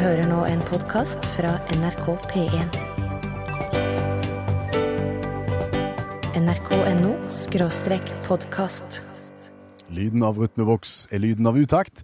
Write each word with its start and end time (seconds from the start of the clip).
hører 0.00 0.26
nå 0.28 0.42
en 0.48 0.60
podkast 0.68 1.24
fra 1.36 1.52
NRK 1.76 2.06
P1. 2.30 2.78
nrk.no 6.42 7.12
skråstrek 7.32 8.08
podkast. 8.26 9.00
Lyden 9.92 10.24
av 10.24 10.38
rytmevoks 10.40 11.06
er 11.12 11.22
lyden 11.22 11.46
av 11.50 11.58
utakt. 11.60 12.02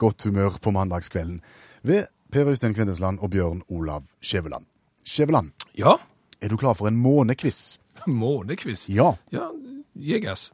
Godt 0.00 0.24
humør 0.28 0.56
på 0.62 0.72
mandagskvelden 0.74 1.40
ved 1.86 2.08
Per 2.32 2.48
Øystein 2.50 2.74
Kvindesland 2.76 3.20
og 3.22 3.30
Bjørn 3.34 3.62
Olav 3.72 4.06
Skjæveland. 4.20 4.66
Skjæveland, 5.06 5.52
Ja, 5.78 5.96
er 6.42 6.48
du 6.48 6.56
klar 6.56 6.74
for 6.74 6.88
en 6.88 6.96
månekviss? 6.96 7.78
Månekviss? 8.06 8.88
Ja. 8.90 9.12
Ja, 9.32 9.50
jeg 9.94 10.24
gass. 10.24 10.50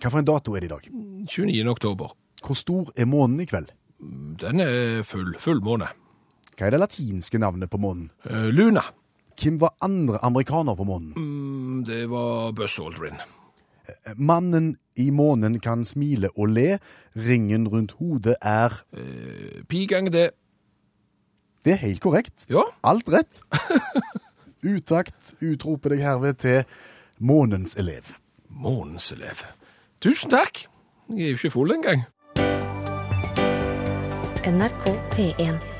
Hva 0.00 0.10
for 0.12 0.20
en 0.20 0.28
dato 0.28 0.54
er 0.54 0.60
det 0.64 0.70
i 0.70 0.74
dag? 0.74 0.88
29. 1.32 1.66
oktober. 1.72 2.12
Hvor 2.44 2.54
stor 2.54 2.92
er 2.96 3.08
månen 3.08 3.40
i 3.40 3.46
kveld? 3.48 3.72
Den 4.40 4.60
er 4.60 5.02
full, 5.08 5.32
fullmåne. 5.40 5.88
Hva 6.56 6.66
er 6.66 6.70
det 6.76 6.80
latinske 6.80 7.38
navnet 7.38 7.68
på 7.70 7.78
månen? 7.80 8.10
Eh, 8.30 8.48
Luna. 8.54 8.82
Hvem 9.36 9.58
var 9.60 9.74
andre 9.84 10.18
amerikaner 10.24 10.74
på 10.78 10.84
månen? 10.88 11.12
Mm, 11.16 11.84
Det 11.84 12.06
var 12.10 12.52
Buzz 12.56 12.78
Aldrin. 12.80 13.18
Mannen 14.16 14.76
i 14.96 15.10
månen 15.10 15.60
kan 15.60 15.84
smile 15.84 16.30
og 16.36 16.48
le. 16.48 16.78
Ringen 17.14 17.68
rundt 17.68 17.92
hodet 18.00 18.34
er 18.42 18.72
Eh, 18.96 19.62
Pi 19.68 19.84
ganger 19.86 20.10
det. 20.10 20.30
Det 21.64 21.72
er 21.72 21.76
helt 21.84 22.00
korrekt. 22.00 22.46
Ja, 22.50 22.62
Alt 22.82 23.08
rett. 23.08 23.42
Utakt 24.64 25.34
utroper 25.42 25.90
deg 25.92 26.00
herved 26.00 26.34
til 26.42 26.64
månens 27.20 27.76
elev. 27.78 28.16
månens 28.50 29.12
elev. 29.12 29.44
Tusen 30.00 30.30
takk. 30.30 30.64
Jeg 31.10 31.20
er 31.26 31.28
jo 31.30 31.36
ikke 31.36 31.50
full 31.50 31.70
engang. 31.76 32.02
NRK 34.46 34.84
P1. 35.12 35.75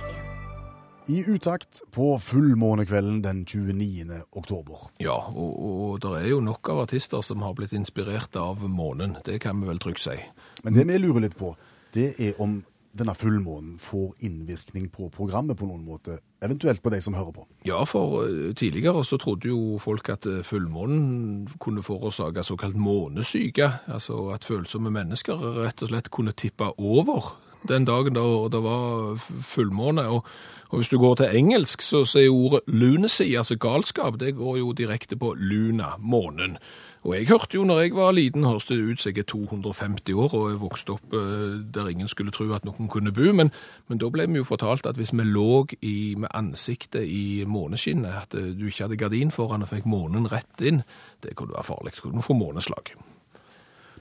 I 1.08 1.24
utakt 1.26 1.82
på 1.90 2.18
fullmånekvelden 2.18 3.22
den 3.22 3.44
29. 3.46 4.22
oktober. 4.32 4.88
Ja, 4.98 5.14
og, 5.30 5.52
og 5.62 6.00
det 6.02 6.10
er 6.18 6.32
jo 6.32 6.40
nok 6.42 6.66
av 6.72 6.80
artister 6.82 7.22
som 7.22 7.44
har 7.46 7.54
blitt 7.54 7.76
inspirert 7.78 8.34
av 8.40 8.64
månen. 8.66 9.14
Det 9.24 9.38
kan 9.44 9.60
vi 9.62 9.68
vel 9.70 9.78
trygt 9.78 10.02
si. 10.02 10.16
Men 10.64 10.74
det 10.74 10.88
vi 10.88 10.98
lurer 10.98 11.28
litt 11.28 11.38
på, 11.38 11.52
det 11.94 12.08
er 12.18 12.42
om 12.42 12.58
denne 12.96 13.14
fullmånen 13.14 13.76
får 13.78 14.16
innvirkning 14.26 14.88
på 14.90 15.06
programmet 15.14 15.58
på 15.60 15.68
noen 15.68 15.84
måte, 15.86 16.18
eventuelt 16.42 16.82
på 16.82 16.90
de 16.90 16.98
som 17.04 17.14
hører 17.14 17.34
på. 17.38 17.46
Ja, 17.68 17.84
for 17.86 18.24
eh, 18.24 18.50
tidligere 18.56 19.04
så 19.06 19.18
trodde 19.20 19.52
jo 19.52 19.78
folk 19.82 20.10
at 20.10 20.26
eh, 20.26 20.42
fullmånen 20.46 21.46
kunne 21.62 21.86
forårsake 21.86 22.42
såkalt 22.46 22.74
månesyke, 22.74 23.68
altså 23.86 24.32
at 24.34 24.48
følsomme 24.48 24.90
mennesker 24.90 25.50
rett 25.60 25.86
og 25.86 25.92
slett 25.92 26.10
kunne 26.10 26.34
tippe 26.34 26.72
over 26.80 27.36
den 27.68 27.86
dagen 27.88 28.16
da 28.16 28.24
det 28.52 28.62
var 28.64 29.20
fullmåne. 29.42 30.06
Og, 30.08 30.26
og 30.70 30.80
hvis 30.80 30.90
du 30.90 30.98
går 30.98 31.20
til 31.20 31.38
engelsk, 31.38 31.82
så, 31.82 32.04
så 32.04 32.22
er 32.22 32.32
ordet 32.32 32.60
lunacy, 32.66 33.34
altså 33.38 33.56
galskap, 33.56 34.20
det 34.20 34.36
går 34.36 34.58
jo 34.58 34.72
direkte 34.72 35.16
på 35.16 35.34
luna, 35.38 35.94
månen. 35.98 36.58
Og 37.06 37.14
jeg 37.14 37.28
hørte 37.28 37.54
jo 37.54 37.64
når 37.64 37.80
jeg 37.80 37.92
var 37.94 38.14
liten, 38.16 38.44
hørtes 38.44 38.66
det 38.66 38.80
ut 38.82 39.00
som 39.00 39.12
jeg 39.12 39.22
er 39.22 39.28
250 39.30 40.16
år 40.18 40.32
og 40.34 40.46
jeg 40.50 40.58
vokste 40.58 40.94
opp 40.96 41.14
eh, 41.14 41.52
der 41.74 41.90
ingen 41.92 42.10
skulle 42.10 42.34
tro 42.34 42.48
at 42.56 42.66
noen 42.66 42.90
kunne 42.90 43.12
bo, 43.14 43.30
men, 43.30 43.52
men 43.86 44.00
da 44.02 44.10
ble 44.10 44.26
vi 44.26 44.40
jo 44.40 44.48
fortalt 44.48 44.88
at 44.90 44.98
hvis 44.98 45.14
vi 45.14 45.22
lå 45.22 45.68
i, 45.86 46.16
med 46.18 46.32
ansiktet 46.34 47.06
i 47.06 47.44
måneskinnet, 47.46 48.10
at 48.24 48.34
eh, 48.34 48.50
du 48.58 48.66
ikke 48.66 48.88
hadde 48.88 48.98
gardin 48.98 49.30
foran 49.30 49.62
og 49.62 49.70
fikk 49.70 49.86
månen 49.86 50.26
rett 50.32 50.66
inn, 50.66 50.82
det 51.22 51.36
kunne 51.38 51.54
være 51.54 51.68
farlig. 51.68 51.94
Du 51.94 52.08
kunne 52.08 52.26
få 52.26 52.34
måneslag. 52.34 52.90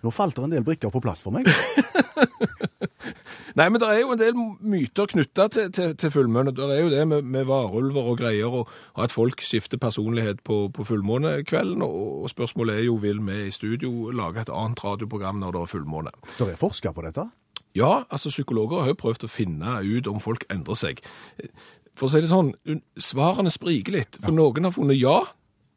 Nå 0.01 0.13
falt 0.13 0.37
det 0.37 0.49
en 0.49 0.57
del 0.57 0.65
brikker 0.65 0.89
på 0.93 1.03
plass 1.05 1.21
for 1.25 1.35
meg. 1.35 1.45
Nei, 3.55 3.69
men 3.71 3.79
det 3.79 3.87
er 3.87 4.01
jo 4.01 4.11
en 4.11 4.19
del 4.19 4.35
myter 4.35 5.07
knytta 5.13 5.45
til, 5.53 5.69
til, 5.71 5.93
til 5.95 6.11
fullmåne. 6.11 6.51
Det 6.55 6.65
er 6.75 6.81
jo 6.81 6.89
det 6.91 7.05
med, 7.07 7.23
med 7.31 7.47
varulver 7.47 8.09
og 8.11 8.17
greier, 8.19 8.51
og, 8.51 8.67
og 8.97 9.05
at 9.05 9.15
folk 9.15 9.43
skifter 9.45 9.79
personlighet 9.79 10.41
på, 10.43 10.65
på 10.75 10.83
fullmånekvelden. 10.83 11.85
Og, 11.85 12.25
og 12.25 12.33
spørsmålet 12.33 12.81
er 12.81 12.85
jo 12.89 12.99
vil 12.99 13.23
vi 13.23 13.45
i 13.45 13.55
studio 13.55 14.11
lage 14.11 14.43
et 14.43 14.51
annet 14.51 14.83
radioprogram 14.83 15.39
når 15.39 15.55
det 15.55 15.63
er 15.63 15.71
fullmåne. 15.71 16.13
Det 16.35 16.49
er 16.51 16.59
forsker 16.59 16.95
på 16.95 17.07
dette. 17.07 17.29
Ja, 17.75 18.03
altså 18.09 18.31
psykologer 18.31 18.83
har 18.83 18.91
jo 18.91 18.99
prøvd 18.99 19.25
å 19.27 19.31
finne 19.31 19.79
ut 19.83 20.07
om 20.07 20.19
folk 20.23 20.43
endrer 20.51 20.79
seg. 20.79 21.01
For 21.95 22.07
å 22.07 22.11
si 22.11 22.21
det 22.23 22.31
sånn, 22.31 22.53
svarene 22.99 23.51
spriker 23.51 23.95
litt. 23.95 24.19
For 24.19 24.35
noen 24.35 24.67
har 24.67 24.75
funnet 24.75 24.99
ja, 24.99 25.21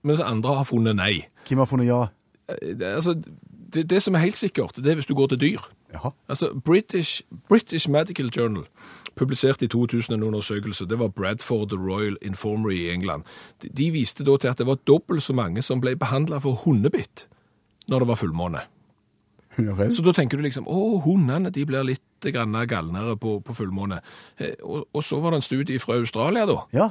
mens 0.07 0.23
andre 0.23 0.61
har 0.61 0.67
funnet 0.67 0.99
nei. 0.99 1.15
Hvem 1.47 1.63
har 1.63 1.71
funnet 1.71 1.91
ja? 1.91 2.05
Eh, 2.49 2.75
altså, 2.95 3.15
det, 3.75 3.91
det 3.91 4.03
som 4.03 4.15
er 4.15 4.19
helt 4.25 4.37
sikkert, 4.39 4.77
det 4.77 4.87
er 4.91 4.95
hvis 4.99 5.07
du 5.07 5.15
går 5.15 5.27
til 5.35 5.41
dyr. 5.41 5.67
Jaha. 5.95 6.11
Altså, 6.29 6.51
British, 6.65 7.23
British 7.49 7.89
Medical 7.91 8.31
Journal 8.37 8.65
publiserte 9.19 9.65
i 9.65 9.69
2000 9.69 10.15
en 10.15 10.23
undersøkelse, 10.23 10.87
det 10.87 10.99
var 10.99 11.09
Bradford 11.09 11.73
Royal 11.73 12.17
Informery 12.23 12.77
i 12.87 12.91
England. 12.95 13.25
De, 13.63 13.69
de 13.69 13.91
viste 13.91 14.25
da 14.25 14.37
til 14.37 14.49
at 14.49 14.59
det 14.59 14.67
var 14.67 14.79
dobbelt 14.87 15.23
så 15.23 15.33
mange 15.35 15.63
som 15.63 15.81
ble 15.81 15.97
behandlet 15.97 16.43
for 16.43 16.61
hundebitt 16.65 17.27
når 17.89 17.99
det 18.05 18.09
var 18.09 18.21
fullmåne. 18.21 18.61
Ja. 19.59 19.75
Så 19.91 20.05
da 20.07 20.13
tenker 20.15 20.39
du 20.39 20.45
liksom, 20.47 20.69
å, 20.71 21.01
hundene 21.03 21.51
de 21.51 21.65
blir 21.67 21.83
litt 21.83 22.29
grann 22.33 22.55
galnere 22.71 23.17
på, 23.19 23.41
på 23.43 23.55
fullmåne. 23.59 23.99
Eh, 24.39 24.53
Og, 24.63 24.85
og 24.95 25.03
så 25.05 25.19
var 25.21 25.31
det 25.35 25.41
en 25.41 25.47
studie 25.49 25.79
fra 25.83 25.97
Australia 25.99 26.47
da, 26.47 26.61
Ja. 26.73 26.89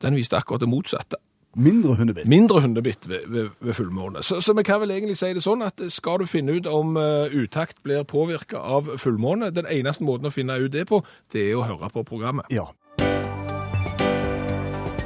den 0.00 0.14
viste 0.16 0.36
akkurat 0.38 0.60
det 0.64 0.68
motsatte. 0.72 1.16
Mindre 1.54 1.94
hundebitt. 1.94 2.26
Mindre 2.26 2.60
hundebitt 2.60 3.08
ved, 3.08 3.18
ved, 3.26 3.48
ved 3.60 3.74
fullmåne. 3.74 4.22
Så, 4.22 4.40
så 4.40 4.52
vi 4.52 4.62
kan 4.62 4.80
vel 4.80 4.90
egentlig 4.90 5.18
si 5.20 5.28
det 5.36 5.42
sånn 5.44 5.60
at 5.66 5.82
skal 5.92 6.22
du 6.22 6.26
finne 6.26 6.54
ut 6.56 6.66
om 6.66 6.96
eh, 6.96 7.28
utakt 7.28 7.82
blir 7.84 8.06
påvirket 8.08 8.56
av 8.56 8.88
fullmåne, 8.96 9.50
den 9.52 9.68
eneste 9.68 10.06
måten 10.08 10.30
å 10.30 10.32
finne 10.32 10.56
ut 10.56 10.72
det 10.72 10.86
på, 10.88 11.02
det 11.32 11.50
er 11.50 11.60
å 11.60 11.66
høre 11.68 11.92
på 11.92 12.06
programmet. 12.08 12.48
Ja. 12.48 12.70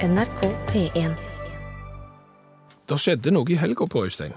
NRK 0.06 0.46
P1. 0.70 1.18
Det 2.86 3.00
skjedde 3.02 3.34
noe 3.34 3.50
i 3.50 3.58
helga 3.58 3.88
på 3.90 4.04
Øystein, 4.06 4.36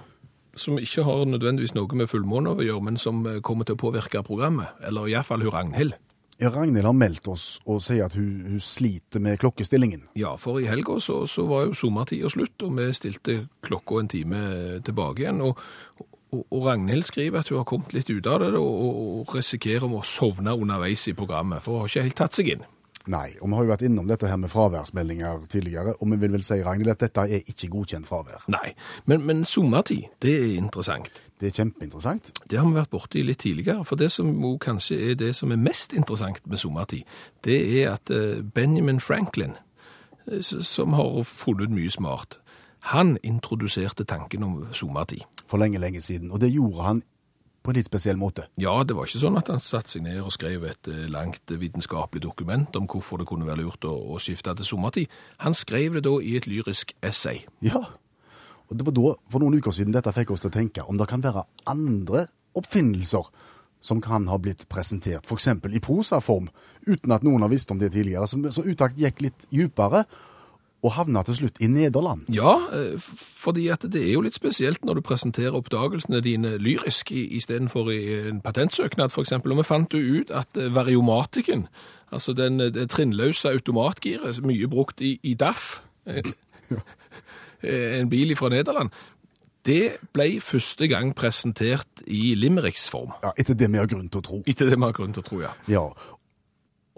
som 0.57 0.81
ikke 0.81 1.05
har 1.05 1.27
nødvendigvis 1.29 1.75
noe 1.77 1.93
med 1.93 2.09
fullmåne 2.09 2.55
å 2.57 2.65
gjøre, 2.65 2.87
men 2.89 2.97
som 2.97 3.21
eh, 3.29 3.37
kommer 3.45 3.69
til 3.69 3.77
å 3.77 3.83
påvirke 3.85 4.25
programmet, 4.25 4.73
eller 4.81 5.05
i 5.05 5.13
hvert 5.13 5.29
fall 5.29 5.45
hun 5.45 5.53
Ragnhild. 5.53 5.93
Ja, 6.39 6.49
Ragnhild 6.53 6.87
har 6.87 6.95
meldt 6.95 7.27
oss 7.27 7.57
og 7.67 7.81
sier 7.83 8.05
at 8.07 8.13
hun, 8.15 8.45
hun 8.47 8.61
sliter 8.63 9.19
med 9.19 9.41
klokkestillingen. 9.41 10.05
Ja, 10.15 10.37
for 10.39 10.61
i 10.61 10.69
helga 10.71 10.95
så, 11.03 11.25
så 11.27 11.43
var 11.49 11.65
jo 11.67 11.75
sommertida 11.75 12.31
slutt, 12.31 12.55
og 12.63 12.77
vi 12.77 12.85
stilte 12.95 13.35
klokka 13.65 13.99
en 13.99 14.11
time 14.13 14.39
tilbake 14.87 15.25
igjen. 15.25 15.43
Og, 15.43 15.59
og, 15.99 16.45
og 16.45 16.63
Ragnhild 16.69 17.03
skriver 17.09 17.41
at 17.41 17.51
hun 17.51 17.59
har 17.59 17.67
kommet 17.67 17.91
litt 17.97 18.07
ut 18.07 18.31
av 18.31 18.39
det, 18.45 18.53
og, 18.55 18.71
og, 18.71 19.01
og 19.19 19.35
risikerer 19.35 19.91
å 19.91 19.99
sovne 20.07 20.55
underveis 20.55 21.09
i 21.11 21.15
programmet, 21.17 21.59
for 21.65 21.75
hun 21.75 21.83
har 21.83 21.91
ikke 21.91 22.07
helt 22.07 22.19
tatt 22.23 22.39
seg 22.39 22.53
inn. 22.55 22.63
Nei, 23.09 23.31
og 23.41 23.49
vi 23.49 23.57
har 23.57 23.65
jo 23.65 23.71
vært 23.71 23.83
innom 23.87 24.09
dette 24.09 24.29
her 24.29 24.37
med 24.37 24.51
fraværsmeldinger 24.53 25.45
tidligere, 25.49 25.95
og 25.97 26.11
vi 26.11 26.17
vil 26.21 26.33
vel 26.35 26.43
si, 26.45 26.59
Ragnhild, 26.61 26.91
at 26.93 27.01
dette 27.01 27.23
er 27.25 27.47
ikke 27.49 27.71
godkjent 27.73 28.05
fravær. 28.05 28.43
Nei, 28.53 28.75
men, 29.09 29.23
men 29.25 29.41
sommertid, 29.49 30.11
det 30.21 30.35
er 30.37 30.51
interessant. 30.59 31.23
Det 31.41 31.49
er 31.49 31.55
kjempeinteressant. 31.57 32.29
Det 32.45 32.59
har 32.59 32.67
vi 32.67 32.77
vært 32.77 32.91
borti 32.93 33.23
litt 33.25 33.41
tidligere, 33.41 33.81
for 33.87 33.97
det 33.97 34.11
som 34.13 34.29
kanskje 34.61 34.99
er 35.07 35.17
det 35.17 35.31
som 35.39 35.49
er 35.55 35.61
mest 35.61 35.95
interessant 35.97 36.45
med 36.45 36.61
sommertid, 36.61 37.17
det 37.47 37.57
er 37.79 37.95
at 37.95 38.13
eh, 38.13 38.43
Benjamin 38.45 39.01
Franklin, 39.01 39.57
eh, 40.29 40.45
som 40.45 40.93
har 40.99 41.23
funnet 41.25 41.65
ut 41.65 41.77
mye 41.79 41.95
smart, 41.95 42.37
han 42.93 43.17
introduserte 43.25 44.05
tanken 44.05 44.45
om 44.45 44.59
sommertid. 44.71 45.25
For 45.49 45.57
lenge, 45.57 45.81
lenge 45.81 46.01
siden. 46.05 46.29
Og 46.31 46.43
det 46.45 46.53
gjorde 46.53 46.85
han 46.85 47.01
på 47.63 47.71
en 47.71 47.77
litt 47.79 47.89
spesiell 47.89 48.19
måte. 48.19 48.47
Ja, 48.61 48.77
det 48.87 48.95
var 48.97 49.09
ikke 49.09 49.21
sånn 49.21 49.39
at 49.39 49.51
han 49.51 49.61
satte 49.63 49.91
seg 49.93 50.05
ned 50.05 50.21
og 50.23 50.33
skrev 50.35 50.65
et 50.69 50.89
eh, 50.91 51.07
langt 51.11 51.51
vitenskapelig 51.51 52.23
dokument 52.23 52.75
om 52.79 52.87
hvorfor 52.89 53.21
det 53.21 53.27
kunne 53.29 53.47
være 53.47 53.63
lurt 53.63 53.87
å, 53.87 53.95
å 54.15 54.19
skifte 54.23 54.55
til 54.57 54.67
sommertid. 54.67 55.19
Han 55.43 55.57
skrev 55.57 55.99
det 55.99 56.05
da 56.07 56.15
i 56.23 56.37
et 56.39 56.47
lyrisk 56.49 56.95
essay. 57.05 57.43
Ja. 57.65 57.83
Og 58.69 58.77
det 58.77 58.85
var 58.85 58.95
da, 58.95 59.13
for 59.33 59.43
noen 59.43 59.59
uker 59.59 59.75
siden, 59.75 59.93
dette 59.95 60.13
fikk 60.15 60.35
oss 60.35 60.43
til 60.43 60.51
å 60.51 60.55
tenke 60.55 60.85
om 60.85 60.99
det 60.99 61.09
kan 61.09 61.23
være 61.25 61.47
andre 61.69 62.27
oppfinnelser 62.57 63.29
som 63.81 64.01
kan 64.03 64.27
ha 64.27 64.37
blitt 64.41 64.65
presentert, 64.71 65.27
eksempel 65.31 65.75
i 65.75 65.81
prosaform, 65.83 66.49
uten 66.87 67.13
at 67.15 67.23
noen 67.23 67.45
har 67.45 67.51
visst 67.51 67.71
om 67.71 67.79
det 67.79 67.93
tidligere. 67.93 68.27
Så, 68.27 68.41
så 68.51 68.65
Utakt 68.67 68.99
gikk 68.99 69.23
litt 69.23 69.47
dypere, 69.51 70.03
og 70.83 70.93
havna 70.95 71.23
til 71.27 71.35
slutt 71.35 71.57
i 71.59 71.67
Nederland. 71.67 72.21
Ja, 72.31 72.53
eh, 72.71 72.99
fordi 73.35 73.67
at 73.73 73.81
det 73.91 73.99
er 74.07 74.13
jo 74.13 74.21
litt 74.23 74.35
spesielt 74.37 74.85
når 74.85 74.93
du 74.95 75.01
presenterer 75.01 75.57
oppdagelsene 75.59 76.21
dine 76.23 76.57
lyrisk 76.57 77.11
i- 77.11 77.27
istedenfor 77.37 77.89
i 77.91 78.29
en 78.29 78.41
patentsøknad, 78.41 79.11
eksempel. 79.11 79.51
Og 79.51 79.57
vi 79.57 79.63
fant 79.67 79.93
jo 79.93 80.21
ut 80.21 80.31
at 80.31 80.47
eh, 80.57 80.69
variomatikken, 80.75 81.67
altså 82.11 82.33
den, 82.33 82.59
eh, 82.61 82.69
det 82.71 82.89
trinnløse 82.89 83.49
automatgiret, 83.51 84.39
mye 84.43 84.67
brukt 84.71 85.01
i, 85.01 85.19
i 85.23 85.33
DAF, 85.33 85.81
eh, 87.63 87.99
en 87.99 88.09
bil 88.09 88.35
fra 88.39 88.49
Nederland, 88.53 88.89
det 89.67 89.97
ble 90.15 90.39
første 90.41 90.87
gang 90.87 91.11
presentert 91.15 92.01
i 92.07 92.33
limericksform. 92.39 93.11
Ja, 93.23 93.33
etter 93.37 93.53
det 93.59 93.67
vi 93.69 93.77
har 93.81 93.89
grunn 93.91 94.07
til 94.09 94.21
å 94.21 94.25
tro. 94.25 94.39
Etter 94.47 94.69
det 94.71 94.77
vi 94.79 94.85
har 94.87 94.95
grunn 94.95 95.11
til 95.13 95.21
å 95.23 95.27
tro, 95.27 95.41
ja. 95.43 95.51
Ja. 95.67 95.83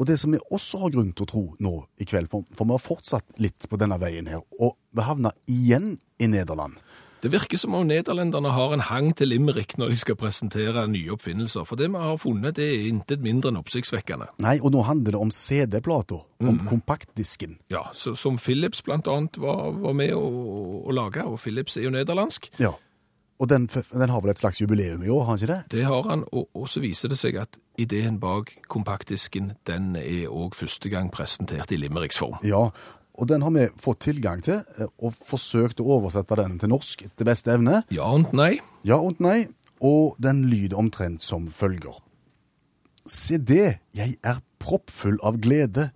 Og 0.01 0.07
det 0.09 0.17
som 0.17 0.33
vi 0.33 0.39
også 0.49 0.79
har 0.81 0.93
grunn 0.95 1.11
til 1.13 1.27
å 1.27 1.29
tro 1.29 1.43
nå 1.61 1.75
i 2.01 2.07
kveld, 2.09 2.31
for 2.31 2.65
vi 2.65 2.73
har 2.73 2.81
fortsatt 2.81 3.37
litt 3.37 3.67
på 3.69 3.77
denne 3.77 3.99
veien 4.01 4.25
her, 4.31 4.41
og 4.57 4.73
vi 4.97 5.05
havner 5.05 5.35
igjen 5.45 5.93
i 6.17 6.29
Nederland. 6.31 6.79
Det 7.21 7.29
virker 7.29 7.59
som 7.61 7.75
om 7.77 7.85
nederlenderne 7.85 8.49
har 8.49 8.71
en 8.73 8.81
hang 8.81 9.11
til 9.13 9.29
limerick 9.29 9.75
når 9.77 9.91
de 9.93 9.99
skal 10.01 10.17
presentere 10.17 10.87
nye 10.89 11.11
oppfinnelser. 11.13 11.67
For 11.69 11.77
det 11.77 11.91
vi 11.93 12.01
har 12.01 12.17
funnet, 12.17 12.55
det 12.57 12.65
er 12.65 12.87
intet 12.89 13.21
mindre 13.21 13.51
enn 13.51 13.59
oppsiktsvekkende. 13.61 14.31
Nei, 14.41 14.55
og 14.57 14.73
nå 14.73 14.81
handler 14.87 15.13
det 15.13 15.21
om 15.21 15.29
CD-plata. 15.29 16.23
Om 16.41 16.63
kompaktdisken. 16.65 17.59
Ja, 17.69 17.83
så, 17.93 18.15
Som 18.17 18.41
Philips 18.41 18.81
blant 18.81 19.05
annet 19.05 19.37
var, 19.37 19.69
var 19.83 19.93
med 19.93 20.15
å, 20.17 20.25
å 20.81 20.97
lage, 20.97 21.21
og 21.29 21.37
Philips 21.43 21.77
er 21.77 21.85
jo 21.85 21.93
nederlandsk. 21.93 22.49
Ja. 22.57 22.73
Og 23.41 23.49
den, 23.49 23.65
den 23.65 24.11
har 24.13 24.21
vel 24.21 24.35
et 24.35 24.39
slags 24.39 24.61
jubileum 24.61 25.01
i 25.01 25.09
år, 25.09 25.23
har 25.25 25.33
han 25.33 25.39
ikke 25.41 25.53
det? 25.53 25.61
Det 25.73 25.85
har 25.89 26.09
han, 26.11 26.25
og, 26.29 26.49
og 26.53 26.67
så 26.69 26.81
viser 26.83 27.09
det 27.09 27.17
seg 27.17 27.39
at 27.41 27.57
ideen 27.81 28.19
bak 28.21 28.51
kompaktdisken, 28.69 29.55
den 29.65 29.95
er 29.97 30.27
òg 30.29 30.53
første 30.59 30.91
gang 30.93 31.09
presentert 31.13 31.73
i 31.73 31.79
limericksform. 31.81 32.37
Ja, 32.45 32.67
og 33.17 33.29
den 33.31 33.41
har 33.41 33.55
vi 33.55 33.65
fått 33.81 34.03
tilgang 34.05 34.45
til, 34.45 34.61
eh, 34.77 34.93
og 35.01 35.17
forsøkt 35.17 35.81
å 35.81 35.89
oversette 35.97 36.37
den 36.37 36.59
til 36.61 36.69
norsk 36.69 37.07
etter 37.09 37.27
beste 37.27 37.55
evne. 37.55 37.81
Ja 37.93 38.11
og 38.13 38.29
nei. 38.37 38.59
Ja 38.85 39.01
og 39.01 39.17
nei, 39.23 39.47
og 39.81 40.21
den 40.21 40.45
lyder 40.51 40.77
omtrent 40.77 41.25
som 41.25 41.49
følger. 41.49 41.97
Se 43.09 43.41
det, 43.41 43.81
jeg 43.97 44.19
er 44.21 44.41
proppfull 44.61 45.17
av 45.25 45.41
glede. 45.41 45.89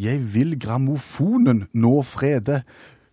Jeg 0.00 0.24
vil 0.34 0.56
grammofonen 0.58 1.68
nå 1.70 2.00
frede. 2.02 2.64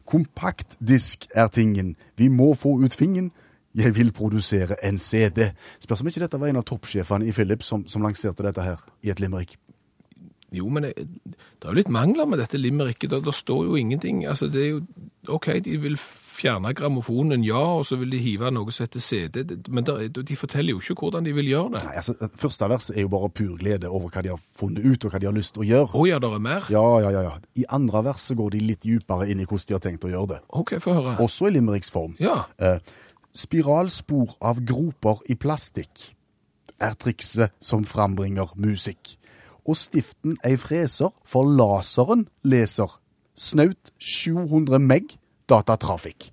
Kompaktdisk 0.09 1.27
er 1.35 1.51
tingen, 1.53 1.93
vi 2.17 2.31
må 2.33 2.55
få 2.57 2.79
ut 2.81 2.97
fingen. 2.97 3.29
Jeg 3.77 3.93
vil 3.95 4.11
produsere 4.15 4.79
en 4.87 4.99
CD. 4.99 5.51
Spørs 5.83 6.01
om 6.01 6.09
ikke 6.09 6.23
dette 6.25 6.39
var 6.41 6.49
en 6.49 6.61
av 6.61 6.65
toppsjefene 6.65 7.27
i 7.27 7.33
Philips 7.35 7.69
som, 7.69 7.85
som 7.89 8.05
lanserte 8.05 8.45
dette 8.45 8.65
her 8.65 8.81
i 9.05 9.13
et 9.13 9.21
limerick. 9.21 9.57
Jo, 10.55 10.69
men 10.71 10.87
det, 10.87 10.93
det 10.97 11.65
er 11.67 11.73
jo 11.73 11.79
litt 11.81 11.91
mangler 11.91 12.25
med 12.29 12.39
dette 12.39 12.59
limericket. 12.59 13.11
Det, 13.11 13.19
det 13.25 13.35
står 13.35 13.65
jo 13.67 13.75
ingenting. 13.77 14.23
Altså, 14.25 14.47
det 14.47 14.63
er 14.63 14.69
jo 14.77 14.81
OK, 15.27 15.51
de 15.65 15.75
vil 15.83 15.97
fjerne 16.37 16.71
grammofonen, 16.77 17.43
ja, 17.45 17.59
og 17.79 17.85
så 17.89 17.97
vil 17.99 18.11
de 18.13 18.19
hive 18.21 18.49
noe 18.53 18.73
som 18.73 18.85
heter 18.85 19.01
CD, 19.01 19.39
men 19.73 19.85
der, 19.87 20.03
de 20.07 20.37
forteller 20.37 20.75
jo 20.75 20.81
ikke 20.83 20.95
hvordan 21.01 21.25
de 21.25 21.33
vil 21.33 21.49
gjøre 21.49 21.71
det. 21.73 21.81
Nei, 21.87 21.95
altså, 21.97 22.13
Første 22.37 22.69
vers 22.69 22.89
er 22.93 23.01
jo 23.01 23.11
bare 23.11 23.31
pur 23.33 23.55
glede 23.59 23.89
over 23.89 24.13
hva 24.13 24.23
de 24.25 24.31
har 24.35 24.43
funnet 24.59 24.85
ut, 24.85 25.07
og 25.07 25.13
hva 25.13 25.21
de 25.23 25.29
har 25.29 25.35
lyst 25.35 25.55
til 25.55 25.65
å 25.65 25.67
gjøre. 25.71 25.89
Å 25.97 26.05
ja, 26.11 26.21
det 26.21 26.31
er 26.37 26.45
mer? 26.45 26.69
Ja, 26.73 26.85
ja, 27.03 27.11
ja, 27.15 27.25
ja. 27.31 27.33
I 27.57 27.65
andre 27.79 28.03
vers 28.11 28.29
så 28.29 28.37
går 28.37 28.53
de 28.55 28.63
litt 28.69 28.85
dypere 28.85 29.27
inn 29.31 29.41
i 29.41 29.49
hvordan 29.49 29.67
de 29.71 29.77
har 29.79 29.83
tenkt 29.83 30.07
å 30.07 30.13
gjøre 30.13 30.31
det. 30.35 30.39
OK, 30.61 30.77
få 30.83 30.95
høre. 30.99 31.17
Også 31.25 31.49
i 31.49 31.55
limericksform. 31.57 32.15
Ja. 32.21 32.43
Eh, 32.61 32.77
spiralspor 33.37 34.37
av 34.41 34.61
groper 34.65 35.21
i 35.29 35.37
plastikk 35.37 36.11
er 36.81 36.93
trikset 36.99 37.53
som 37.63 37.85
frambringer 37.85 38.53
musikk. 38.57 39.15
Og 39.67 39.77
stiften 39.77 40.37
ei 40.47 40.55
freser, 40.57 41.11
for 41.25 41.47
laseren 41.49 42.27
leser 42.47 42.99
snaut 43.37 43.91
700 43.99 44.79
meg 44.79 45.17
datatrafikk. 45.49 46.31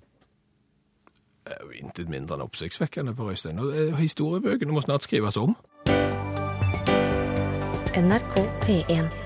Det 1.45 1.53
er 1.53 1.61
jo 1.65 1.75
intet 1.77 2.09
mindre 2.09 2.39
enn 2.39 2.45
oppsiktsvekkende 2.45 3.13
på 3.13 3.27
Røystein. 3.27 3.59
Og 3.61 3.75
eh, 3.75 3.93
historiebøkene 3.99 4.73
må 4.73 4.81
snart 4.81 5.05
skrives 5.05 5.37
om. 5.37 5.53
NRK 7.95 8.41
P1. 8.65 9.24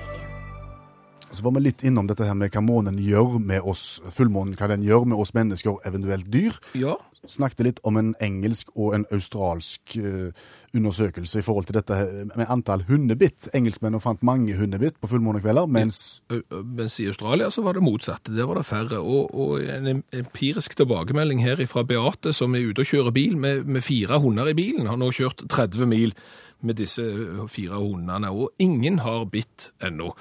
Så 1.30 1.44
var 1.46 1.54
vi 1.54 1.62
litt 1.68 1.84
innom 1.86 2.08
dette 2.10 2.26
her 2.26 2.34
med 2.34 2.50
hva 2.50 2.62
månen 2.64 2.98
gjør 2.98 3.38
med 3.38 3.62
oss, 3.62 4.00
fullmånen, 4.14 4.56
hva 4.58 4.70
den 4.72 4.82
gjør 4.82 5.06
med 5.12 5.20
oss 5.22 5.30
mennesker, 5.36 5.78
eventuelt 5.86 6.26
dyr. 6.32 6.56
Ja. 6.74 6.96
Snakket 7.28 7.60
litt 7.66 7.80
om 7.84 7.98
en 8.00 8.14
engelsk 8.24 8.70
og 8.72 8.94
en 8.96 9.04
australsk 9.12 9.94
eh, 10.00 10.32
undersøkelse 10.74 11.42
i 11.42 11.44
forhold 11.44 11.68
til 11.68 11.76
dette 11.76 11.98
med 12.32 12.48
antall 12.50 12.82
hundebitt. 12.88 13.50
Engelskmennene 13.54 14.00
fant 14.02 14.24
mange 14.26 14.56
hundebitt 14.56 14.96
på 15.02 15.10
fullmånekvelder, 15.12 15.68
mens 15.70 16.00
Mens 16.30 16.96
i 17.02 17.10
Australia 17.12 17.50
så 17.52 17.62
var 17.62 17.76
det 17.76 17.84
motsatte. 17.84 18.32
Der 18.34 18.48
var 18.48 18.58
det 18.58 18.66
færre. 18.66 19.02
Og, 19.04 19.34
og 19.36 19.60
en 19.62 20.02
empirisk 20.16 20.74
tilbakemelding 20.80 21.44
her 21.44 21.60
fra 21.70 21.84
Beate, 21.86 22.32
som 22.34 22.56
er 22.56 22.70
ute 22.70 22.86
og 22.86 22.90
kjører 22.90 23.14
bil 23.14 23.36
med, 23.38 23.68
med 23.68 23.84
fire 23.84 24.18
hunder 24.18 24.48
i 24.50 24.56
bilen, 24.56 24.88
har 24.88 24.98
nå 24.98 25.12
kjørt 25.14 25.44
30 25.46 25.86
mil 25.92 26.16
med 26.64 26.80
disse 26.80 27.04
fire 27.52 27.78
hundene, 27.80 28.32
og 28.32 28.52
ingen 28.60 29.00
har 29.04 29.28
bitt 29.32 29.70
ennå. 29.84 30.14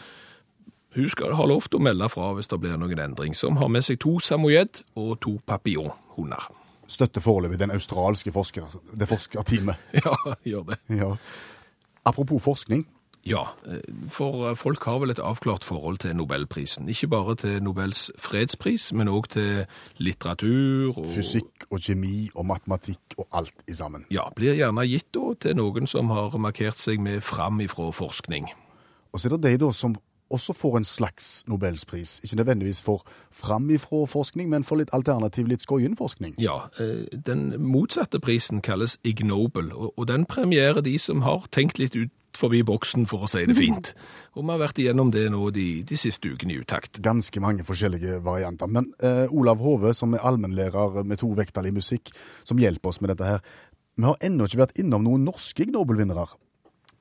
Hun 0.96 1.10
skal 1.10 1.36
ha 1.38 1.46
lov 1.46 1.68
til 1.70 1.78
å 1.78 1.86
melde 1.86 2.08
fra 2.10 2.32
hvis 2.34 2.50
det 2.50 2.58
blir 2.62 2.78
noen 2.82 3.02
endring, 3.04 3.36
som 3.38 3.60
har 3.62 3.70
med 3.70 3.86
seg 3.86 4.00
to 4.02 4.18
samoyed 4.24 4.82
og 4.98 5.20
to 5.22 5.38
papillonhunder. 5.46 6.50
støtter 6.90 7.22
foreløpig 7.22 7.60
den 7.60 7.72
australske 7.72 8.32
forsker, 8.34 8.66
det 8.98 9.08
forskerteamet. 9.08 9.76
Ja, 10.06 10.16
gjør 10.46 10.64
det. 10.72 10.80
Ja. 10.90 11.16
Apropos 12.06 12.42
forskning. 12.42 12.88
Ja, 13.28 13.44
eh, 13.68 13.84
for 14.10 14.56
folk 14.56 14.84
har 14.88 15.00
vel 15.04 15.12
et 15.12 15.20
avklart 15.22 15.64
forhold 15.68 16.00
til 16.02 16.16
Nobelprisen. 16.16 16.90
Ikke 16.90 17.08
bare 17.08 17.36
til 17.36 17.62
Nobels 17.64 18.10
fredspris, 18.18 18.94
men 18.94 19.12
òg 19.12 19.30
til 19.36 19.66
litteratur 20.00 20.98
og 20.98 21.06
Fysikk 21.14 21.68
og 21.70 21.84
kjemi 21.84 22.30
og 22.34 22.48
matematikk 22.50 23.20
og 23.20 23.28
alt 23.32 23.66
i 23.68 23.76
sammen. 23.78 24.08
Ja, 24.10 24.30
blir 24.36 24.58
gjerne 24.58 24.88
gitt 24.88 25.12
da 25.14 25.36
til 25.36 25.60
noen 25.60 25.88
som 25.88 26.10
har 26.16 26.38
markert 26.42 26.80
seg 26.80 27.04
med 27.04 27.22
fram 27.22 27.60
ifra 27.62 27.92
forskning. 27.94 28.50
Og 29.14 29.20
så 29.20 29.30
er 29.30 29.38
det 29.38 29.52
de 29.52 29.66
da 29.66 29.74
som 29.76 29.98
også 30.30 30.54
får 30.54 30.78
en 30.78 30.86
slags 30.86 31.44
Nobelspris. 31.48 32.20
Ikke 32.24 32.40
nødvendigvis 32.42 32.82
for 32.82 33.06
framifrå 33.32 34.06
forskning, 34.06 34.50
men 34.50 34.64
for 34.64 34.82
litt 34.82 34.94
alternativ, 34.94 35.48
litt 35.48 35.66
skoyen 35.66 35.98
forskning. 35.98 36.36
Ja, 36.42 36.70
eh, 36.80 37.06
den 37.26 37.54
motsatte 37.58 38.20
prisen 38.20 38.62
kalles 38.62 38.98
Ig 39.04 39.26
Nobel, 39.26 39.72
og 39.74 40.08
den 40.08 40.26
premierer 40.26 40.82
de 40.82 40.98
som 41.00 41.22
har 41.22 41.48
tenkt 41.52 41.80
litt 41.80 41.96
ut 41.96 42.14
forbi 42.40 42.62
boksen, 42.64 43.08
for 43.10 43.26
å 43.26 43.30
si 43.30 43.44
det 43.50 43.56
fint. 43.58 43.94
Og 44.38 44.44
vi 44.44 44.54
har 44.54 44.62
vært 44.62 44.80
igjennom 44.82 45.12
det 45.12 45.26
nå 45.34 45.50
de, 45.56 45.68
de 45.88 45.98
siste 46.00 46.30
ukene 46.32 46.56
i 46.56 46.60
utakt. 46.62 47.02
Ganske 47.04 47.42
mange 47.44 47.66
forskjellige 47.68 48.22
varianter. 48.24 48.70
Men 48.72 48.92
eh, 49.04 49.26
Olav 49.36 49.60
Hove, 49.64 49.94
som 49.98 50.16
er 50.16 50.24
allmennlærer 50.24 51.02
med 51.04 51.20
to 51.20 51.32
vekttall 51.36 51.70
i 51.70 51.76
musikk, 51.76 52.14
som 52.48 52.62
hjelper 52.62 52.94
oss 52.94 53.02
med 53.04 53.14
dette 53.14 53.28
her, 53.28 53.44
vi 54.00 54.08
har 54.08 54.22
ennå 54.24 54.48
ikke 54.48 54.62
vært 54.62 54.78
innom 54.80 55.04
noen 55.04 55.26
norske 55.28 55.68
Nobel-vinnere. 55.68 56.30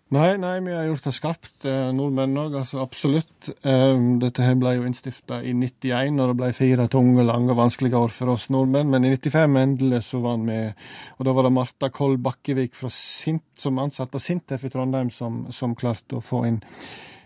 Nei, 0.09 0.39
nei, 0.41 0.55
vi 0.65 0.73
har 0.73 0.87
gjort 0.89 1.05
det 1.05 1.13
skarpt, 1.13 1.65
eh, 1.69 1.91
nordmenn 1.93 2.39
òg, 2.41 2.55
altså 2.57 2.79
absolutt. 2.81 3.51
Eh, 3.61 3.99
dette 4.23 4.41
her 4.41 4.55
ble 4.57 4.71
jo 4.79 4.87
innstifta 4.89 5.43
i 5.45 5.53
91, 5.53 6.17
og 6.17 6.31
det 6.31 6.37
ble 6.39 6.49
fire 6.57 6.87
tunge, 6.89 7.27
lange 7.29 7.53
og 7.53 7.59
vanskelige 7.59 8.01
år 8.01 8.15
for 8.15 8.33
oss 8.33 8.47
nordmenn. 8.49 8.89
Men 8.89 9.05
i 9.05 9.11
95 9.13 9.59
endelig 9.61 10.01
så 10.07 10.23
var 10.25 10.39
med. 10.41 10.73
Og 11.19 11.29
da 11.29 11.37
var 11.37 11.45
det 11.45 11.53
Marta 11.53 11.91
Koll 11.93 12.17
Bakkevik 12.17 12.73
fra 12.75 12.89
Sint, 12.89 13.45
som 13.61 13.77
ansatt 13.85 14.11
på 14.11 14.23
Sintef 14.23 14.65
i 14.65 14.73
Trondheim, 14.73 15.11
som, 15.13 15.53
som 15.53 15.77
klarte 15.77 16.17
å 16.17 16.25
få 16.25 16.47
inn 16.49 16.63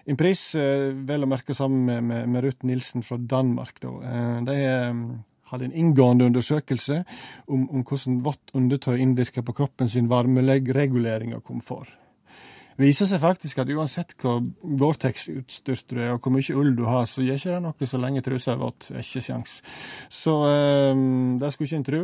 en 0.04 0.18
pris, 0.18 0.42
eh, 0.58 0.90
vel 0.90 1.22
å 1.22 1.30
merke 1.30 1.54
sammen 1.54 1.86
med, 1.86 2.02
med, 2.02 2.28
med 2.34 2.42
Ruth 2.42 2.66
Nilsen 2.66 3.06
fra 3.06 3.16
Danmark. 3.16 3.78
Da. 3.78 3.94
Eh, 4.10 4.36
de 4.50 4.58
eh, 4.58 4.92
hadde 5.54 5.70
en 5.70 5.80
inngående 5.84 6.26
undersøkelse 6.32 7.04
om, 7.46 7.68
om 7.70 7.86
hvordan 7.86 8.24
vått 8.26 8.56
undertøy 8.58 8.96
innvirker 8.98 9.46
på 9.46 9.54
kroppen 9.62 9.86
sin 9.92 10.10
varmeregulering 10.10 11.36
og 11.38 11.46
komfort 11.46 12.01
viser 12.82 13.08
seg 13.08 13.22
faktisk 13.22 13.62
at 13.62 13.70
uansett 13.72 14.14
hvor 14.20 14.42
Gore-Tex-utstyrt 14.62 15.86
du 15.92 16.00
er, 16.00 16.12
og 16.14 16.24
hvor 16.24 16.34
mye 16.34 16.58
ull 16.58 16.74
du 16.78 16.84
har, 16.88 17.06
så 17.10 17.24
gjør 17.24 17.40
ikke 17.40 17.54
det 17.54 17.62
noe 17.64 17.88
så 17.88 18.00
lenge 18.02 18.24
trusa 18.26 18.54
er 18.54 18.60
våt. 18.60 18.90
Det 18.90 19.04
Ikke 19.04 19.24
sjans. 19.24 19.60
Så 20.10 20.36
eh, 20.50 20.92
det 21.40 21.52
skulle 21.54 21.70
ikke 21.70 21.80
en 21.82 21.88
tru. 21.88 22.02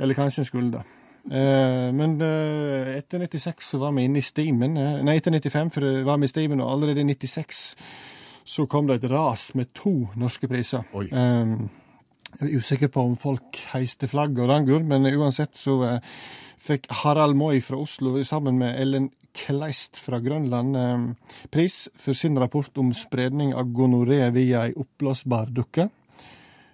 Eller 0.00 0.16
kanskje 0.16 0.44
en 0.44 0.48
skulle 0.48 0.72
det. 0.78 0.86
Eh, 1.28 1.88
men 1.92 2.16
eh, 2.24 2.94
etter 2.96 3.20
96 3.20 3.72
så 3.74 3.80
var 3.82 3.92
vi 3.96 4.06
inne 4.08 4.22
i 4.22 4.24
stimen. 4.24 4.78
Eh, 4.80 5.02
nei, 5.04 5.18
etter 5.20 5.34
95 5.36 5.74
for 5.74 5.84
det 5.84 6.06
var 6.08 6.20
vi 6.20 6.30
i 6.30 6.32
stimen, 6.32 6.62
og 6.64 6.72
allerede 6.72 7.04
i 7.04 7.10
96 7.12 7.60
så 8.50 8.66
kom 8.66 8.88
det 8.88 8.98
et 8.98 9.10
ras 9.12 9.50
med 9.54 9.70
to 9.76 9.92
norske 10.18 10.48
priser. 10.50 10.86
Oi. 10.96 11.06
Eh, 11.12 11.54
jeg 12.38 12.46
er 12.46 12.56
usikker 12.62 12.90
på 12.94 13.04
om 13.04 13.16
folk 13.18 13.58
heiste 13.74 14.08
flagget 14.08 14.44
av 14.46 14.54
den 14.54 14.68
grunn, 14.68 14.88
men 14.88 15.08
uansett 15.12 15.58
så 15.58 15.76
eh, 15.86 16.18
fikk 16.60 16.88
Harald 17.02 17.36
Moi 17.38 17.60
fra 17.64 17.80
Oslo 17.80 18.16
sammen 18.24 18.58
med 18.60 18.78
Ellen 18.80 19.10
Kleist 19.40 19.98
fra 20.00 20.20
Grønland 20.22 20.76
eh, 20.76 21.06
pris 21.52 21.86
for 21.98 22.16
sin 22.16 22.38
rapport 22.38 22.76
om 22.82 22.92
spredning 22.96 23.54
av 23.56 23.70
gonoré 23.72 24.22
via 24.34 24.66
ei 24.68 24.74
oppblåsbar 24.76 25.52
dukke. 25.56 25.88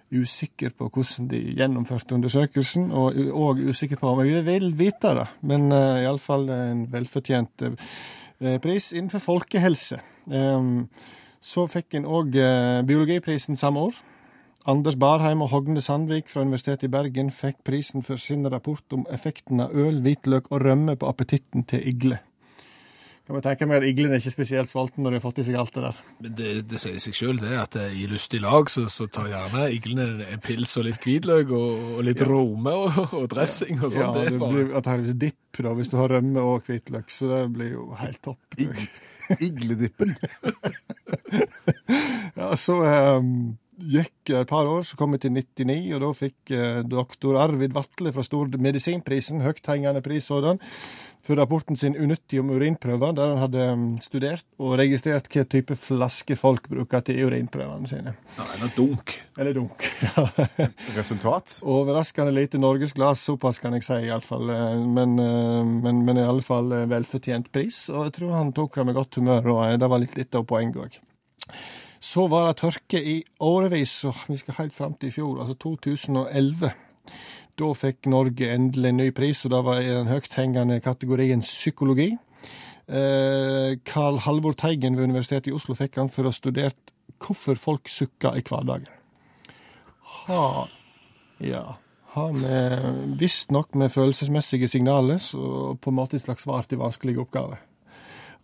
Usikker 0.07 0.71
på 0.71 0.87
hvordan 0.87 1.27
de 1.31 1.39
gjennomførte 1.57 2.15
undersøkelsen, 2.15 2.91
og, 2.95 3.17
og 3.35 3.59
usikker 3.67 3.99
på 3.99 4.13
om 4.13 4.21
jeg 4.23 4.45
vil 4.47 4.69
vite 4.79 5.11
det, 5.17 5.25
men 5.49 5.67
uh, 5.73 5.99
iallfall 5.99 6.47
en 6.53 6.85
velfortjent 6.93 7.65
uh, 7.67 8.53
pris 8.63 8.93
innenfor 8.95 9.19
folkehelse. 9.19 9.99
Um, 10.31 10.85
så 11.43 11.65
fikk 11.67 11.99
en 11.99 12.07
òg 12.07 12.39
uh, 12.39 12.85
biologiprisen 12.87 13.59
samme 13.59 13.83
år. 13.89 13.99
Anders 14.67 14.95
Barheim 14.99 15.43
og 15.43 15.51
Hogne 15.53 15.79
Sandvik 15.83 16.31
fra 16.31 16.41
Universitetet 16.43 16.89
i 16.89 16.91
Bergen 16.91 17.29
fikk 17.31 17.61
prisen 17.63 18.03
for 18.03 18.19
sin 18.19 18.47
rapport 18.51 18.95
om 18.95 19.05
effekten 19.15 19.63
av 19.63 19.75
øl, 19.75 20.01
hvitløk 20.03 20.49
og 20.51 20.63
rømme 20.65 20.97
på 20.99 21.07
appetitten 21.07 21.63
til 21.67 21.83
igle. 21.87 22.17
Kan 23.27 23.35
man 23.35 23.43
tenke 23.43 23.65
meg 23.67 23.81
at 23.81 23.85
Iglen 23.89 24.13
er 24.15 24.21
ikke 24.21 24.31
spesielt 24.31 24.71
sulten 24.71 25.03
når 25.03 25.11
de 25.11 25.17
har 25.19 25.23
fått 25.25 25.41
i 25.41 25.43
seg 25.43 25.57
alt 25.59 25.73
det 25.75 25.81
der. 25.83 25.97
Men 26.23 26.35
det, 26.37 26.51
det 26.71 26.79
sier 26.79 27.01
seg 27.03 27.17
sjøl, 27.17 27.41
det, 27.41 27.51
at 27.59 27.75
i 27.91 28.05
lystig 28.07 28.39
lag 28.39 28.71
så, 28.71 28.85
så 28.87 29.09
tar 29.11 29.27
gjerne 29.33 29.65
iglene 29.75 30.05
en, 30.13 30.21
en 30.37 30.43
pils 30.45 30.77
og 30.79 30.87
litt 30.87 31.03
hvitløk 31.03 31.51
og, 31.51 31.83
og 31.97 32.05
litt 32.07 32.23
rome 32.23 32.71
og, 32.85 33.01
og 33.11 33.27
dressing 33.33 33.81
og 33.81 33.91
sånn. 33.91 33.99
Ja, 33.99 34.13
det 34.15 34.29
det 34.31 34.39
bare 34.39 34.55
blir 34.55 34.71
antakeligvis 34.79 35.19
dipp 35.19 35.59
da, 35.59 35.75
hvis 35.75 35.91
du 35.91 35.97
har 35.99 36.15
rømme 36.15 36.47
og 36.53 36.69
hvitløk, 36.69 37.11
så 37.11 37.27
det 37.33 37.43
blir 37.57 37.75
jo 37.75 37.89
helt 37.99 38.23
topp. 38.23 38.59
Ig 38.63 38.87
Igledippen. 39.43 40.15
Ja, 42.37 42.51
så 42.53 42.75
um, 43.17 43.57
gikk 43.77 44.31
et 44.33 44.49
par 44.49 44.67
år, 44.69 44.83
så 44.85 44.97
kom 44.97 45.15
jeg 45.15 45.23
til 45.25 45.33
99, 45.33 45.77
og 45.95 46.03
da 46.03 46.09
fikk 46.17 46.51
eh, 46.53 46.79
doktor 46.85 47.37
Arvid 47.41 47.73
Vatle 47.73 48.11
fra 48.13 48.25
Stormedisinprisen, 48.25 49.41
høythengende 49.45 50.03
pris 50.05 50.29
sådan, 50.29 50.61
for 51.25 51.35
rapporten 51.35 51.77
sin 51.77 51.95
'Unyttig 51.95 52.39
om 52.39 52.49
urinprøver', 52.49 53.15
der 53.15 53.33
han 53.33 53.41
hadde 53.41 53.63
mm, 53.75 53.97
studert 54.01 54.45
og 54.59 54.77
registrert 54.79 55.27
hva 55.33 55.43
type 55.43 55.75
flaske 55.75 56.37
folk 56.39 56.69
bruker 56.71 57.03
til 57.03 57.25
urinprøvene 57.27 57.87
sine. 57.89 58.13
Ja, 58.37 58.45
eller 58.55 58.71
dunk. 58.77 59.15
Eller 59.37 59.53
dunk. 59.57 59.87
ja. 60.07 60.27
Resultat? 60.97 61.59
Overraskende 61.63 62.31
lite 62.35 62.61
norgesglass, 62.61 63.25
såpass 63.27 63.59
kan 63.59 63.75
jeg 63.75 63.83
si 63.83 63.99
iallfall. 64.07 64.47
Men, 64.87 65.17
eh, 65.19 65.65
men, 65.65 66.05
men 66.05 66.21
i 66.21 66.27
alle 66.27 66.45
fall 66.45 66.71
eh, 66.71 66.87
velfortjent 66.89 67.51
pris, 67.51 67.87
og 67.91 68.07
jeg 68.07 68.17
tror 68.19 68.37
han 68.37 68.53
tok 68.55 68.79
det 68.79 68.87
med 68.87 68.97
godt 68.97 69.19
humør, 69.19 69.51
og 69.55 69.61
eh, 69.67 69.77
det 69.81 69.91
var 69.91 70.03
litt 70.03 70.17
litt 70.17 70.37
av 70.37 70.47
poenget 70.47 70.81
òg. 70.85 70.99
Så 72.07 72.27
var 72.31 72.47
det 72.47 72.59
tørke 72.61 72.99
i 73.01 73.19
årevis, 73.43 74.03
og 74.07 74.27
vi 74.29 74.37
skal 74.39 74.61
helt 74.61 74.75
fram 74.75 74.93
til 74.95 75.09
i 75.09 75.15
fjor, 75.15 75.41
altså 75.41 75.57
2011. 75.59 76.71
Da 77.57 77.71
fikk 77.73 78.05
Norge 78.11 78.51
endelig 78.53 78.91
en 78.91 78.99
ny 79.01 79.07
pris, 79.17 79.39
og 79.47 79.53
det 79.55 79.63
var 79.65 79.81
i 79.81 79.89
den 79.89 80.09
høythengende 80.11 80.77
kategorien 80.85 81.41
psykologi. 81.41 82.11
Eh, 82.87 83.79
Carl 83.87 84.19
Halvor 84.23 84.53
Teigen 84.53 84.95
ved 84.95 85.09
Universitetet 85.09 85.49
i 85.49 85.55
Oslo 85.57 85.73
fikk 85.75 85.97
han 85.97 86.11
for 86.13 86.27
å 86.27 86.31
ha 86.31 86.37
studert 86.37 86.93
hvorfor 87.17 87.57
folk 87.57 87.89
sukker 87.89 88.37
i 88.37 88.45
hverdagen. 88.45 88.93
Ha 90.27 90.67
Ja. 91.41 91.77
Har 92.17 92.31
vi 92.33 93.15
visstnok 93.19 93.75
med 93.75 93.91
følelsesmessige 93.93 94.67
signaler, 94.67 95.17
så 95.17 95.75
på 95.77 95.91
en 95.91 95.97
måte 95.97 96.15
et 96.17 96.23
slags 96.23 96.47
svar 96.47 96.65
til 96.65 96.79
vanskelige 96.81 97.21
oppgaver. 97.21 97.59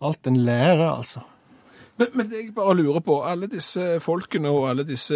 Alt 0.00 0.26
en 0.26 0.36
lærer, 0.36 0.90
altså. 0.90 1.24
Men, 1.96 2.08
men 2.14 2.30
det 2.30 2.40
jeg 2.40 2.54
bare 2.54 2.74
lurer 2.74 3.02
på, 3.06 3.20
alle 3.22 3.46
disse 3.50 4.00
folkene 4.02 4.50
og 4.50 4.66
alle 4.72 4.82
disse 4.86 5.14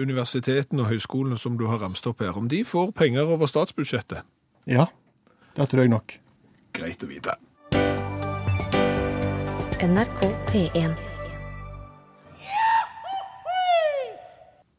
universitetene 0.00 0.84
og 0.84 0.88
høyskolene 0.94 1.36
som 1.38 1.58
du 1.60 1.66
har 1.68 1.82
ramst 1.82 2.06
opp 2.08 2.24
her, 2.24 2.36
om 2.40 2.48
de 2.48 2.62
får 2.64 2.94
penger 2.96 3.28
over 3.28 3.50
statsbudsjettet? 3.50 4.24
Ja, 4.66 4.86
det 5.56 5.68
tror 5.68 5.84
jeg 5.84 5.92
nok. 5.92 6.16
Greit 6.76 7.04
å 7.04 7.10
vite. 7.10 7.36
NRK 9.76 10.22
P1. 10.48 10.96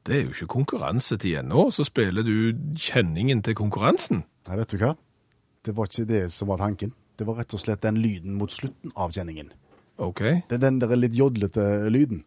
Det 0.07 0.15
er 0.15 0.23
jo 0.23 0.31
ikke 0.31 0.49
konkurransetid 0.55 1.41
ennå, 1.43 1.67
så 1.69 1.83
spiller 1.85 2.25
du 2.25 2.55
kjenningen 2.79 3.43
til 3.43 3.57
konkurransen. 3.59 4.23
Nei, 4.47 4.57
vet 4.57 4.73
du 4.73 4.81
hva? 4.81 4.95
Det 5.67 5.75
var 5.75 5.91
ikke 5.91 6.07
det 6.07 6.23
som 6.33 6.49
var 6.49 6.63
tanken. 6.63 6.95
Det 7.19 7.27
var 7.27 7.41
rett 7.41 7.53
og 7.53 7.61
slett 7.61 7.83
den 7.83 7.99
lyden 7.99 8.37
mot 8.39 8.53
slutten 8.53 8.95
av 8.95 9.11
kjenningen. 9.13 9.51
OK. 9.97 10.21
Det 10.49 10.57
er 10.57 10.61
den 10.61 10.79
der 10.81 10.93
litt 10.97 11.15
jodlete 11.17 11.89
lyden. 11.89 12.23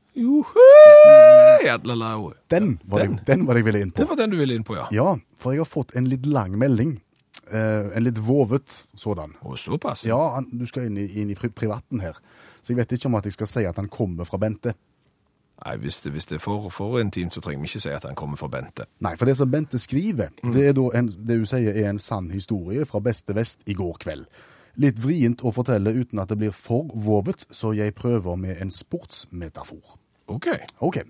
Den 2.51 2.79
var, 2.85 3.05
Den. 3.05 3.17
Det, 3.17 3.27
den 3.29 3.47
var 3.47 3.55
det 3.55 3.63
jeg 3.63 3.69
ville 3.69 3.83
inn 3.87 3.93
på. 3.95 4.03
Det 4.03 4.09
var 4.11 4.19
den 4.19 4.35
du 4.35 4.37
ville 4.41 4.59
inn 4.59 4.67
på, 4.67 4.77
ja. 4.77 4.89
Ja, 4.95 5.15
for 5.39 5.55
jeg 5.55 5.63
har 5.63 5.71
fått 5.71 5.95
en 5.99 6.09
litt 6.11 6.27
lang 6.27 6.59
melding. 6.59 6.97
Eh, 7.51 7.97
en 7.97 8.05
litt 8.05 8.19
vovet 8.19 8.85
sådan. 8.99 9.37
Og 9.47 9.59
såpass. 9.59 10.05
Ja, 10.09 10.19
han, 10.35 10.49
du 10.51 10.67
skal 10.67 10.91
inn 10.91 10.99
i, 10.99 11.07
inn 11.23 11.31
i 11.31 11.39
pri 11.39 11.53
privaten 11.55 12.03
her. 12.03 12.19
Så 12.61 12.75
jeg 12.75 12.83
vet 12.83 12.99
ikke 12.99 13.11
om 13.11 13.19
at 13.21 13.27
jeg 13.29 13.39
skal 13.39 13.51
si 13.51 13.67
at 13.67 13.79
han 13.81 13.89
kommer 13.93 14.29
fra 14.29 14.41
Bente. 14.43 14.75
Nei, 15.61 15.75
hvis 15.77 15.99
det, 16.01 16.15
hvis 16.15 16.27
det 16.31 16.39
er 16.39 16.43
for, 16.43 16.71
for 16.73 17.01
intimt, 17.03 17.35
så 17.37 17.43
trenger 17.45 17.61
vi 17.61 17.69
ikke 17.69 17.83
si 17.85 17.91
at 17.93 18.07
han 18.09 18.17
kommer 18.17 18.39
fra 18.41 18.49
Bente. 18.49 18.87
Nei, 19.05 19.13
for 19.21 19.29
det 19.29 19.37
som 19.37 19.51
Bente 19.53 19.79
skriver, 19.79 20.31
det 20.55 20.71
er 20.71 20.79
en, 20.97 21.11
det 21.13 21.37
hun 21.43 21.49
sier 21.49 21.77
er 21.77 21.91
en 21.91 22.01
sann 22.01 22.31
historie 22.33 22.87
fra 22.89 23.03
beste 23.05 23.37
vest 23.37 23.67
i 23.69 23.77
går 23.77 23.99
kveld. 24.01 24.25
Litt 24.79 25.01
vrient 25.03 25.43
å 25.43 25.53
fortelle 25.55 25.93
uten 25.97 26.21
at 26.23 26.31
det 26.31 26.39
blir 26.39 26.55
for 26.55 26.91
vovet, 26.95 27.47
så 27.51 27.73
jeg 27.75 27.97
prøver 27.99 28.39
med 28.39 28.61
en 28.63 28.71
sportsmetafor. 28.71 29.97
OK. 30.31 30.53
Ok. 30.79 31.03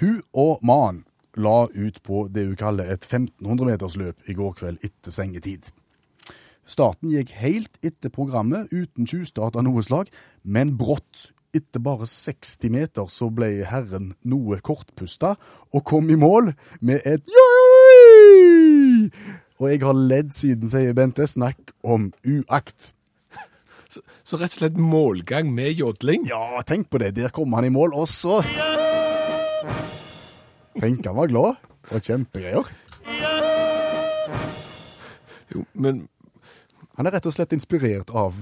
Hun 0.00 0.20
og 0.36 0.60
mannen 0.66 1.04
la 1.38 1.68
ut 1.70 2.02
på 2.02 2.26
det 2.32 2.48
hun 2.48 2.58
kaller 2.58 2.90
et 2.92 3.06
1500-metersløp 3.06 4.28
i 4.28 4.36
går 4.36 4.54
kveld 4.58 4.84
etter 4.84 5.14
sengetid. 5.14 5.70
Starten 6.68 7.08
gikk 7.14 7.32
helt 7.40 7.78
etter 7.80 8.12
programmet, 8.12 8.68
uten 8.74 9.08
tjuvstart 9.08 9.56
av 9.56 9.64
noe 9.64 9.82
slag, 9.86 10.10
men 10.44 10.74
brått, 10.76 11.30
etter 11.56 11.80
bare 11.80 12.04
60 12.04 12.74
meter, 12.74 13.08
så 13.08 13.30
ble 13.32 13.64
herren 13.64 14.12
noe 14.28 14.60
kortpusta 14.60 15.36
og 15.72 15.84
kom 15.88 16.10
i 16.12 16.18
mål 16.20 16.52
med 16.84 17.00
et 17.08 17.24
joi! 17.32 19.08
Og 19.58 19.72
jeg 19.72 19.80
har 19.82 19.96
ledd 19.96 20.34
siden, 20.36 20.68
sier 20.70 20.94
Bente. 20.94 21.26
Snakk 21.26 21.72
om 21.82 22.12
uakt. 22.22 22.92
Så, 23.88 24.02
så 24.20 24.36
rett 24.36 24.52
og 24.52 24.58
slett 24.60 24.76
målgang 24.76 25.48
med 25.54 25.72
jodling? 25.78 26.26
Ja, 26.28 26.60
tenk 26.68 26.90
på 26.92 27.00
det. 27.00 27.14
Der 27.16 27.32
kom 27.32 27.54
han 27.56 27.64
i 27.64 27.72
mål, 27.72 27.94
også. 27.96 28.42
Tenk 30.78 31.08
han 31.08 31.16
var 31.16 31.30
glad. 31.32 31.56
Det 31.88 31.96
var 31.96 32.04
kjempegreier. 32.04 32.70
Jo, 35.54 35.64
men 35.72 36.08
Han 36.98 37.06
er 37.06 37.14
rett 37.14 37.26
og 37.30 37.32
slett 37.32 37.52
inspirert 37.54 38.10
av, 38.10 38.34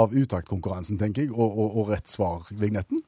av 0.00 0.14
utaktkonkurransen, 0.16 0.96
tenker 0.96 1.26
jeg, 1.26 1.34
og, 1.36 1.52
og, 1.52 1.74
og 1.82 1.90
rett 1.92 2.08
svar-vignetten. 2.08 3.02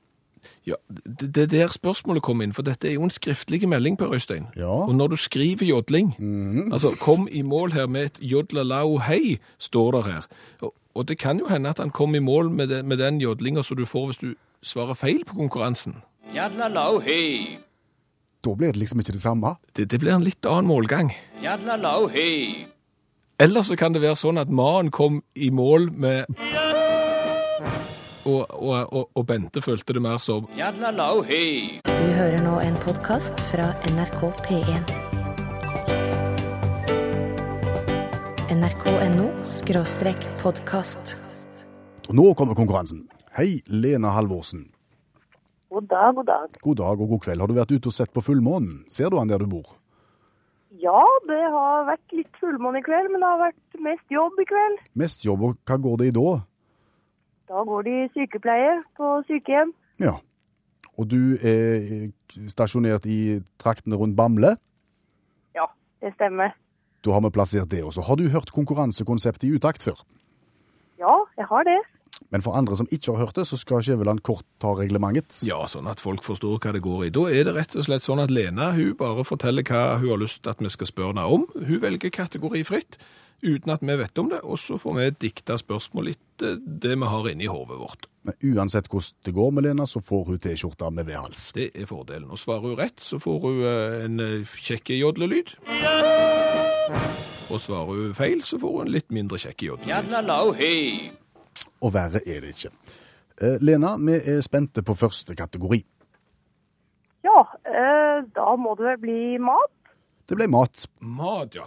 ja, 0.69 0.77
det, 0.93 1.47
er 1.47 1.49
der 1.49 1.73
spørsmålet 1.73 2.23
kom 2.23 2.43
inn, 2.45 2.53
for 2.53 2.63
dette 2.63 2.91
er 2.91 2.99
jo 2.99 3.07
en 3.09 3.11
skriftlig 3.11 3.63
melding, 3.67 3.97
Per 3.97 4.13
Øystein. 4.13 4.51
Ja. 4.55 4.69
Og 4.69 4.93
når 4.95 5.15
du 5.15 5.17
skriver 5.17 5.65
jodling, 5.65 6.13
altså 6.69 6.93
kom 7.01 7.25
i 7.33 7.41
mål 7.43 7.73
her 7.73 7.89
med 7.89 8.11
et 8.11 8.21
jodlalau 8.21 8.99
hei, 9.09 9.39
står 9.59 9.97
det 9.97 10.05
her. 10.11 10.29
Og, 10.61 10.75
og 10.97 11.09
det 11.09 11.19
kan 11.21 11.39
jo 11.39 11.49
hende 11.51 11.71
at 11.71 11.79
han 11.83 11.91
kom 11.91 12.15
i 12.15 12.23
mål 12.25 12.51
med, 12.51 12.69
det, 12.73 12.85
med 12.85 12.99
den 12.99 13.21
jodlinga 13.21 13.63
som 13.63 13.77
du 13.77 13.85
får 13.87 14.07
hvis 14.07 14.23
du 14.23 14.29
svarer 14.65 14.97
feil 14.97 15.25
på 15.29 15.37
konkurransen. 15.37 16.01
Da 18.45 18.55
blir 18.55 18.73
det 18.73 18.81
liksom 18.81 19.01
ikke 19.01 19.13
det 19.13 19.21
samme. 19.21 19.57
Det, 19.77 19.91
det 19.91 20.01
blir 20.01 20.15
en 20.15 20.25
litt 20.25 20.47
annen 20.47 20.67
målgang. 20.67 21.13
yadlalau 21.43 22.09
hey, 22.09 22.67
Eller 23.39 23.63
så 23.63 23.77
kan 23.77 23.93
det 23.93 24.03
være 24.03 24.17
sånn 24.17 24.39
at 24.41 24.49
mannen 24.49 24.91
kom 24.91 25.23
i 25.35 25.51
mål 25.51 25.91
med 25.93 26.25
og, 28.27 28.47
og, 28.51 28.93
og, 28.93 29.11
og 29.15 29.27
Bente 29.27 29.63
følte 29.63 29.95
det 29.95 30.03
mer 30.03 30.19
som. 30.19 30.49
Du 31.87 32.07
hører 32.19 32.41
nå 32.43 32.59
en 32.61 32.81
podkast 32.83 33.39
fra 33.53 33.71
NRK 33.93 34.33
P1. 34.49 35.06
nrk.no 38.47 39.27
podkast. 40.43 41.17
Nå 42.09 42.35
kommer 42.35 42.55
konkurransen. 42.55 43.09
Hei, 43.35 43.61
Lena 43.67 44.13
Halvorsen. 44.15 44.69
God 45.69 45.89
dag, 45.91 46.15
god 46.15 46.27
dag. 46.27 46.53
God 46.63 46.77
dag 46.77 47.01
og 47.01 47.09
god 47.09 47.21
kveld. 47.25 47.41
Har 47.43 47.51
du 47.51 47.55
vært 47.57 47.73
ute 47.75 47.91
og 47.91 47.95
sett 47.97 48.13
på 48.15 48.23
fullmånen? 48.23 48.85
Ser 48.87 49.11
du 49.11 49.19
han 49.19 49.27
der 49.27 49.43
du 49.43 49.49
bor? 49.51 49.73
Ja, 50.79 51.01
det 51.27 51.41
har 51.43 51.89
vært 51.89 52.15
litt 52.15 52.39
fullmåne 52.39 52.79
i 52.79 52.87
kveld, 52.87 53.11
men 53.11 53.25
det 53.25 53.31
har 53.33 53.41
vært 53.41 53.81
mest 53.83 54.15
jobb 54.15 54.39
i 54.39 54.47
kveld. 54.47 54.85
Mest 54.95 55.27
jobb, 55.27 55.43
og 55.43 55.57
hva 55.67 55.79
går 55.83 55.97
det 56.03 56.11
i 56.13 56.15
da? 56.15 56.37
Da 57.51 57.65
går 57.67 57.89
det 57.89 57.97
i 57.97 58.05
sykepleier 58.15 58.85
på 58.99 59.11
sykehjem. 59.27 59.75
Ja. 60.03 60.15
Og 60.95 61.11
du 61.11 61.35
er 61.43 62.13
stasjonert 62.47 63.11
i 63.11 63.41
traktene 63.59 63.99
rundt 63.99 64.15
Bamble? 64.17 64.55
Ja, 65.59 65.67
det 66.05 66.15
stemmer. 66.15 66.55
Da 67.07 67.15
har 67.15 67.23
vi 67.23 67.31
plassert 67.31 67.71
det 67.71 67.85
også. 67.87 68.03
Har 68.03 68.19
du 68.19 68.27
hørt 68.35 68.51
konkurransekonseptet 68.55 69.47
i 69.47 69.55
utakt 69.55 69.85
før? 69.87 70.01
Ja, 70.99 71.21
jeg 71.39 71.47
har 71.51 71.67
det. 71.69 71.79
Men 72.33 72.43
for 72.43 72.57
andre 72.59 72.77
som 72.79 72.89
ikke 72.91 73.13
har 73.15 73.27
hørt 73.27 73.37
det, 73.39 73.45
så 73.47 73.59
skal 73.61 73.85
Skjæveland 73.85 74.23
kort 74.27 74.47
ta 74.63 74.73
reglementet. 74.75 75.43
Ja, 75.47 75.61
sånn 75.71 75.87
at 75.91 76.03
folk 76.03 76.25
forstår 76.27 76.59
hva 76.59 76.73
det 76.75 76.83
går 76.85 77.07
i. 77.07 77.13
Da 77.15 77.27
er 77.31 77.47
det 77.47 77.55
rett 77.59 77.77
og 77.77 77.87
slett 77.87 78.07
sånn 78.07 78.23
at 78.23 78.33
Lena 78.33 78.73
hun 78.75 78.97
bare 78.99 79.27
forteller 79.27 79.67
hva 79.67 80.01
hun 80.01 80.15
har 80.15 80.25
lyst 80.25 80.43
til 80.43 80.55
at 80.55 80.65
vi 80.65 80.73
skal 80.73 80.91
spørre 80.91 81.15
henne 81.15 81.29
om. 81.37 81.47
Hun 81.55 81.83
velger 81.85 82.11
kategori 82.15 82.65
fritt, 82.67 82.99
uten 83.45 83.75
at 83.75 83.85
vi 83.85 83.99
vet 84.01 84.19
om 84.19 84.33
det, 84.33 84.41
og 84.43 84.59
så 84.59 84.81
får 84.81 84.97
vi 84.99 85.11
dikta 85.29 85.59
spørsmål 85.61 86.15
etter 86.17 86.57
det 86.59 86.97
vi 86.97 87.11
har 87.13 87.29
inni 87.31 87.51
hodet 87.53 87.79
vårt. 87.79 88.09
Men 88.27 88.57
uansett 88.57 88.89
hvordan 88.91 89.21
det 89.29 89.37
går 89.37 89.53
med 89.55 89.69
Lena, 89.69 89.87
så 89.87 90.03
får 90.03 90.25
hun 90.33 90.41
T-skjorta 90.43 90.91
med 90.91 91.07
V-hals. 91.07 91.53
Det 91.55 91.71
er 91.77 91.87
fordelen. 91.87 92.33
Og 92.33 92.43
svarer 92.43 92.73
hun 92.73 92.81
rett, 92.81 92.99
så 92.99 93.21
får 93.23 93.39
hun 93.45 93.63
eh, 93.63 94.01
en 94.09 94.25
eh, 94.25 94.57
kjekk 94.67 94.97
jodlelyd. 94.97 95.55
Og 97.51 97.61
svarer 97.63 97.87
hun 98.07 98.15
feil, 98.17 98.43
så 98.43 98.59
får 98.59 98.73
hun 98.79 98.87
en 98.87 98.93
litt 98.95 99.11
mindre 99.15 99.39
kjekk. 99.39 99.67
Yadlalau 99.87 100.53
Og 101.83 101.93
verre 101.95 102.23
er 102.27 102.41
det 102.43 102.55
ikke. 102.57 102.73
Eh, 103.41 103.59
Lena, 103.61 103.97
vi 104.01 104.17
er 104.17 104.41
spente 104.45 104.83
på 104.83 104.97
første 104.97 105.37
kategori. 105.37 105.83
Ja, 107.27 107.43
eh, 107.67 108.23
da 108.35 108.55
må 108.57 108.75
det 108.79 108.87
vel 108.87 109.01
bli 109.03 109.39
mat. 109.43 109.73
Det 110.27 110.39
ble 110.39 110.49
mat. 110.51 110.87
Mat, 111.01 111.55
ja. 111.59 111.67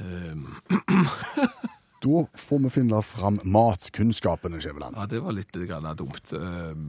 Ehm, 0.00 0.46
Da 2.02 2.24
får 2.34 2.58
vi 2.64 2.70
finne 2.74 2.98
fram 3.06 3.36
matkunnskapene, 3.46 4.58
Skjæveland. 4.58 4.96
ja, 4.98 5.04
det 5.06 5.20
var 5.22 5.36
litt 5.36 5.52
grann 5.68 5.86
dumt. 5.96 6.32
Ehm, 6.34 6.88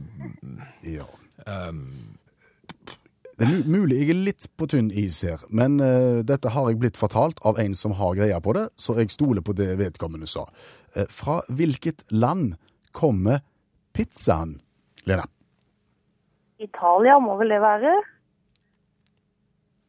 Ja. 0.82 1.06
ehm, 1.46 2.16
Det 3.34 3.46
er 3.46 3.50
mu- 3.50 3.80
mulig 3.80 3.96
jeg 3.98 4.12
er 4.14 4.20
litt 4.28 4.46
på 4.54 4.68
tynn 4.70 4.92
is 4.94 5.20
her, 5.26 5.40
men 5.50 5.80
uh, 5.82 6.22
dette 6.22 6.52
har 6.54 6.68
jeg 6.70 6.78
blitt 6.78 6.98
fortalt 7.00 7.40
av 7.42 7.58
en 7.58 7.74
som 7.74 7.96
har 7.98 8.14
greia 8.14 8.38
på 8.40 8.54
det, 8.54 8.68
så 8.78 8.94
jeg 9.00 9.10
stoler 9.10 9.42
på 9.42 9.56
det 9.58 9.72
vedkommende 9.80 10.28
sa. 10.30 10.44
Uh, 10.94 11.06
fra 11.10 11.40
hvilket 11.50 12.04
land 12.14 12.54
kommer 12.94 13.42
pizzaen, 13.94 14.60
Lena? 15.08 15.26
Italia 16.62 17.18
må 17.18 17.34
vel 17.40 17.50
det 17.56 17.60
være? 17.64 17.96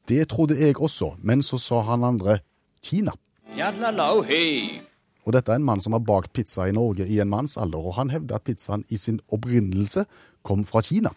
Det 0.09 0.25
trodde 0.29 0.57
jeg 0.57 0.77
også, 0.81 1.15
men 1.21 1.41
så 1.45 1.57
sa 1.61 1.81
han 1.87 2.03
andre 2.05 2.39
Kina. 2.85 3.13
Og 5.25 5.33
dette 5.33 5.49
er 5.53 5.57
en 5.57 5.65
mann 5.65 5.81
som 5.81 5.95
har 5.95 6.03
bakt 6.05 6.33
pizza 6.33 6.67
i 6.69 6.73
Norge 6.75 7.07
i 7.09 7.17
en 7.21 7.29
manns 7.31 7.57
alder, 7.57 7.81
og 7.81 7.95
han 7.97 8.11
hevder 8.13 8.37
at 8.37 8.45
pizzaen 8.45 8.83
i 8.93 8.97
sin 9.01 9.17
opprinnelse 9.33 10.03
kom 10.45 10.65
fra 10.69 10.83
Kina. 10.85 11.09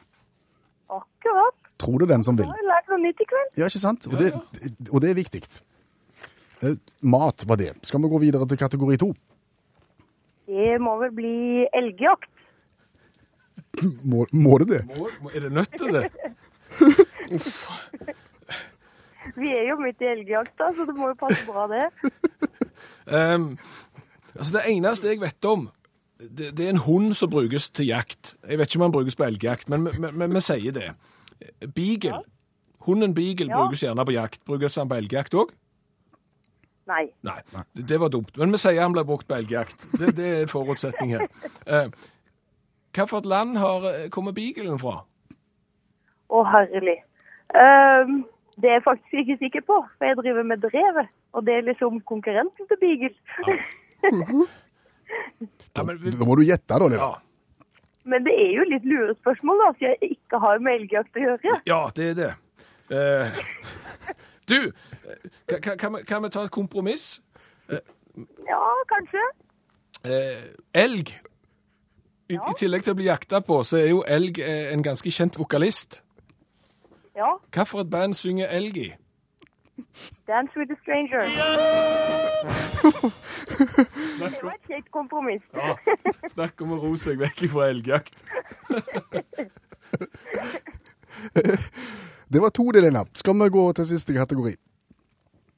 Akkurat. 0.88 1.57
Tro 1.78 1.94
det 2.02 2.08
den 2.10 2.24
som 2.26 2.34
vil. 2.38 2.48
Jeg 2.48 2.58
har 2.58 2.68
lært 2.72 2.88
noe 2.90 3.00
nytt 3.04 3.20
i 3.22 3.26
kveld. 3.28 3.50
Ja, 3.60 3.68
ikke 3.70 3.82
sant? 3.82 4.08
Og 4.10 4.16
det, 4.18 4.32
og 4.90 5.02
det 5.04 5.12
er 5.12 5.18
viktig. 5.18 5.40
Eh, 6.66 6.74
Mat 7.06 7.44
var 7.46 7.56
det. 7.60 7.70
Skal 7.86 8.02
vi 8.02 8.10
gå 8.10 8.18
videre 8.22 8.48
til 8.50 8.58
kategori 8.58 8.96
to? 8.98 9.12
Det 10.48 10.72
må 10.82 10.96
vel 11.02 11.12
bli 11.14 11.36
elgjakt. 11.76 12.30
Må, 14.10 14.24
må 14.32 14.56
det 14.62 14.68
det? 14.70 14.80
Må, 14.96 15.30
er 15.34 15.40
det 15.44 15.50
nødt 15.52 15.74
til 15.76 15.92
det? 15.94 16.04
Vi 19.38 19.50
er 19.52 19.66
jo 19.68 19.76
midt 19.82 20.00
i 20.02 20.06
elgjakta, 20.08 20.70
så 20.74 20.86
det 20.88 20.94
må 20.96 21.10
jo 21.10 21.16
passe 21.20 21.44
bra, 21.46 21.66
det. 21.70 21.86
Um, 23.08 23.56
altså 24.36 24.52
Det 24.52 24.62
eneste 24.68 25.08
jeg 25.08 25.20
vet 25.22 25.46
om, 25.48 25.62
det, 26.20 26.50
det 26.58 26.66
er 26.66 26.74
en 26.74 26.82
hund 26.84 27.14
som 27.16 27.30
brukes 27.32 27.70
til 27.72 27.88
jakt. 27.88 28.34
Jeg 28.44 28.58
vet 28.60 28.68
ikke 28.68 28.78
om 28.78 28.84
han 28.84 28.94
brukes 28.94 29.16
på 29.16 29.24
elgjakt, 29.24 29.70
men 29.72 30.34
vi 30.34 30.42
sier 30.44 30.74
det. 30.76 30.90
Beagle. 31.74 32.22
Hunden 32.86 33.14
beagle 33.14 33.48
Ja. 33.50 33.58
brukes 33.62 33.82
gjerne 33.82 34.04
på 34.08 34.12
jakt. 34.14 34.40
Brukes 34.48 34.76
han 34.76 34.88
på 34.88 34.96
elgjakt 34.98 35.34
òg? 35.34 35.50
Nei. 36.88 37.02
Nei, 37.22 37.40
det, 37.74 37.84
det 37.90 37.98
var 38.00 38.08
dumt. 38.08 38.30
Men 38.40 38.50
vi 38.54 38.58
sier 38.62 38.80
han 38.80 38.94
ble 38.96 39.02
brukt 39.04 39.26
på 39.28 39.36
elgjakt. 39.36 39.82
Det, 40.00 40.14
det 40.16 40.28
er 40.28 40.38
en 40.46 40.52
forutsetning 40.52 41.16
her. 41.18 41.26
Eh, 41.66 41.90
Hvilket 42.98 43.26
land 43.30 43.58
har, 43.60 43.84
eh, 43.92 44.08
kommer 44.10 44.32
beaglen 44.32 44.78
fra? 44.80 45.02
Å, 46.32 46.40
herlig. 46.50 46.96
Um, 47.54 48.24
det 48.58 48.70
er 48.72 48.78
jeg 48.80 48.84
faktisk 48.86 49.20
ikke 49.22 49.36
sikker 49.44 49.62
på, 49.68 49.76
for 49.98 50.08
jeg 50.08 50.16
driver 50.18 50.42
med 50.48 50.64
drevet. 50.64 51.12
Og 51.36 51.44
det 51.46 51.54
er 51.60 51.66
liksom 51.68 52.00
konkurrenten 52.08 52.66
til 52.66 52.80
Beagle. 52.80 53.12
Ja, 55.76 55.84
men, 55.86 56.00
vi- 56.02 56.16
Da 56.18 56.24
må 56.26 56.34
du 56.40 56.42
gjette, 56.48 56.72
da. 56.74 56.88
Lena. 56.88 56.96
ja, 57.04 57.12
Men 58.08 58.24
det 58.24 58.34
er 58.40 58.52
jo 58.56 58.64
litt 58.70 58.86
lurespørsmål, 58.88 59.62
da, 59.62 59.70
siden 59.78 59.96
jeg 59.96 60.16
ikke 60.16 60.40
har 60.40 60.60
med 60.64 60.80
elgjakt 60.80 61.18
å 61.18 61.24
gjøre. 61.26 61.58
ja, 61.68 61.80
det 61.96 62.10
er 62.12 62.18
det. 62.18 62.30
Eh, 62.88 63.40
du, 64.50 64.58
eh, 64.64 65.58
kan, 65.60 65.76
kan, 65.76 65.96
vi, 65.96 66.04
kan 66.08 66.24
vi 66.24 66.30
ta 66.32 66.46
et 66.48 66.54
kompromiss? 66.54 67.18
Ja, 68.48 68.62
kanskje. 68.88 69.24
Eh, 70.08 70.44
elg. 70.74 71.12
I, 72.28 72.36
I 72.36 72.54
tillegg 72.60 72.84
til 72.84 72.92
å 72.92 72.98
bli 72.98 73.08
jakta 73.08 73.40
på, 73.44 73.62
så 73.64 73.78
er 73.80 73.90
jo 73.92 74.02
elg 74.08 74.40
eh, 74.44 74.68
en 74.72 74.84
ganske 74.84 75.12
kjent 75.12 75.38
vokalist. 75.40 76.02
Ja. 77.16 77.34
Hvilket 77.52 77.90
band 77.92 78.16
synger 78.16 78.50
elg 78.54 78.76
i? 78.78 78.88
Dance 80.26 80.52
with 80.56 80.72
a 80.72 80.76
stranger. 80.82 81.22
Det 84.18 84.42
var 84.42 84.52
et 84.52 84.66
kjekt 84.68 84.90
kompromiss. 84.94 85.42
Ja, 85.54 85.76
Snakk 86.30 86.60
om 86.62 86.72
å 86.76 86.78
ro 86.82 86.92
seg 87.00 87.18
vekk 87.20 87.48
fra 87.52 87.68
elgjakt. 87.72 88.14
Det 92.28 92.42
var 92.44 92.50
to, 92.52 92.70
det, 92.72 92.80
Lena. 92.84 93.04
Skal 93.16 93.34
vi 93.40 93.48
gå 93.48 93.64
til 93.72 93.86
siste 93.88 94.12
kategori? 94.12 94.52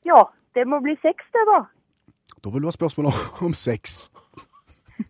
Ja, 0.07 0.23
det 0.55 0.65
må 0.71 0.79
bli 0.85 0.95
seks, 1.03 1.27
det, 1.35 1.43
da. 1.49 1.59
Da 2.45 2.53
vil 2.55 2.63
du 2.63 2.69
ha 2.71 2.75
spørsmål 2.75 3.11
om, 3.43 3.53
sex. 3.53 4.07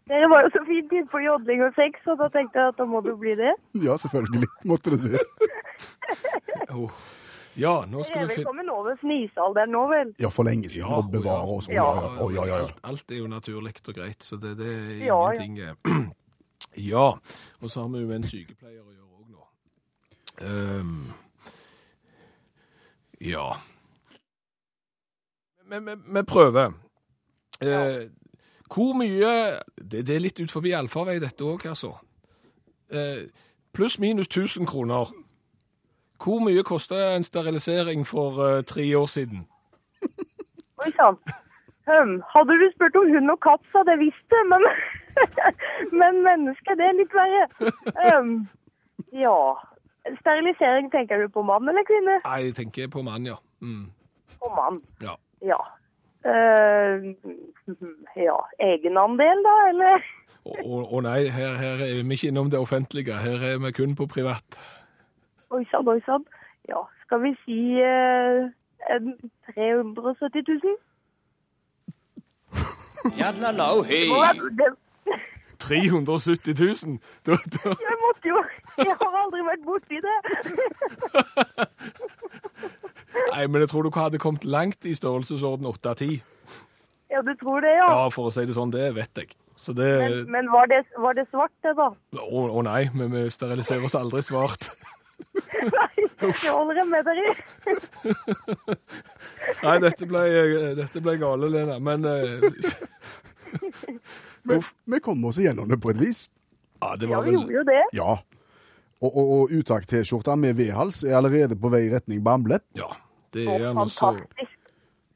Dere 0.09 0.31
var 0.33 0.47
jo 0.47 0.51
så 0.55 0.63
fint 0.67 0.93
inne 0.95 1.07
på 1.11 1.21
jodling 1.23 1.63
og 1.67 1.77
sex, 1.77 2.01
og 2.09 2.19
da 2.23 2.31
tenkte 2.33 2.59
jeg 2.59 2.73
at 2.73 2.81
da 2.81 2.87
må 2.89 3.03
det 3.05 3.15
bli 3.21 3.37
det. 3.39 3.53
Ja, 3.85 3.99
selvfølgelig 4.01 4.49
måtte 4.65 4.97
det 4.97 5.13
det. 5.13 5.23
Oh. 6.71 6.91
Ja, 7.61 7.73
nå 7.91 8.03
skal 8.07 8.23
er 8.23 8.27
vi 8.27 8.29
vel 8.31 8.39
finne 8.41 8.49
kommet 8.49 8.71
over 8.73 8.97
fnisalderen 9.03 9.73
nå, 9.75 9.83
vel? 9.91 10.13
Ja, 10.23 10.31
for 10.33 10.49
lenge 10.49 10.71
siden. 10.73 10.87
Ja, 10.89 10.97
Og 11.03 11.11
bevare 11.13 11.57
oss. 11.59 11.69
Ja, 11.69 11.85
ja, 11.85 12.11
ja, 12.17 12.29
ja, 12.35 12.45
ja. 12.49 12.61
Alt, 12.65 12.79
alt 12.89 13.13
er 13.13 13.21
jo 13.21 13.27
naturlig 13.29 13.75
og 13.87 13.95
greit, 13.99 14.25
så 14.25 14.39
det, 14.41 14.55
det 14.59 14.71
er 14.71 15.05
Ja, 15.05 15.19
ja. 15.35 15.43
ingenting 15.43 15.59
eh, 15.61 16.07
Ja. 16.91 17.07
Og 17.61 17.71
så 17.71 17.83
har 17.83 17.89
vi 17.93 18.01
jo 18.05 18.15
en 18.15 18.25
sykepleier 18.25 18.81
å 18.81 18.93
gjøre 18.95 19.11
òg 19.19 19.27
nå. 19.35 19.43
Um, 20.47 21.13
ja. 23.21 23.49
Vi, 25.71 25.79
vi, 25.87 25.97
vi 26.15 26.23
prøver. 26.27 26.73
Eh, 27.61 28.09
hvor 28.71 28.95
mye 28.97 29.33
det, 29.77 30.07
det 30.07 30.15
er 30.17 30.23
litt 30.23 30.41
ut 30.41 30.51
forbi 30.51 30.73
allfarvei, 30.79 31.19
dette 31.21 31.45
òg, 31.45 31.67
altså. 31.69 31.93
Eh, 32.91 33.27
Pluss 33.75 33.99
minus 34.03 34.27
1000 34.31 34.67
kroner. 34.67 35.11
Hvor 36.21 36.41
mye 36.45 36.63
kosta 36.67 37.15
en 37.17 37.25
sterilisering 37.25 38.03
for 38.07 38.41
eh, 38.45 38.63
tre 38.69 38.85
år 38.99 39.07
siden? 39.09 39.47
Oi 40.81 40.91
sann. 40.97 41.17
Hm, 41.89 42.21
hadde 42.35 42.55
du 42.61 42.67
spurt 42.75 42.97
om 43.01 43.09
hund 43.15 43.33
og 43.33 43.41
katt, 43.45 43.63
så 43.73 43.81
hadde 43.81 43.97
jeg 43.97 44.03
visst 44.07 44.27
det, 44.33 44.43
men, 44.53 44.63
men 46.03 46.21
menneske, 46.27 46.77
det 46.79 46.87
er 46.87 46.97
litt 47.01 47.17
verre. 47.17 47.73
Hm, 48.05 48.35
ja. 49.17 49.35
Sterilisering, 50.21 50.89
tenker 50.93 51.21
du 51.25 51.29
på 51.35 51.43
mann 51.45 51.69
eller 51.69 51.85
kvinne? 51.89 52.21
Nei, 52.25 52.39
jeg 52.47 52.55
tenker 52.61 52.89
på 52.93 53.03
mann, 53.05 53.27
ja. 53.29 53.37
Mm. 53.65 53.89
På 54.41 54.53
mann. 54.57 54.81
ja. 55.05 55.17
Ja. 55.45 55.57
Eh, 56.25 57.07
ja. 58.21 58.37
Egenandel, 58.61 59.41
da, 59.47 59.55
eller? 59.73 60.05
Å 60.45 60.57
å- 60.65 60.87
å 60.97 61.01
nei, 61.05 61.23
her, 61.33 61.55
her 61.61 61.81
er 61.85 62.03
vi 62.05 62.17
ikke 62.17 62.29
innom 62.29 62.51
det 62.53 62.61
offentlige. 62.61 63.17
Her 63.25 63.45
er 63.55 63.59
vi 63.65 63.73
kun 63.77 63.97
på 63.97 64.07
privat. 64.09 64.61
Oi 65.51 65.65
sann, 65.71 65.89
oi 65.89 66.01
sann. 66.07 66.25
Ja, 66.69 66.83
skal 67.05 67.23
vi 67.25 67.33
si 67.45 67.59
eh, 67.83 68.47
en 68.95 69.15
370 69.51 70.45
000? 70.49 70.77
Yadlalau-hey. 73.19 74.09
Må 74.13 74.21
være- 74.21 74.51
Det, 74.61 74.69
370 75.61 76.55
000! 76.87 76.99
Da, 77.27 77.33
da, 77.55 77.73
jeg 77.85 77.97
måtte 78.05 78.29
jo 78.29 78.39
Jeg 78.79 78.97
har 79.01 79.17
aldri 79.25 79.43
vært 79.45 79.65
borti 79.67 79.99
det. 80.01 80.19
nei, 83.35 83.47
men 83.47 83.61
jeg 83.65 83.69
tror 83.73 83.83
du 83.85 83.91
hadde 83.97 84.19
kommet 84.23 84.45
langt 84.45 84.85
i 84.89 84.95
størrelsesorden 84.97 85.67
8 85.69 85.91
av 85.93 85.97
10. 86.01 86.21
Ja, 87.11 87.21
du 87.27 87.35
tror 87.41 87.61
det, 87.61 87.75
ja. 87.77 87.89
Ja, 87.91 88.09
for 88.15 88.31
å 88.31 88.33
si 88.35 88.47
det 88.47 88.55
sånn, 88.57 88.73
det 88.73 88.87
vet 88.97 89.21
jeg. 89.21 89.35
Så 89.61 89.75
det 89.77 89.91
Men, 90.01 90.31
men 90.33 90.49
var, 90.53 90.67
det, 90.71 90.85
var 90.97 91.13
det 91.19 91.27
svart, 91.29 91.53
det, 91.67 91.75
da? 91.77 91.91
Å 92.17 92.45
å 92.57 92.63
nei, 92.65 92.87
men 92.97 93.11
vi 93.13 93.27
steriliserer 93.35 93.85
oss 93.85 93.99
aldri 93.99 94.23
svart. 94.25 94.71
Nei, 95.21 96.07
det 96.21 96.31
holder 96.51 96.81
jeg 96.81 96.89
med 96.91 97.05
dere 97.09 97.23
i. 97.27 97.35
Nei, 99.67 99.77
dette 99.85 100.09
ble, 100.09 100.23
dette 100.79 101.03
ble 101.05 101.15
gale, 101.21 101.51
Lena. 101.53 101.79
Men 101.83 102.05
eh, 102.09 102.45
Men 104.49 104.63
vi 104.85 105.01
kom 105.05 105.25
oss 105.29 105.39
igjennom 105.43 105.69
det 105.69 105.79
på 105.83 105.91
et 105.93 106.01
vis. 106.01 106.25
ja, 106.81 106.95
det 106.97 107.11
Ja, 107.11 107.21
vi 107.21 107.31
vel 107.31 107.41
gjorde 107.41 107.57
jo 107.59 107.65
det. 107.69 107.83
Ja. 107.99 108.17
Og, 109.01 109.11
og, 109.17 109.31
og 109.37 109.55
uttak-T-skjorta 109.61 110.37
med 110.37 110.57
V-hals 110.61 111.03
er 111.09 111.17
allerede 111.21 111.57
på 111.61 111.71
vei 111.73 111.87
i 111.89 111.93
retning 111.93 112.23
Bamble. 112.25 112.61
Ja, 112.77 112.89
det 113.35 113.47
er 113.49 113.67
han 113.71 113.81
også. 113.85 114.15
fantastisk. 114.17 114.57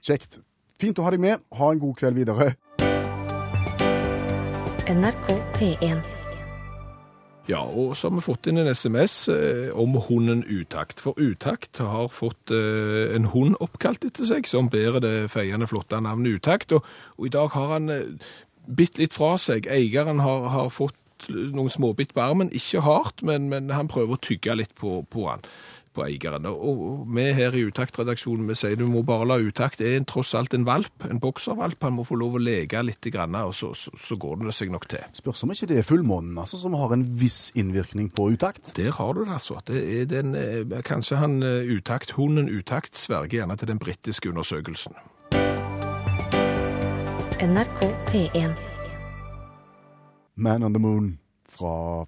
Kjekt. 0.04 0.38
Fint 0.80 0.98
å 1.00 1.04
ha 1.06 1.12
deg 1.14 1.22
med. 1.24 1.44
Ha 1.56 1.70
en 1.72 1.80
god 1.82 1.96
kveld 2.00 2.18
videre. 2.20 2.52
NRK 4.90 5.30
P1. 5.56 6.13
Ja, 7.44 7.60
og 7.60 7.92
så 7.96 8.08
har 8.08 8.14
vi 8.16 8.24
fått 8.24 8.46
inn 8.48 8.56
en 8.56 8.70
SMS 8.72 9.28
eh, 9.28 9.68
om 9.76 9.98
hunden 10.06 10.40
Utakt. 10.48 11.02
For 11.04 11.18
Utakt 11.20 11.76
har 11.84 12.08
fått 12.08 12.52
eh, 12.54 13.12
en 13.12 13.28
hund 13.34 13.58
oppkalt 13.60 14.06
etter 14.08 14.24
seg, 14.24 14.48
som 14.48 14.70
bærer 14.72 15.04
det 15.04 15.14
feiende 15.32 15.68
flotte 15.68 16.00
navnet 16.00 16.38
Utakt. 16.40 16.72
Og, 16.72 16.86
og 17.18 17.28
i 17.28 17.34
dag 17.34 17.52
har 17.52 17.74
han 17.76 17.92
eh, 17.92 18.32
bitt 18.64 18.96
litt 18.96 19.12
fra 19.12 19.34
seg. 19.36 19.68
Eieren 19.68 20.24
har, 20.24 20.48
har 20.54 20.72
fått 20.72 21.28
noen 21.28 21.72
småbitt 21.72 22.16
på 22.16 22.24
armen, 22.24 22.52
ikke 22.52 22.84
hardt, 22.84 23.20
men, 23.24 23.50
men 23.52 23.68
han 23.72 23.92
prøver 23.92 24.16
å 24.16 24.24
tygge 24.24 24.56
litt 24.56 24.72
på, 24.80 25.02
på 25.12 25.28
han. 25.28 25.44
På 25.94 26.02
eieren. 26.08 26.46
Og, 26.50 27.04
vi 27.14 27.28
her 27.36 27.54
i 27.54 27.60
Utakt-redaksjonen 27.68 28.48
vi 28.48 28.56
sier 28.58 28.74
du 28.80 28.86
må 28.90 29.04
bare 29.06 29.28
la 29.30 29.36
Utakt 29.38 29.80
er 29.80 29.96
en- 29.96 30.04
tross 30.10 30.34
alt 30.34 30.54
en 30.54 30.64
valp, 30.66 31.04
en 31.08 31.20
bokservalp. 31.22 31.78
Han 31.86 31.94
må 31.94 32.04
få 32.04 32.16
lov 32.18 32.34
å 32.34 32.42
leke 32.42 32.82
litt, 32.82 33.00
grann, 33.14 33.34
og 33.36 33.54
så, 33.54 33.70
så, 33.78 33.92
så 33.94 34.16
går 34.18 34.42
det 34.42 34.54
seg 34.58 34.72
nok 34.74 34.88
til. 34.90 35.04
Spørs 35.14 35.44
om 35.46 35.52
ikke 35.54 35.68
det 35.70 35.78
er 35.78 35.86
fullmånen 35.86 36.34
altså, 36.38 36.58
som 36.58 36.74
har 36.74 36.92
en 36.96 37.04
viss 37.06 37.52
innvirkning 37.54 38.10
på 38.10 38.32
utakt. 38.34 38.72
Der 38.76 38.90
har 38.90 39.14
du 39.14 39.22
det, 39.24 39.32
altså. 39.38 39.60
Det 39.70 39.82
er 40.00 40.04
den, 40.10 40.34
eh, 40.34 40.82
kanskje 40.82 41.16
han 41.22 41.42
eh, 41.46 41.70
utakt, 41.78 42.16
hunden 42.18 42.48
utakt 42.50 42.98
sverger 42.98 43.38
gjerne 43.44 43.56
til 43.56 43.68
den 43.70 43.78
britiske 43.78 44.28
undersøkelsen. 44.34 44.98
NRK 47.44 47.80
P1. 48.10 48.54
Man 50.36 50.62
on 50.62 50.72
the 50.72 50.80
Moon 50.80 51.18
fra 51.48 52.06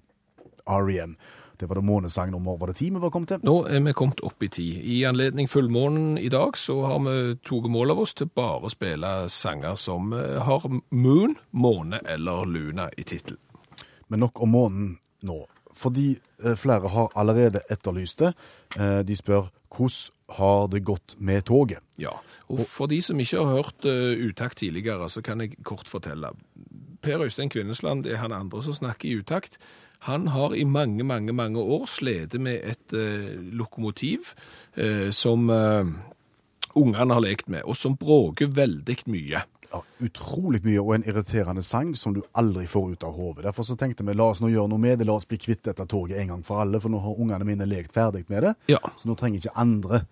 R.E.M. 0.67 1.15
Det 1.57 1.65
var 1.69 1.79
det 1.79 1.85
månesang 1.87 2.31
nummer 2.31 2.57
var 2.57 2.67
det 2.71 2.75
ti 2.79 2.89
vi 2.93 3.01
var 3.01 3.09
kommet 3.13 3.31
til. 3.33 3.39
Nå 3.43 3.55
er 3.65 3.81
vi 3.81 3.93
kommet 3.97 4.21
opp 4.25 4.43
i 4.43 4.49
tid. 4.49 4.77
I 4.85 4.99
anledning 5.09 5.49
fullmånen 5.49 6.17
i 6.21 6.29
dag 6.29 6.57
så 6.57 6.79
har 6.85 6.99
vi 7.05 7.35
tatt 7.41 7.69
mål 7.73 7.91
av 7.95 7.99
oss 8.05 8.13
til 8.13 8.29
bare 8.29 8.67
å 8.69 8.73
spille 8.73 9.13
sanger 9.33 9.75
som 9.75 10.13
eh, 10.13 10.37
har 10.45 10.69
moon, 10.91 11.35
måne 11.51 12.01
eller 12.05 12.45
luna 12.45 12.89
i 12.97 13.03
tittelen. 13.03 13.41
Men 14.07 14.19
nok 14.23 14.41
om 14.41 14.53
månen 14.53 14.97
nå. 15.27 15.41
Fordi 15.77 16.15
Eh, 16.43 16.55
Flere 16.55 16.87
har 16.87 17.09
allerede 17.15 17.61
etterlyst 17.69 18.19
det. 18.19 18.33
Eh, 18.77 18.99
De 19.01 19.15
spør 19.15 19.49
hvordan 19.73 20.11
har 20.37 20.67
det 20.67 20.83
gått 20.83 21.15
med 21.19 21.45
toget? 21.45 21.79
Ja, 21.97 22.11
og 22.49 22.59
for 22.67 22.87
de 22.87 23.01
som 23.01 23.19
ikke 23.19 23.43
har 23.43 23.55
hørt 23.55 23.85
utakt 24.21 24.57
tidligere, 24.57 25.09
så 25.09 25.21
kan 25.21 25.39
jeg 25.39 25.57
kort 25.63 25.87
fortelle. 25.87 26.29
Per 27.01 27.23
Øystein 27.23 27.49
Kvinnesland 27.49 28.05
er 28.07 28.17
han 28.17 28.31
andre 28.31 28.63
som 28.63 28.73
snakker 28.73 29.09
i 29.09 29.17
utakt. 29.19 29.57
Han 29.99 30.27
har 30.27 30.55
i 30.55 30.63
mange, 30.65 31.03
mange, 31.03 31.33
mange 31.33 31.59
år 31.59 31.87
slitt 31.89 32.33
med 32.39 32.61
et 32.63 32.93
eh, 32.93 33.33
lokomotiv 33.57 34.33
eh, 34.75 35.09
som 35.11 35.49
eh, 35.49 35.89
ungene 36.77 37.13
har 37.17 37.23
lekt 37.25 37.47
med, 37.49 37.63
og 37.65 37.77
som 37.77 37.95
bråker 37.97 38.51
veldig 38.53 38.97
mye. 39.09 39.41
Ja, 39.67 39.81
utrolig 39.99 40.61
mye, 40.63 40.79
og 40.79 40.93
en 40.95 41.03
irriterende 41.09 41.63
sang 41.65 41.89
som 41.99 42.13
du 42.15 42.21
aldri 42.39 42.63
får 42.71 42.93
ut 42.93 43.03
av 43.03 43.17
hodet. 43.17 43.43
Derfor 43.49 43.67
så 43.67 43.75
tenkte 43.75 44.05
vi 44.07 44.13
la 44.15 44.29
oss 44.31 44.39
nå 44.39 44.47
gjøre 44.53 44.71
noe 44.71 44.79
med 44.79 45.01
det, 45.01 45.07
la 45.09 45.17
oss 45.19 45.27
bli 45.27 45.39
kvitt 45.43 45.65
dette 45.67 45.83
toget 45.91 46.21
en 46.21 46.31
gang 46.35 46.45
for 46.47 46.61
alle, 46.63 46.79
for 46.79 46.93
nå 46.93 47.01
har 47.03 47.19
ungene 47.19 47.49
mine 47.49 47.67
lekt 47.67 47.91
ferdig 47.97 48.23
med 48.31 48.45
det, 48.47 48.53
Ja. 48.71 48.79
så 48.95 49.09
nå 49.09 49.17
trenger 49.19 49.41
ikke 49.41 49.57
andre 49.59 50.05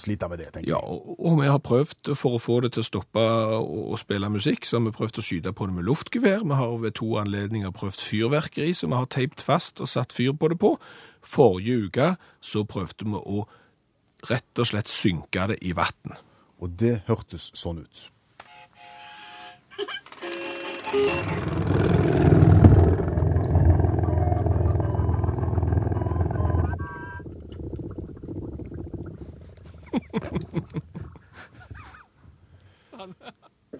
eh, 0.00 0.04
slite 0.06 0.28
med 0.32 0.40
det, 0.42 0.48
tenker 0.54 0.72
Ja, 0.72 0.80
jeg. 0.80 0.88
og, 0.88 1.20
og 1.30 1.38
vi 1.42 1.46
har 1.52 1.60
prøvd 1.62 2.12
for 2.16 2.36
å 2.38 2.40
få 2.42 2.60
det 2.64 2.72
til 2.74 2.82
å 2.84 2.88
stoppe 2.88 3.20
å, 3.20 3.60
å 3.92 3.98
spille 4.00 4.30
musikk, 4.32 4.64
så 4.66 4.78
har 4.78 4.86
vi 4.88 4.94
prøvd 4.96 5.20
å 5.20 5.26
skyte 5.28 5.52
på 5.56 5.68
det 5.68 5.76
med 5.76 5.86
luftgevær. 5.88 6.42
Vi 6.48 6.58
har 6.58 6.74
ved 6.82 6.96
to 6.98 7.12
anledninger 7.20 7.70
prøvd 7.76 8.00
fyrverkeri, 8.08 8.72
som 8.74 8.90
vi 8.94 9.00
har 9.02 9.10
teipt 9.12 9.44
fast 9.44 9.80
og 9.84 9.90
satt 9.92 10.12
fyr 10.16 10.32
på 10.32 10.50
det 10.54 10.58
på. 10.62 10.74
Forrige 11.20 11.86
uke 11.90 12.10
så 12.40 12.64
prøvde 12.64 13.04
vi 13.04 13.20
å 13.20 13.44
rett 14.30 14.60
og 14.60 14.66
slett 14.68 14.88
synke 14.92 15.46
det 15.52 15.60
i 15.64 15.72
vann. 15.76 16.16
Og 16.60 16.74
det 16.80 17.02
hørtes 17.08 17.50
sånn 17.56 17.80
ut. 17.84 18.06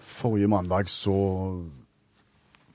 Forrige 0.01 0.47
mandag 0.49 0.89
så 0.89 1.15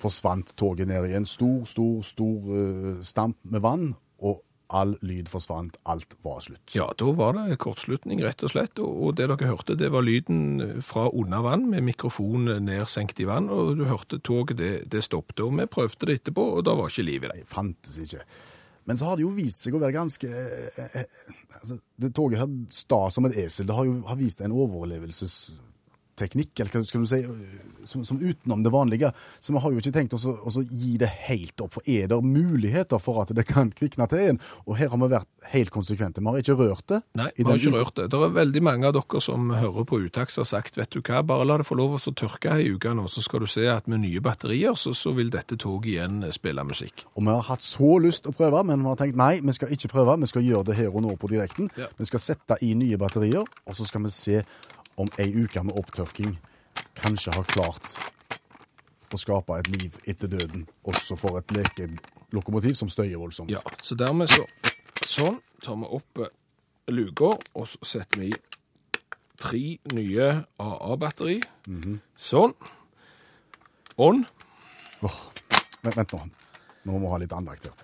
forsvant 0.01 0.53
toget 0.57 0.89
ned 0.89 1.09
i 1.11 1.17
en 1.17 1.27
stor, 1.27 1.65
stor, 1.69 2.03
stor 2.05 2.51
eh, 2.55 2.99
stamp 3.07 3.39
med 3.49 3.65
vann, 3.65 3.95
og 4.23 4.43
all 4.75 4.97
lyd 5.07 5.29
forsvant. 5.31 5.77
Alt 5.87 6.17
var 6.27 6.41
slutt. 6.43 6.75
Ja, 6.75 6.89
da 6.99 7.11
var 7.17 7.37
det 7.39 7.59
kortslutning, 7.63 8.23
rett 8.25 8.43
og 8.47 8.53
slett. 8.53 8.81
Og 8.83 9.15
det 9.19 9.29
dere 9.31 9.51
hørte, 9.53 9.77
det 9.79 9.93
var 9.95 10.07
lyden 10.07 10.83
fra 10.87 11.07
under 11.13 11.45
vann, 11.47 11.69
med 11.71 11.87
mikrofon 11.87 12.51
nedsenkt 12.67 13.21
i 13.23 13.29
vann, 13.29 13.51
og 13.53 13.77
du 13.79 13.87
hørte 13.87 14.21
toget, 14.21 14.59
det, 14.61 14.75
det 14.93 15.05
stoppet. 15.07 15.43
Og 15.45 15.55
vi 15.61 15.69
prøvde 15.71 16.11
det 16.11 16.21
etterpå, 16.21 16.51
og 16.59 16.67
da 16.67 16.77
var 16.79 16.91
ikke 16.91 17.07
liv 17.07 17.25
i 17.25 17.31
det. 17.31 17.41
Det 17.45 17.51
fantes 17.51 17.99
ikke. 18.03 18.27
Men 18.87 18.99
så 18.99 19.09
har 19.09 19.19
det 19.19 19.27
jo 19.27 19.35
vist 19.35 19.65
seg 19.65 19.75
å 19.75 19.83
være 19.83 19.97
ganske 19.97 20.29
eh, 20.31 20.99
eh, 21.01 21.31
altså, 21.59 21.79
Det 21.99 22.13
toget 22.15 22.43
her 22.43 22.53
sta 22.71 23.01
som 23.11 23.27
et 23.27 23.39
esel. 23.43 23.67
Det 23.67 23.75
har 23.75 23.89
jo 23.89 23.99
har 24.07 24.21
vist 24.21 24.43
en 24.47 24.55
overlevelsesteknikk, 26.17 26.61
eller 26.61 26.73
hva 26.73 26.85
skal 26.85 27.01
du 27.01 27.07
si, 27.07 27.21
som, 27.87 28.05
som 28.05 28.19
utenom 28.19 28.63
det 28.63 28.71
vanlige. 28.71 29.13
Så 29.41 29.53
vi 29.53 29.61
har 29.61 29.73
jo 29.73 29.79
ikke 29.79 29.93
tenkt 29.93 30.15
oss 30.15 30.27
å, 30.27 30.63
gi 30.71 30.97
det 30.99 31.09
helt 31.29 31.61
opp. 31.61 31.77
For 31.77 31.83
er 31.87 32.09
det 32.09 32.19
muligheter 32.23 32.99
for 32.99 33.23
at 33.23 33.33
det 33.35 33.47
kan 33.47 33.71
kvikne 33.71 34.07
til 34.09 34.23
igjen? 34.23 34.41
Og 34.67 34.77
her 34.77 34.91
har 34.91 34.99
vi 34.99 35.11
vært 35.13 35.29
helt 35.53 35.71
konsekvente. 35.71 36.21
Vi 36.21 36.27
har 36.27 36.39
ikke 36.39 36.57
rørt 36.59 36.87
det. 36.89 37.01
Nei, 37.15 37.31
vi 37.37 37.47
har 37.47 37.57
ikke 37.57 37.75
rørt 37.77 37.97
det. 37.97 38.09
Det 38.11 38.21
er 38.21 38.35
veldig 38.35 38.63
mange 38.63 38.89
av 38.89 38.97
dere 38.97 39.23
som 39.23 39.51
hører 39.55 39.87
på 39.87 40.03
Utakt 40.07 40.35
som 40.35 40.45
har 40.45 40.51
sagt, 40.51 40.77
vet 40.79 40.93
du 40.93 41.01
hva, 41.01 41.23
bare 41.27 41.47
la 41.47 41.59
det 41.61 41.67
få 41.67 41.79
lov 41.79 41.97
å 41.97 42.15
tørke 42.17 42.53
ei 42.53 42.69
uke 42.75 42.93
nå, 42.95 43.07
så 43.11 43.23
skal 43.25 43.43
du 43.43 43.49
se 43.51 43.65
at 43.71 43.89
med 43.91 44.03
nye 44.03 44.21
batterier, 44.23 44.77
så, 44.79 44.93
så 44.95 45.13
vil 45.17 45.31
dette 45.33 45.59
toget 45.59 45.93
igjen 45.95 46.21
spille 46.35 46.63
musikk. 46.67 47.07
Og 47.15 47.25
vi 47.25 47.33
har 47.33 47.47
hatt 47.49 47.65
så 47.65 47.97
lyst 48.03 48.29
å 48.29 48.35
prøve, 48.37 48.63
men 48.69 48.83
vi 48.83 48.91
har 48.91 49.01
tenkt 49.01 49.19
nei, 49.19 49.33
vi 49.43 49.57
skal 49.57 49.73
ikke 49.75 49.91
prøve. 49.93 50.19
Vi 50.23 50.31
skal 50.31 50.47
gjøre 50.47 50.71
det 50.71 50.79
her 50.79 50.93
og 50.93 51.05
nå 51.07 51.17
på 51.21 51.31
direkten. 51.33 51.71
Ja. 51.79 51.89
Vi 51.99 52.09
skal 52.09 52.23
sette 52.23 52.59
i 52.67 52.73
nye 52.79 52.99
batterier, 53.01 53.47
og 53.47 53.79
så 53.79 53.87
skal 53.89 54.05
vi 54.07 54.13
se 54.15 54.43
om 54.97 55.09
ei 55.23 55.29
uke 55.35 55.63
med 55.65 55.77
opptørking 55.79 56.37
kanskje 56.97 57.35
har 57.37 57.47
klart 57.51 57.97
å 59.15 59.21
skape 59.21 59.59
et 59.61 59.69
liv 59.71 59.97
etter 60.09 60.31
døden, 60.31 60.67
også 60.89 61.17
for 61.19 61.39
et 61.41 61.53
lekelokomotiv 61.55 62.75
som 62.79 62.91
støyer 62.93 63.21
voldsomt. 63.21 63.53
Ja, 63.53 63.63
så 63.83 63.97
dermed 63.99 64.33
så, 64.33 64.45
sånn, 65.05 65.39
tar 65.63 65.79
vi 65.81 65.91
opp 65.99 66.23
eh, 66.25 66.33
luka, 66.93 67.33
og 67.55 67.69
så 67.71 67.81
setter 67.87 68.25
vi 68.25 68.33
i 68.33 68.41
tre 69.41 69.63
nye 69.95 70.29
AA-batteri. 70.63 71.39
Sånn. 72.17 72.57
On. 74.03 74.23
Åh, 75.07 75.19
vent, 75.85 75.97
vent 75.97 76.17
nå. 76.17 76.23
Nå 76.87 76.99
må 76.99 77.07
vi 77.07 77.15
ha 77.15 77.23
litt 77.23 77.37
andakt 77.37 77.71
her. 77.71 77.77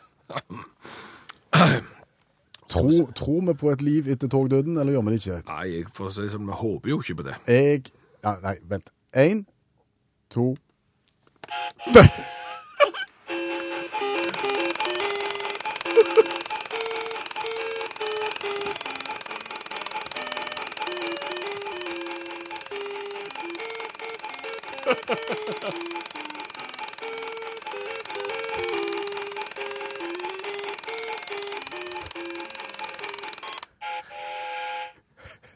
Tro, 2.72 2.88
tror 3.14 3.40
vi 3.46 3.54
på 3.60 3.70
et 3.70 3.82
liv 3.82 4.08
etter 4.08 4.28
togdøden, 4.32 4.78
eller 4.78 4.96
gjør 4.96 5.06
vi 5.06 5.14
det 5.14 5.20
ikke? 5.20 5.40
Nei, 5.52 5.64
jeg 5.76 5.94
får 5.94 6.14
si 6.16 6.28
som, 6.32 6.48
vi 6.48 6.60
håper 6.62 6.94
jo 6.94 7.00
ikke 7.04 7.20
på 7.20 7.28
det. 7.28 7.38
Jeg 7.48 7.84
ja, 8.24 8.36
Nei, 8.42 8.56
vent. 8.70 8.92
Én, 9.12 9.44
to 10.30 10.54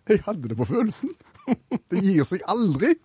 Jeg 0.09 0.23
hadde 0.27 0.49
det 0.53 0.57
på 0.59 0.67
følelsen. 0.69 1.11
Det 1.91 2.03
gir 2.03 2.25
seg 2.27 2.43
aldri. 2.51 2.95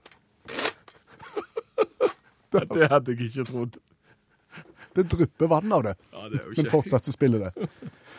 Det 2.52 2.88
hadde 2.92 3.14
jeg 3.14 3.30
ikke 3.30 3.46
trodd. 3.48 3.78
Det 4.96 5.06
drypper 5.08 5.48
vann 5.48 5.72
av 5.72 5.86
det. 5.86 5.94
Ja, 6.12 6.26
det 6.28 6.42
er 6.42 6.48
jo 6.50 6.56
Men 6.58 6.68
fortsatt 6.68 7.06
så 7.08 7.14
spiller 7.16 7.46
det. 7.46 7.52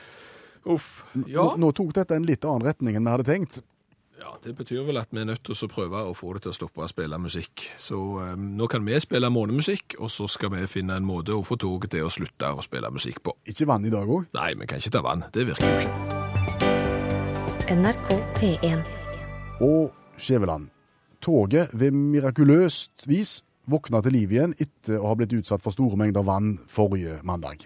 Uff. 0.73 1.03
Ja. 1.27 1.43
Nå, 1.43 1.59
nå 1.61 1.69
tok 1.77 1.91
dette 1.99 2.17
en 2.17 2.25
litt 2.25 2.47
annen 2.49 2.65
retning 2.65 2.97
enn 2.97 3.05
vi 3.05 3.13
hadde 3.13 3.27
tenkt. 3.29 3.59
ja, 4.23 4.31
det 4.45 4.55
betyr 4.57 4.87
vel 4.87 4.97
at 5.03 5.11
vi 5.11 5.21
er 5.21 5.27
nødt 5.29 5.43
til 5.45 5.53
å 5.59 5.69
prøve 5.69 6.01
å 6.07 6.15
få 6.17 6.33
det 6.39 6.45
til 6.47 6.53
å 6.55 6.57
stoppe 6.57 6.81
å 6.81 6.89
spille 6.89 7.19
musikk. 7.19 7.67
Så 7.77 7.99
um, 7.99 8.47
nå 8.57 8.69
kan 8.73 8.87
vi 8.87 8.95
spille 9.03 9.29
månemusikk, 9.35 9.99
og 9.99 10.09
så 10.15 10.29
skal 10.31 10.55
vi 10.55 10.63
finne 10.71 10.97
en 10.97 11.05
måte 11.05 11.35
å 11.35 11.43
få 11.45 11.59
toget 11.61 11.91
til 11.99 12.07
å 12.07 12.11
slutte 12.15 12.55
å 12.55 12.63
spille 12.65 12.89
musikk 12.95 13.21
på. 13.27 13.35
Ikke 13.51 13.67
vann 13.69 13.85
i 13.85 13.91
dag 13.93 14.07
òg. 14.09 14.31
Nei, 14.39 14.55
vi 14.55 14.67
kan 14.71 14.79
ikke 14.81 14.95
ta 14.97 15.03
vann. 15.05 15.27
Det 15.35 15.45
virker 15.51 15.67
jo 15.69 15.77
ikke. 15.83 16.22
NRK 17.73 18.09
P1. 18.37 18.81
Og 19.65 19.93
Skjæveland. 20.21 20.69
Toget 21.23 21.71
ved 21.73 21.91
mirakuløst 21.91 23.07
vis 23.09 23.39
våkna 23.71 24.03
til 24.05 24.13
liv 24.13 24.35
igjen 24.35 24.53
etter 24.61 24.99
å 25.01 25.09
ha 25.09 25.15
blitt 25.17 25.33
utsatt 25.39 25.63
for 25.65 25.73
store 25.73 25.97
mengder 25.97 26.27
vann 26.27 26.59
forrige 26.69 27.21
mandag. 27.25 27.65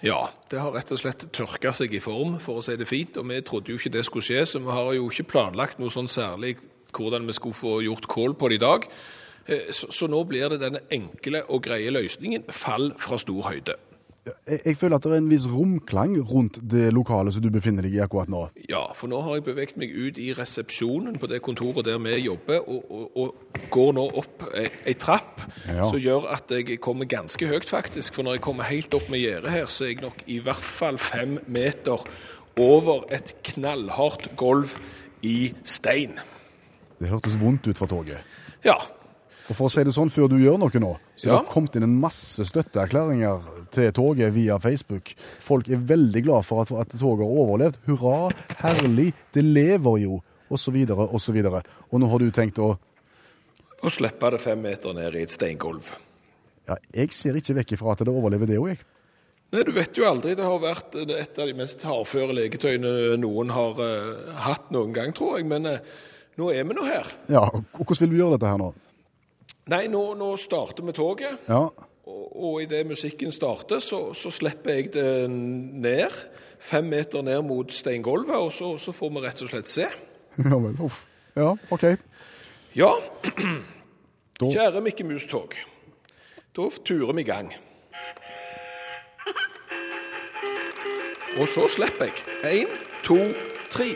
Ja, 0.00 0.30
det 0.48 0.62
har 0.62 0.72
rett 0.72 0.94
og 0.94 1.02
slett 1.02 1.26
tørka 1.36 1.74
seg 1.76 1.92
i 1.92 2.00
form, 2.00 2.38
for 2.40 2.62
å 2.62 2.64
si 2.64 2.78
det 2.80 2.88
fint, 2.88 3.20
og 3.20 3.28
vi 3.28 3.42
trodde 3.44 3.74
jo 3.74 3.76
ikke 3.76 3.92
det 3.98 4.06
skulle 4.08 4.24
skje, 4.24 4.46
så 4.48 4.62
vi 4.64 4.72
har 4.72 4.94
jo 4.96 5.10
ikke 5.10 5.28
planlagt 5.34 5.82
noe 5.82 5.92
sånn 5.92 6.08
særlig 6.08 6.54
hvordan 6.96 7.28
vi 7.28 7.36
skulle 7.36 7.60
få 7.60 7.74
gjort 7.84 8.08
kål 8.08 8.38
på 8.40 8.48
det 8.48 8.56
i 8.56 8.64
dag. 8.64 8.88
Eh, 9.44 9.68
Så, 9.76 9.92
så 9.92 10.08
nå 10.08 10.24
blir 10.24 10.48
det 10.48 10.62
denne 10.64 10.80
enkle 10.88 11.44
og 11.50 11.60
greie 11.68 11.92
løsningen, 11.92 12.48
fall 12.48 12.94
fra 12.96 13.20
stor 13.20 13.50
høyde. 13.50 13.76
Jeg, 14.48 14.76
føler 14.80 14.96
at 14.96 15.04
det 15.06 15.12
er 15.12 15.20
en 15.22 15.30
viss 15.30 15.46
romklang 15.50 16.14
rundt 16.30 16.58
det 16.70 16.88
lokalet 16.94 17.34
som 17.34 17.42
du 17.44 17.50
befinner 17.54 17.86
deg 17.86 17.94
i 17.96 18.00
akkurat 18.04 18.30
nå. 18.32 18.42
Ja, 18.70 18.82
for 18.96 19.10
nå 19.12 19.20
har 19.26 19.38
jeg 19.38 19.44
beveget 19.48 19.76
meg 19.80 19.92
ut 19.94 20.18
i 20.20 20.30
resepsjonen 20.36 21.18
på 21.20 21.28
det 21.30 21.40
kontoret 21.46 21.84
der 21.86 21.98
vi 22.02 22.16
jobber, 22.24 22.62
og, 22.68 22.84
og, 22.90 23.16
og 23.16 23.64
går 23.74 23.92
nå 23.98 24.06
opp 24.22 24.46
ei, 24.54 24.68
ei 24.90 24.94
trapp, 24.98 25.42
Ja. 25.66 25.86
som 25.90 25.98
gjør 26.00 26.28
at 26.34 26.50
jeg 26.54 26.80
kommer 26.82 27.08
ganske 27.10 27.46
høyt 27.50 27.68
faktisk, 27.70 28.14
for 28.14 28.26
når 28.26 28.38
jeg 28.38 28.44
kommer 28.46 28.68
helt 28.70 28.94
opp 28.94 29.08
med 29.12 29.22
gjerdet 29.22 29.50
her, 29.54 29.66
så 29.70 29.84
er 29.86 29.94
jeg 29.94 30.02
nok 30.04 30.22
i 30.26 30.38
hvert 30.44 30.64
fall 30.64 30.98
fem 31.00 31.38
meter 31.46 32.02
over 32.60 33.04
et 33.14 33.34
knallhardt 33.52 34.30
gulv 34.40 34.76
i 35.26 35.52
stein. 35.64 36.18
Det 37.00 37.08
hørtes 37.08 37.38
vondt 37.40 37.68
ut 37.70 37.78
for 37.80 37.88
toget. 37.88 38.18
Ja, 38.66 38.76
Og 39.50 39.56
for 39.58 39.66
å 39.66 39.72
si 39.72 39.82
det 39.82 39.92
sånn, 39.96 40.12
før 40.14 40.28
du 40.30 40.36
gjør 40.38 40.60
noe 40.62 40.80
nå, 40.82 40.92
så 41.18 41.26
Ja. 41.26 41.30
det 41.32 41.38
har 41.40 41.52
kommet 41.52 41.74
inn 41.76 41.82
en 41.82 42.00
masse 42.00 42.44
støtteerklæringer 42.46 43.40
til 43.74 43.92
toget 43.92 44.32
via 44.32 44.58
Facebook. 44.58 45.14
Folk 45.42 45.68
er 45.68 45.76
veldig 45.76 46.22
glad 46.22 46.44
for 46.46 46.62
at, 46.62 46.70
at 46.70 46.88
toget 46.94 47.26
har 47.26 47.40
overlevd. 47.44 47.80
Hurra, 47.86 48.30
herlig, 48.62 49.12
det 49.34 49.42
lever 49.44 49.98
jo, 50.04 50.22
så 50.54 50.70
videre, 50.70 51.08
og. 51.10 51.64
Og 51.90 52.00
nå 52.00 52.08
har 52.10 52.18
du 52.18 52.30
tenkt 52.30 52.58
å 52.58 52.76
Å 53.80 53.88
slippe 53.88 54.30
det 54.30 54.40
fem 54.42 54.60
meter 54.60 54.92
ned 54.92 55.14
i 55.16 55.22
et 55.22 55.30
steingulv. 55.32 55.94
Ja, 56.68 56.76
jeg 56.92 57.14
ser 57.16 57.32
ikke 57.34 57.54
vekk 57.56 57.72
ifra 57.72 57.92
at 57.94 58.02
det 58.04 58.12
overlever 58.12 58.46
det 58.46 58.58
òg, 58.60 58.68
jeg. 58.74 58.82
Nei, 59.50 59.62
du 59.64 59.72
vet 59.72 59.96
jo 59.96 60.04
aldri. 60.04 60.36
Det 60.36 60.44
har 60.44 60.60
vært 60.62 60.94
et 61.00 61.38
av 61.40 61.48
de 61.48 61.54
mest 61.58 61.80
hardføre 61.82 62.36
leketøyene 62.36 63.16
noen 63.18 63.50
har 63.50 63.80
uh, 63.80 64.36
hatt 64.44 64.68
noen 64.70 64.92
gang, 64.92 65.14
tror 65.16 65.38
jeg. 65.38 65.48
Men 65.50 65.66
uh, 65.66 65.80
nå 66.38 66.52
er 66.52 66.68
vi 66.68 66.76
nå 66.76 66.84
her. 66.86 67.08
Ja, 67.32 67.46
og 67.48 67.80
hvordan 67.80 68.04
vil 68.04 68.12
du 68.12 68.20
gjøre 68.20 68.36
dette 68.36 68.52
her 68.52 68.60
nå? 68.60 68.68
Nei, 69.68 69.86
nå, 69.92 70.14
nå 70.18 70.36
starter 70.40 70.82
vi 70.86 70.92
toget. 70.96 71.38
Ja, 71.48 71.68
Og, 72.10 72.22
og 72.42 72.62
idet 72.62 72.86
musikken 72.86 73.30
starter, 73.32 73.78
så, 73.78 74.14
så 74.14 74.30
slipper 74.34 74.72
jeg 74.72 74.92
det 74.94 75.30
ned. 75.30 76.10
Fem 76.60 76.84
meter 76.84 77.22
ned 77.22 77.42
mot 77.46 77.70
steingulvet, 77.72 78.34
og 78.34 78.52
så, 78.52 78.72
så 78.78 78.92
får 78.92 79.10
vi 79.14 79.22
rett 79.26 79.42
og 79.42 79.48
slett 79.52 79.68
se. 79.70 79.86
Ja 80.50 80.56
vel. 80.58 80.74
Uff. 80.82 81.04
Ja, 81.36 81.52
OK. 81.70 81.84
Ja, 82.74 82.90
kjære 84.40 84.80
Mikke 84.82 85.04
Mus-tog. 85.04 85.54
Da 86.56 86.66
turer 86.84 87.12
vi 87.14 87.20
i 87.22 87.28
gang. 87.28 87.52
Og 91.38 91.48
så 91.48 91.68
slipper 91.70 92.04
jeg. 92.10 92.14
Én, 92.64 92.72
to, 93.06 93.16
tre. 93.70 93.92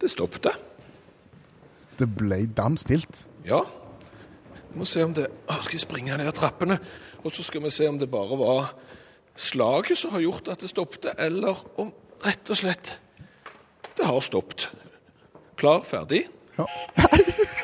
Det 0.00 0.10
stoppet. 0.10 0.48
det 1.98 2.08
ble 2.16 2.46
dam 2.46 2.76
stilt. 2.76 3.24
Ja. 3.46 3.62
Vi 4.72 4.78
må 4.78 4.84
se 4.84 5.04
om 5.04 5.12
det 5.14 5.28
Å, 5.46 5.60
Skal 5.62 5.76
jeg 5.76 5.84
springe 5.84 6.16
ned 6.18 6.32
trappene? 6.34 6.78
Og 7.22 7.32
så 7.32 7.44
skal 7.46 7.62
vi 7.62 7.70
se 7.70 7.86
om 7.88 7.98
det 7.98 8.10
bare 8.10 8.36
var 8.36 8.72
slaget 9.36 9.98
som 9.98 10.10
har 10.10 10.20
gjort 10.24 10.48
at 10.48 10.60
det 10.60 10.70
stoppet, 10.70 11.06
eller 11.18 11.56
om 11.80 11.92
rett 12.24 12.50
og 12.50 12.58
slett 12.58 12.96
det 13.94 14.06
har 14.06 14.20
stoppet. 14.20 14.68
Klar, 15.56 15.84
ferdig? 15.86 16.24
Ja. 16.58 16.66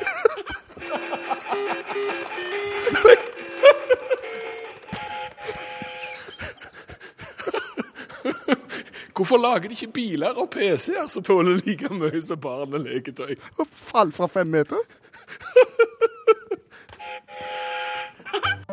Hvorfor 9.21 9.37
lager 9.37 9.69
de 9.69 9.75
ikke 9.77 9.93
biler 9.93 10.33
og 10.41 10.47
PC-er 10.49 11.05
som 11.05 11.21
tåler 11.21 11.59
like 11.61 11.85
mye 11.93 12.17
som 12.25 12.39
barn 12.41 12.73
og 12.73 12.87
leketøy? 12.87 13.35
Og 13.61 13.67
Fall 13.69 14.09
fra 14.17 14.25
fem 14.25 14.49
meter. 14.49 14.79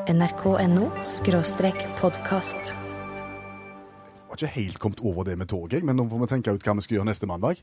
nrk.no 0.08 0.86
skråstrek 1.04 1.84
podkast. 1.98 2.72
har 2.72 4.40
ikke 4.40 4.54
helt 4.54 4.78
kommet 4.80 5.04
over 5.04 5.28
det 5.28 5.36
med 5.36 5.52
toget, 5.52 5.84
men 5.84 6.00
nå 6.00 6.08
får 6.08 6.24
vi 6.24 6.30
tenke 6.32 6.56
ut 6.56 6.64
hva 6.64 6.78
vi 6.80 6.86
skal 6.86 6.96
gjøre 6.96 7.10
neste 7.10 7.28
mandag. 7.28 7.60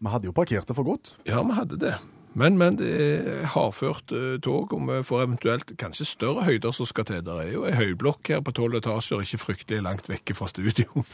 Vi 0.00 0.08
hadde 0.08 0.30
jo 0.30 0.32
parkert 0.32 0.64
det 0.64 0.78
for 0.80 0.88
godt. 0.88 1.12
Ja, 1.28 1.44
vi 1.44 1.52
hadde 1.60 1.76
det. 1.84 1.98
Men, 2.34 2.56
men 2.58 2.78
det 2.80 2.90
er 2.96 3.46
hardført 3.52 4.12
eh, 4.16 4.38
tog, 4.40 4.72
og 4.72 4.86
vi 4.88 5.02
får 5.04 5.24
eventuelt 5.26 5.74
kanskje 5.80 6.08
større 6.08 6.46
høyder 6.46 6.72
som 6.72 6.88
skal 6.88 7.04
til. 7.08 7.20
Det 7.26 7.38
er 7.42 7.50
jo 7.52 7.66
ei 7.68 7.74
høyblokk 7.76 8.32
her 8.32 8.40
på 8.44 8.54
tolv 8.56 8.78
etasjer, 8.80 9.24
ikke 9.24 9.42
fryktelig 9.42 9.82
langt 9.84 10.08
vekke 10.08 10.36
fra 10.38 10.48
studio. 10.48 11.04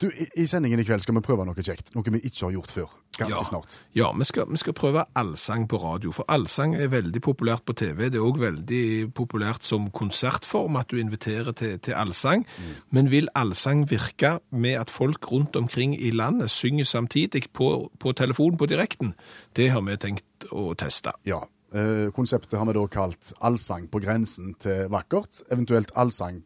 Du, 0.00 0.06
i, 0.16 0.46
sendingen 0.48 0.80
i 0.80 0.84
kveld 0.88 1.02
skal 1.04 1.14
vi 1.18 1.20
prøve 1.20 1.44
noe 1.44 1.60
kjekt. 1.60 1.90
Noe 1.92 2.08
vi 2.14 2.22
ikke 2.24 2.46
har 2.46 2.54
gjort 2.54 2.70
før. 2.72 2.92
Ganske 3.18 3.36
Ja. 3.36 3.44
snart. 3.44 3.74
Ja, 3.92 4.06
vi 4.16 4.24
skal, 4.24 4.46
vi 4.48 4.56
skal 4.56 4.72
prøve 4.72 5.02
allsang 5.14 5.66
på 5.68 5.76
radio, 5.76 6.10
for 6.16 6.24
allsang 6.28 6.74
er 6.74 6.88
veldig 6.88 7.20
populært 7.20 7.66
på 7.68 7.74
TV. 7.76 8.08
Det 8.08 8.16
er 8.16 8.24
òg 8.24 8.38
veldig 8.40 9.12
populært 9.12 9.62
som 9.62 9.90
konsertform 9.90 10.76
at 10.80 10.88
du 10.88 10.96
inviterer 10.96 11.52
til, 11.52 11.78
til 11.84 11.92
allsang. 11.92 12.46
Men 12.90 13.10
vil 13.10 13.28
allsang 13.36 13.84
virke 13.90 14.38
med 14.50 14.78
at 14.80 14.88
folk 14.90 15.30
rundt 15.32 15.56
omkring 15.56 15.92
i 16.00 16.10
landet 16.10 16.48
synger 16.50 16.84
samtidig 16.88 17.50
på, 17.52 17.90
på 17.98 18.12
telefon 18.16 18.56
på 18.56 18.66
direkten? 18.66 19.12
Det 19.54 19.68
har 19.70 19.82
vi 19.84 19.96
tenkt 20.00 20.48
å 20.50 20.70
teste. 20.80 21.12
Ja. 21.28 21.42
Eh, 21.74 22.08
konseptet 22.16 22.56
har 22.58 22.64
vi 22.66 22.72
da 22.72 22.86
kalt 22.90 23.34
allsang 23.40 23.84
på 23.92 24.00
grensen 24.02 24.54
til 24.58 24.88
vakkert, 24.90 25.42
eventuelt 25.52 25.92
allsang 25.94 26.40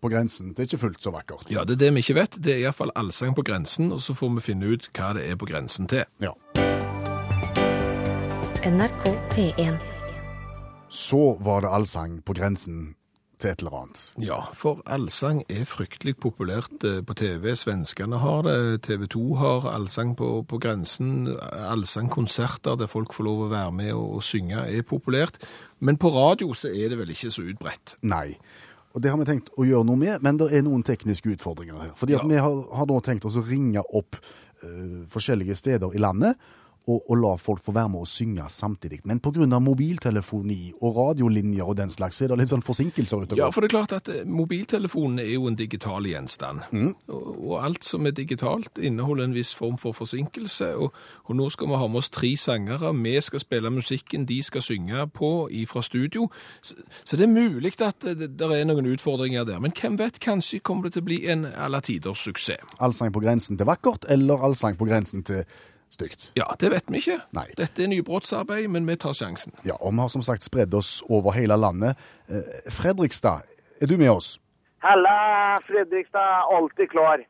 på 0.00 0.10
grensen 0.12 0.52
Det 0.54 0.64
er 0.64 0.70
ikke 0.70 0.84
fullt 0.84 1.02
så 1.02 1.12
vakkert. 1.14 1.50
Ja, 1.50 1.64
det 1.64 1.78
er 1.78 1.84
det 1.86 1.94
vi 1.94 2.04
ikke 2.04 2.18
vet. 2.20 2.38
Det 2.38 2.54
er 2.54 2.62
iallfall 2.66 2.94
allsang 2.96 3.34
på 3.36 3.44
grensen, 3.46 3.92
og 3.92 4.02
så 4.02 4.14
får 4.14 4.34
vi 4.36 4.46
finne 4.50 4.72
ut 4.74 4.90
hva 4.96 5.14
det 5.18 5.26
er 5.30 5.38
på 5.40 5.48
grensen 5.50 5.88
til. 5.90 6.04
Ja. 6.22 6.34
NRK 8.68 9.04
P1. 9.32 9.78
Så 10.88 11.36
var 11.40 11.62
det 11.62 11.70
allsang 11.72 12.22
på 12.24 12.34
grensen 12.34 12.94
til 13.38 13.52
et 13.52 13.62
eller 13.62 13.76
annet. 13.78 14.00
Ja, 14.22 14.38
for 14.56 14.80
allsang 14.90 15.42
er 15.52 15.66
fryktelig 15.68 16.16
populært 16.22 16.84
eh, 16.86 17.00
på 17.06 17.14
TV. 17.18 17.52
Svenskene 17.58 18.18
har 18.22 18.42
det, 18.46 18.82
TV 18.86 19.06
2 19.10 19.24
har 19.38 19.68
allsang 19.70 20.16
på, 20.18 20.30
på 20.48 20.60
grensen. 20.62 21.30
Allsangkonserter 21.38 22.78
der 22.80 22.90
folk 22.90 23.14
får 23.14 23.28
lov 23.28 23.44
å 23.46 23.50
være 23.52 23.74
med 23.78 23.92
og, 23.94 24.18
og 24.18 24.26
synge 24.26 24.64
er 24.66 24.86
populært. 24.86 25.38
Men 25.78 26.00
på 26.00 26.10
radio 26.14 26.50
så 26.58 26.72
er 26.72 26.90
det 26.92 26.98
vel 27.00 27.14
ikke 27.14 27.32
så 27.34 27.46
utbredt. 27.46 27.98
Nei. 28.02 28.34
Og 28.98 29.02
det 29.04 29.12
har 29.14 29.18
vi 29.20 29.28
tenkt 29.28 29.52
å 29.54 29.62
gjøre 29.62 29.86
noe 29.86 30.00
med, 30.00 30.22
men 30.26 30.38
det 30.40 30.48
er 30.58 30.64
noen 30.66 30.82
tekniske 30.82 31.30
utfordringer 31.36 31.76
her. 31.78 31.90
Fordi 31.94 32.16
Ja. 32.16 32.22
vi 32.26 32.34
har, 32.42 32.56
har 32.74 32.86
tenkt 33.06 33.24
oss 33.28 33.36
å 33.38 33.44
ringe 33.46 33.78
opp 33.94 34.16
uh, 34.18 35.04
forskjellige 35.06 35.54
steder 35.54 35.94
i 35.94 36.00
landet, 36.02 36.34
og, 36.88 37.04
og 37.10 37.20
la 37.20 37.34
folk 37.40 37.62
få 37.62 37.74
være 37.76 37.92
med 37.92 38.04
å 38.04 38.08
synge 38.08 38.46
samtidig. 38.52 39.02
Men 39.08 39.20
pga. 39.20 39.46
mobiltelefoni 39.60 40.72
og 40.80 40.96
radiolinjer 40.96 41.68
og 41.68 41.76
den 41.76 41.92
slags, 41.92 42.18
så 42.18 42.24
er 42.24 42.32
det 42.32 42.40
litt 42.42 42.52
sånn 42.52 42.64
forsinkelser 42.64 43.24
ute 43.24 43.38
Ja, 43.38 43.50
for 43.52 43.64
det 43.64 43.70
er 43.70 43.76
klart 43.76 43.94
at 43.96 44.08
eh, 44.12 44.24
mobiltelefonen 44.24 45.20
er 45.22 45.34
jo 45.34 45.48
en 45.50 45.58
digital 45.58 46.06
gjenstand. 46.08 46.64
Og, 46.72 47.28
og 47.36 47.54
alt 47.60 47.84
som 47.84 48.08
er 48.08 48.16
digitalt 48.16 48.80
inneholder 48.80 49.28
en 49.28 49.36
viss 49.36 49.52
form 49.56 49.78
for 49.80 49.96
forsinkelse. 49.96 50.70
Og, 50.80 50.96
og 51.28 51.38
nå 51.38 51.48
skal 51.54 51.70
vi 51.70 51.80
ha 51.82 51.88
med 51.90 52.02
oss 52.02 52.12
tre 52.14 52.32
sangere. 52.40 52.92
Vi 52.96 53.14
skal 53.24 53.44
spille 53.44 53.72
musikken 53.74 54.26
de 54.28 54.40
skal 54.42 54.64
synge 54.64 55.06
på 55.14 55.32
fra 55.68 55.82
studio. 55.82 56.28
Så, 56.62 56.74
så 57.04 57.16
det 57.16 57.28
er 57.28 57.32
mulig 57.32 57.74
at 57.84 58.04
det, 58.04 58.32
det 58.38 58.48
er 58.54 58.68
noen 58.68 58.88
utfordringer 58.94 59.44
der. 59.48 59.60
Men 59.60 59.74
hvem 59.76 59.98
vet, 60.00 60.20
kanskje 60.24 60.62
kommer 60.64 60.88
det 60.88 60.96
til 60.96 61.04
å 61.04 61.08
bli 61.10 61.22
en 61.28 61.46
alle 61.52 61.80
tiders 61.84 62.24
suksess. 62.24 62.76
Allsang 62.80 63.12
på 63.12 63.22
grensen 63.22 63.58
til 63.58 63.68
vakkert, 63.68 64.06
eller 64.08 64.44
allsang 64.48 64.78
på 64.78 64.88
grensen 64.88 65.24
til 65.26 65.44
stygt. 65.94 66.30
Ja, 66.36 66.44
det 66.60 66.70
vet 66.72 66.90
vi 66.92 67.00
ikke. 67.02 67.18
Nei. 67.36 67.46
Dette 67.58 67.84
er 67.84 67.90
nybrottsarbeid, 67.92 68.68
men 68.72 68.86
vi 68.88 68.96
tar 68.96 69.16
sjansen. 69.16 69.54
Ja, 69.66 69.76
og 69.80 69.92
vi 69.92 70.02
har 70.02 70.12
som 70.12 70.24
sagt 70.26 70.46
spredd 70.46 70.74
oss 70.74 70.98
over 71.08 71.36
hele 71.36 71.56
landet. 71.56 71.98
Eh, 72.28 72.70
Fredrikstad, 72.72 73.48
er 73.80 73.86
du 73.86 73.96
med 73.96 74.10
oss? 74.10 74.36
Halla, 74.84 75.58
Fredrikstad. 75.66 76.48
Alltid 76.54 76.90
klar. 76.90 77.24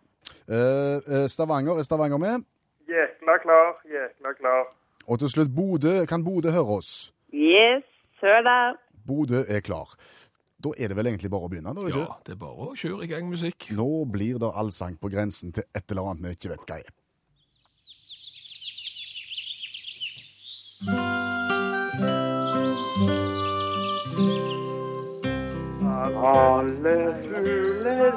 Eh, 0.49 0.97
eh, 1.15 1.27
Stavanger, 1.29 1.79
er 1.79 1.83
Stavanger 1.83 2.19
med? 2.19 2.45
Jækla 2.89 3.39
klar, 3.43 3.77
jækla 3.85 4.33
klar. 4.41 4.65
Og 5.09 5.19
til 5.19 5.29
slutt 5.29 5.55
Bodø. 5.57 6.05
Kan 6.09 6.25
Bodø 6.25 6.51
høre 6.51 6.81
oss? 6.81 7.13
Yes, 7.33 7.85
hør 8.21 8.41
deg. 8.45 8.79
Bodø 9.07 9.43
er 9.49 9.61
klar. 9.61 9.93
Da 10.65 10.73
er 10.75 10.91
det 10.91 10.97
vel 10.99 11.07
egentlig 11.07 11.31
bare 11.31 11.47
å 11.47 11.51
begynne? 11.53 11.73
da, 11.77 11.85
ikke? 11.87 12.03
Ja, 12.03 12.17
det 12.27 12.35
er 12.35 12.41
bare 12.41 12.65
å 12.67 12.77
kjøre 12.77 13.05
i 13.07 13.11
gang 13.13 13.29
musikk. 13.31 13.69
Nå 13.79 14.05
blir 14.11 14.41
det 14.43 14.49
allsang 14.59 14.97
på 14.99 15.11
grensen 15.13 15.53
til 15.55 15.69
et 15.71 15.85
eller 15.93 16.11
annet 16.11 16.25
vi 16.25 16.33
ikke 16.35 16.51
vet 16.55 16.65
hva 16.67 16.79
er. 16.81 16.89
Alle 26.29 27.15
fugler 27.25 28.13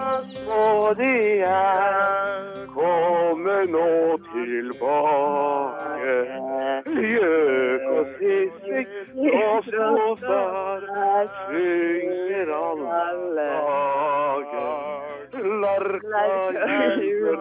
på 0.46 0.94
de 0.98 1.42
er, 1.42 2.68
kommer 2.76 3.66
nå 3.66 4.18
tilbake. 4.28 6.16
Gjøk 6.86 7.84
og 7.96 8.06
sisik 8.20 8.94
og 9.34 9.64
småsar 9.72 10.86
synger 11.50 12.54
alle 12.60 13.10
dager. 13.42 14.78
Larka 15.66 16.24
gyver 17.02 17.38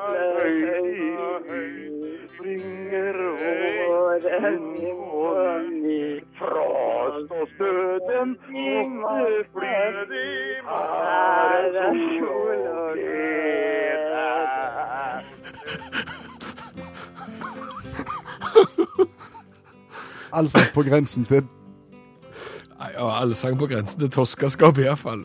høy, 1.44 1.89
springer 2.40 3.16
åren 5.12 5.86
i 5.86 6.20
frost 6.38 7.30
og 7.30 7.48
støten 7.54 8.36
måtte 9.00 9.44
fly. 9.52 9.76
Her 10.68 11.64
er 11.84 11.92
sol 12.16 12.62
og 12.72 12.92
glede. 12.96 14.26
Allsang 20.32 20.68
på 20.74 20.82
grensen 20.82 21.24
til 21.24 21.42
Nei, 22.80 22.90
ja, 22.94 23.06
allsang 23.20 23.58
på 23.58 23.66
grensen 23.68 24.00
til 24.00 24.10
toskaskap 24.10 24.78
iallfall. 24.78 25.24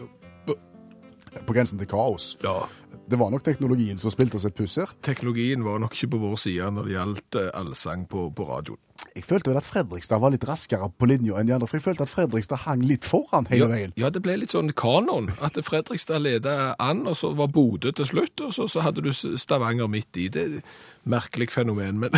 på 1.47 1.53
grensen 1.53 1.79
til 1.79 1.87
kaos. 1.87 2.37
Ja, 2.43 2.65
Det 3.05 3.19
var 3.21 3.29
nok 3.29 3.43
teknologien 3.45 3.99
som 4.01 4.09
spilte 4.09 4.39
oss 4.39 4.45
et 4.49 4.55
puss 4.57 4.79
her. 4.81 4.89
teknologien 5.05 5.61
var 5.63 5.77
nok 5.79 5.93
ikke 5.93 6.09
på 6.15 6.17
vår 6.23 6.39
side 6.41 6.71
når 6.73 6.87
det 6.87 6.95
gjaldt 6.95 7.37
eh, 7.41 7.49
allsang 7.53 8.07
på, 8.09 8.23
på 8.33 8.47
radioen. 8.49 8.79
Jeg 9.15 9.23
følte 9.27 9.51
vel 9.51 9.59
at 9.59 9.67
Fredrikstad 9.67 10.19
var 10.23 10.33
litt 10.33 10.43
raskere 10.47 10.87
på 10.97 11.07
linja 11.07 11.37
enn 11.37 11.47
de 11.47 11.53
andre, 11.53 11.67
for 11.69 11.77
jeg 11.77 11.85
følte 11.85 12.03
at 12.07 12.11
Fredrikstad 12.11 12.63
hang 12.65 12.81
litt 12.87 13.05
foran 13.05 13.45
hele 13.51 13.67
Ja, 13.67 13.69
veien. 13.71 13.93
ja, 13.99 14.09
det 14.09 14.23
ble 14.25 14.37
litt 14.41 14.55
sånn 14.55 14.73
kanon. 14.73 15.29
At 15.45 15.59
Fredrikstad 15.67 16.23
leda 16.23 16.73
an, 16.81 17.05
og 17.07 17.17
så 17.19 17.33
var 17.37 17.51
Bodø 17.53 17.93
til 17.95 18.09
slutt, 18.09 18.41
og 18.41 18.55
så, 18.57 18.67
så 18.71 18.81
hadde 18.87 19.05
du 19.05 19.11
Stavanger 19.13 19.87
midt 19.91 20.17
i. 20.17 20.27
Det 20.33 20.41
er 20.47 20.57
et 20.63 20.75
merkelig 21.05 21.51
fenomen, 21.53 21.99
men 22.07 22.17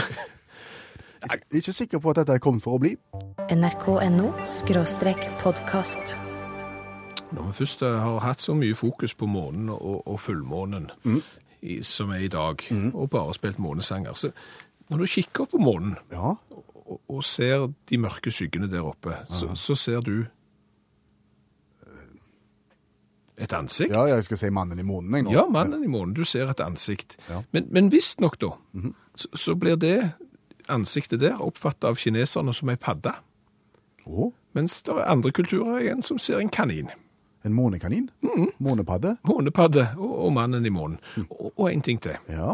Jeg 1.28 1.42
er 1.42 1.58
ikke 1.60 1.74
sikker 1.74 2.00
på 2.00 2.12
at 2.14 2.22
dette 2.22 2.36
er 2.38 2.42
kommet 2.44 2.64
for 2.64 2.78
å 2.78 2.82
bli. 2.82 2.94
nrk.no 3.52 4.32
podkast. 5.42 6.16
Når 7.32 7.50
vi 7.50 7.58
først 7.62 7.82
eh, 7.84 7.98
har 8.00 8.20
hatt 8.24 8.42
så 8.42 8.56
mye 8.56 8.76
fokus 8.76 9.14
på 9.18 9.28
månen 9.30 9.70
og, 9.74 10.08
og 10.08 10.20
fullmånen, 10.24 10.90
i, 11.62 11.82
som 11.84 12.12
er 12.14 12.28
i 12.28 12.32
dag, 12.32 12.62
og 12.94 13.10
bare 13.10 13.34
spilt 13.34 13.60
månesanger, 13.60 14.14
så 14.14 14.32
når 14.90 15.04
du 15.04 15.06
kikker 15.18 15.50
på 15.52 15.60
månen, 15.60 15.98
Ja, 16.12 16.36
og, 16.88 17.02
og 17.10 17.24
ser 17.24 17.68
de 17.90 17.98
mørke 18.00 18.32
skyggene 18.32 18.70
der 18.72 18.86
oppe, 18.88 19.18
så, 19.28 19.52
så 19.56 19.76
ser 19.76 20.02
du 20.02 20.26
et 23.38 23.54
ansikt. 23.54 23.92
Ja, 23.94 24.06
jeg 24.10 24.24
skal 24.24 24.40
si 24.42 24.50
mannen 24.50 24.80
i 24.80 24.86
månen, 24.88 25.14
jeg 25.14 25.28
nå. 25.28 25.34
Ja, 25.36 25.44
mannen 25.52 25.84
i 25.84 25.90
månen. 25.92 26.16
Du 26.18 26.24
ser 26.26 26.50
et 26.50 26.62
ansikt. 26.64 27.18
Ja. 27.30 27.44
Men, 27.52 27.68
men 27.70 27.92
visstnok, 27.94 28.40
da, 28.42 28.56
så, 29.16 29.30
så 29.38 29.56
blir 29.56 29.76
det 29.78 30.12
ansiktet 30.74 31.22
der 31.22 31.42
oppfatta 31.44 31.92
av 31.92 32.00
kineserne 32.02 32.56
som 32.56 32.72
ei 32.74 32.78
padde. 32.82 33.14
Oh. 34.08 34.32
Mens 34.58 34.80
det 34.88 34.96
er 34.96 35.12
andre 35.12 35.32
kulturer 35.36 35.84
igjen 35.84 36.02
som 36.04 36.18
ser 36.20 36.42
en 36.42 36.50
kanin. 36.50 36.90
En 37.48 37.56
månekanin? 37.56 38.10
Månepadde? 38.64 39.16
Månepadde 39.28 39.90
og, 39.98 40.14
og 40.28 40.34
mannen 40.36 40.66
i 40.66 40.74
månen. 40.74 41.00
Og, 41.30 41.52
og 41.56 41.68
en 41.72 41.84
ting 41.86 42.02
til. 42.04 42.20
Ja. 42.32 42.54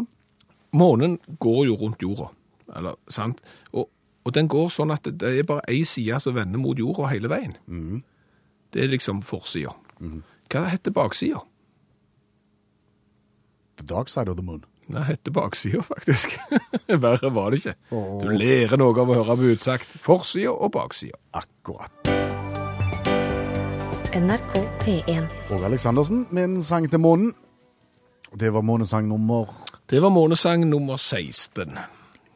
Månen 0.74 1.18
går 1.42 1.60
jo 1.68 1.78
rundt 1.78 2.02
jorda, 2.02 2.30
eller 2.74 2.98
sant? 3.12 3.42
Og, 3.72 3.88
og 4.24 4.34
den 4.34 4.48
går 4.50 4.70
sånn 4.74 4.94
at 4.94 5.06
det, 5.06 5.34
er 5.38 5.46
bare 5.48 5.66
ei 5.70 5.84
side 5.86 6.18
som 6.22 6.34
vender 6.34 6.62
mot 6.62 6.78
jorda 6.78 7.12
hele 7.12 7.30
veien. 7.30 7.56
Det 8.74 8.82
er 8.82 8.90
liksom 8.94 9.22
forsida. 9.22 9.74
Hva 10.50 10.68
heter 10.72 10.94
baksida? 10.94 11.42
The 13.78 13.86
dark 13.86 14.08
side 14.08 14.30
of 14.30 14.36
the 14.36 14.42
moon. 14.46 14.64
Det 14.86 15.04
heter 15.04 15.30
baksida, 15.30 15.82
faktisk. 15.82 16.36
Verre 17.06 17.30
var 17.34 17.50
det 17.50 17.62
ikke. 17.62 17.76
Oh. 17.90 18.20
Du 18.22 18.30
lærer 18.34 18.76
noe 18.80 18.94
av 18.94 19.10
å 19.10 19.20
høre 19.22 19.38
på 19.40 19.54
utsagt. 19.56 19.98
Forsida 20.04 20.52
og 20.52 20.74
baksida. 20.76 21.18
Akkurat. 21.32 22.33
NRK 24.14 24.60
P1. 24.78 25.24
Og 25.50 25.64
Aleksandersen 25.66 26.20
med 26.30 26.44
en 26.46 26.60
sang 26.62 26.84
til 26.86 27.00
månen. 27.02 27.32
Det 28.38 28.52
var 28.54 28.62
månesang 28.62 29.08
nummer 29.08 29.50
Det 29.90 30.02
var 30.02 30.10
månesang 30.14 30.68
nummer 30.68 30.96
16. 30.96 31.78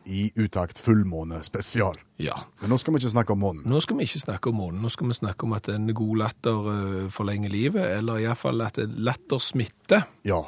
i 0.05 0.33
utakt 0.37 0.79
fullmåne 0.79 1.43
spesial. 1.45 1.95
Ja. 2.17 2.35
Men 2.61 2.71
nå 2.71 2.79
skal 2.79 2.95
vi 2.95 2.99
ikke 2.99 3.11
snakke 3.11 3.33
om 3.33 3.39
månen. 3.39 3.63
Nå 3.69 3.81
skal 3.81 3.97
vi 3.99 4.09
ikke 4.09 4.19
snakke 4.19 4.51
om 4.51 4.57
månen. 4.57 4.81
Nå 4.83 4.89
skal 4.89 5.07
vi 5.07 5.15
snakke 5.15 5.47
om 5.47 5.53
at 5.53 5.69
en 5.69 5.95
god 5.95 6.17
latter 6.17 6.71
eh, 6.73 7.11
forlenger 7.11 7.53
livet, 7.53 7.87
eller 7.99 8.25
iallfall 8.25 8.65
at 8.65 8.81
latter 8.99 9.39
smitter. 9.39 10.09
Ja. 10.25 10.41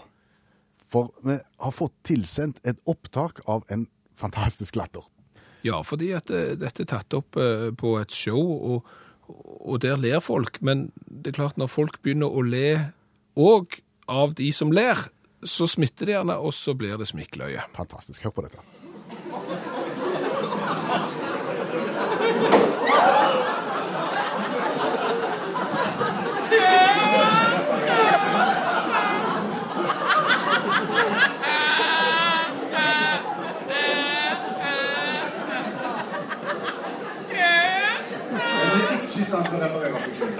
For 0.90 1.12
vi 1.22 1.36
har 1.38 1.76
fått 1.76 1.94
tilsendt 2.02 2.58
et 2.64 2.80
opptak 2.86 3.44
av 3.46 3.62
en 3.68 3.86
fantastisk 4.16 4.80
latter. 4.80 5.04
Ja, 5.62 5.82
fordi 5.84 6.10
at 6.16 6.30
eh, 6.34 6.56
dette 6.58 6.82
er 6.82 6.90
tatt 6.96 7.14
opp 7.14 7.36
eh, 7.36 7.68
på 7.70 7.98
et 8.00 8.10
show, 8.10 8.40
og, 8.40 8.90
og 9.60 9.80
der 9.82 10.00
ler 10.00 10.20
folk. 10.24 10.60
Men 10.64 10.90
det 11.06 11.32
er 11.32 11.38
klart, 11.42 11.58
når 11.60 11.72
folk 11.72 12.00
begynner 12.02 12.30
å 12.30 12.44
le 12.46 12.92
òg 13.38 13.80
av 14.10 14.34
de 14.38 14.50
som 14.56 14.72
ler, 14.74 15.06
så 15.46 15.68
smitter 15.70 16.10
det 16.10 16.18
gjerne, 16.18 16.36
og 16.36 16.54
så 16.54 16.74
blir 16.76 17.00
det 17.00 17.08
smikkløye. 17.08 17.64
Fantastisk. 17.76 18.26
Hør 18.26 18.36
på 18.36 18.48
dette. 18.48 18.60
ikke 39.10 39.20
i 39.20 39.24
stand 39.26 39.44
til 39.48 39.56
å 39.56 39.60
reparere 39.64 39.98
seg 40.04 40.12
selv. 40.14 40.34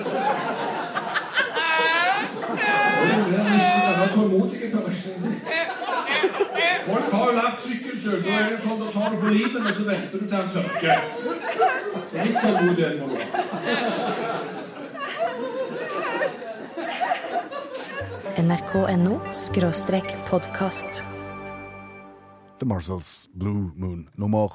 Folk 6.87 7.12
har 7.12 7.24
jo 7.26 7.33
lagt 8.10 8.24
sykkel. 8.24 8.32
Da 8.32 8.38
er 8.38 8.50
det 8.50 8.60
sånn, 8.64 8.80
da 8.80 8.90
tar 8.92 9.10
du 9.10 9.16
på 9.20 9.28
livet, 9.34 9.60
og 9.60 9.72
så 9.74 9.82
venter 9.86 10.18
du 10.18 10.26
til 10.26 10.36
han 10.36 10.50
tørker. 10.54 10.98
Så 12.10 12.14
litt 12.24 12.38
tålmodighet 12.40 12.94
må 13.00 13.06
du 13.10 13.16
ha. 13.20 13.26
nrk.no 18.40 19.18
skråstrek 19.34 20.06
podkast. 20.30 21.02
The 22.60 22.66
Marshalls 22.68 23.28
Blue 23.34 23.70
Moon 23.76 24.08
nummer 24.16 24.52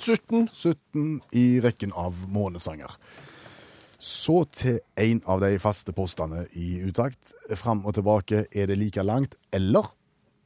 17. 0.00 0.48
17 0.52 1.20
i 1.36 1.60
rekken 1.60 1.92
av 1.96 2.16
månesanger. 2.28 2.90
Så 4.00 4.46
til 4.56 4.78
en 4.96 5.20
av 5.28 5.42
de 5.42 5.58
faste 5.60 5.92
postene 5.92 6.46
i 6.56 6.80
utakt. 6.88 7.34
Fram 7.56 7.84
og 7.84 7.94
tilbake, 7.98 8.46
er 8.52 8.68
det 8.68 8.78
like 8.80 9.04
langt, 9.04 9.36
eller? 9.52 9.90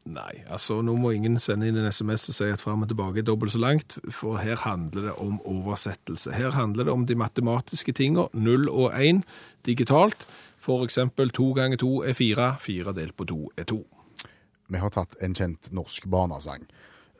Nei, 0.04 0.42
altså 0.52 0.82
nå 0.84 0.98
må 1.00 1.14
ingen 1.16 1.38
sende 1.40 1.70
inn 1.70 1.78
en 1.80 1.88
sms 1.88 2.26
og 2.28 2.36
si 2.36 2.48
at 2.52 2.60
fram 2.60 2.84
og 2.84 2.90
tilbake 2.90 3.22
er 3.22 3.24
dobbelt 3.24 3.54
så 3.54 3.60
langt, 3.62 3.96
for 4.12 4.36
her 4.36 4.60
handler 4.60 5.08
det 5.08 5.14
om 5.16 5.38
oversettelse. 5.48 6.34
Her 6.36 6.52
handler 6.52 6.84
det 6.84 6.92
om 6.92 7.06
de 7.08 7.16
matematiske 7.16 7.94
tingene, 7.96 8.28
null 8.36 8.68
og 8.68 8.92
én, 8.92 9.22
digitalt. 9.64 10.26
For 10.60 10.84
eksempel 10.84 11.32
to 11.32 11.52
ganger 11.56 11.80
to 11.80 12.02
er 12.04 12.12
4, 12.12 12.56
4 12.60 12.92
delt 12.96 13.16
på 13.16 13.24
to 13.32 13.46
er 13.56 13.64
to. 13.64 13.80
Vi 14.68 14.80
har 14.80 14.92
tatt 14.92 15.16
en 15.24 15.36
kjent 15.36 15.72
norsk 15.72 16.04
barnesang. 16.12 16.68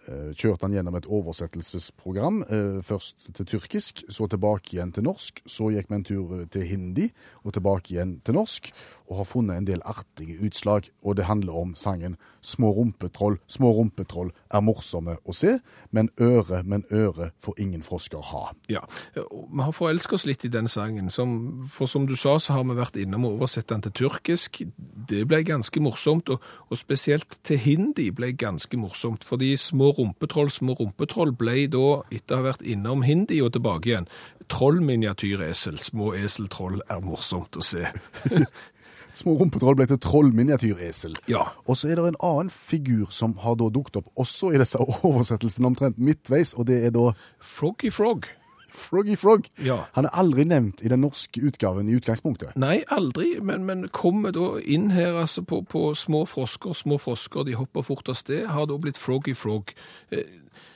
Kjørte 0.05 0.66
han 0.66 0.75
gjennom 0.77 0.97
et 0.99 1.07
oversettelsesprogram. 1.09 2.42
eh, 2.42 2.83
Først 2.85 3.31
til 3.35 3.47
tyrkisk, 3.47 4.05
så 4.12 4.29
tilbake 4.29 4.77
igjen 4.77 4.92
til 4.92 5.07
norsk. 5.07 5.40
Så 5.49 5.70
gikk 5.73 5.88
vi 5.88 5.94
en 5.97 6.05
tur 6.05 6.44
til 6.53 6.66
hindi, 6.68 7.11
og 7.42 7.55
tilbake 7.57 7.94
igjen 7.94 8.20
til 8.20 8.35
norsk. 8.35 8.68
Og 9.08 9.16
har 9.20 9.28
funnet 9.28 9.58
en 9.58 9.66
del 9.68 9.82
artige 9.84 10.38
utslag. 10.44 10.88
Og 11.02 11.16
det 11.16 11.24
handler 11.24 11.52
om 11.52 11.74
sangen 11.74 12.16
'Små 12.44 12.72
rumpetroll, 12.72 13.38
små 13.46 13.72
rumpetroll 13.72 14.30
er 14.50 14.60
morsomme 14.60 15.16
å 15.24 15.32
se', 15.32 15.60
men 15.90 16.10
øre, 16.20 16.62
men 16.62 16.84
øre 16.92 17.30
får 17.40 17.54
ingen 17.58 17.82
frosker 17.82 18.20
ha. 18.20 18.52
Ja, 18.68 18.80
vi 19.16 19.62
har 19.62 19.72
forelsket 19.72 20.12
oss 20.12 20.26
litt 20.26 20.44
i 20.44 20.48
den 20.52 20.68
sangen, 20.68 21.08
som, 21.10 21.64
for 21.72 21.86
som 21.86 22.06
du 22.06 22.16
sa 22.16 22.36
så 22.38 22.52
har 22.52 22.66
vi 22.68 22.76
vært 22.76 23.00
innom 23.00 23.24
å 23.24 23.32
oversette 23.38 23.72
den 23.72 23.86
til 23.86 23.92
tyrkisk. 23.92 24.60
Det 25.08 25.24
ble 25.28 25.40
ganske 25.42 25.80
morsomt, 25.80 26.28
og, 26.28 26.44
og 26.68 26.78
spesielt 26.78 27.38
til 27.48 27.58
hindi 27.64 28.10
ble 28.10 28.34
ganske 28.36 28.76
morsomt, 28.76 29.24
fordi 29.24 29.56
små 29.56 29.94
rumpetroll, 29.96 30.52
små 30.52 30.76
rumpetroll 30.76 31.32
ble 31.32 31.64
da, 31.72 32.02
etter 32.12 32.36
å 32.36 32.42
ha 32.42 32.48
vært 32.50 32.68
innom 32.68 33.08
hindi 33.08 33.40
og 33.40 33.54
tilbake 33.56 33.88
igjen, 33.88 34.08
trollminiatyresel, 34.52 35.78
små 35.80 36.12
eseltroll 36.18 36.82
er 36.92 37.00
morsomt 37.04 37.56
å 37.56 37.64
se. 37.64 37.88
Små 39.14 39.37
rumpetroll 39.38 39.77
ble 39.79 39.87
til 39.87 40.00
trollminiatyresel. 40.03 41.14
Ja. 41.31 41.46
Og 41.70 41.79
så 41.79 41.92
er 41.92 42.00
det 42.00 42.09
en 42.11 42.22
annen 42.22 42.50
figur 42.50 43.12
som 43.14 43.37
har 43.44 43.59
da 43.61 43.68
dukket 43.70 44.00
opp 44.03 44.09
også 44.20 44.50
i 44.55 44.61
disse 44.62 44.81
oversettelsene 45.07 45.70
omtrent 45.70 46.00
midtveis, 46.03 46.57
og 46.59 46.66
det 46.70 46.81
er 46.88 46.94
da 46.94 47.12
Froggy 47.38 47.92
Frog. 47.94 48.27
Froggy 48.74 49.14
Frog. 49.16 49.46
Ja. 49.62 49.85
Han 49.94 50.09
er 50.09 50.16
aldri 50.18 50.44
nevnt 50.50 50.83
i 50.83 50.90
den 50.90 51.05
norske 51.05 51.42
utgaven 51.46 51.88
i 51.88 51.94
utgangspunktet. 51.94 52.57
Nei, 52.59 52.81
aldri, 52.90 53.37
men, 53.38 53.62
men 53.68 53.87
kommer 53.94 54.35
da 54.35 54.57
inn 54.61 54.90
her 54.94 55.14
altså 55.22 55.44
på, 55.46 55.62
på 55.62 55.92
små 55.94 56.24
frosker. 56.27 56.74
Små 56.74 56.98
frosker, 56.98 57.46
de 57.46 57.55
hopper 57.59 57.87
fort 57.87 58.11
av 58.11 58.18
sted, 58.18 58.48
har 58.50 58.66
da 58.66 58.79
blitt 58.83 58.98
Froggy 58.98 59.37
Frog. 59.38 59.70
Eh, 60.11 60.27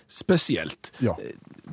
spesielt. 0.08 0.92
Ja. 1.02 1.14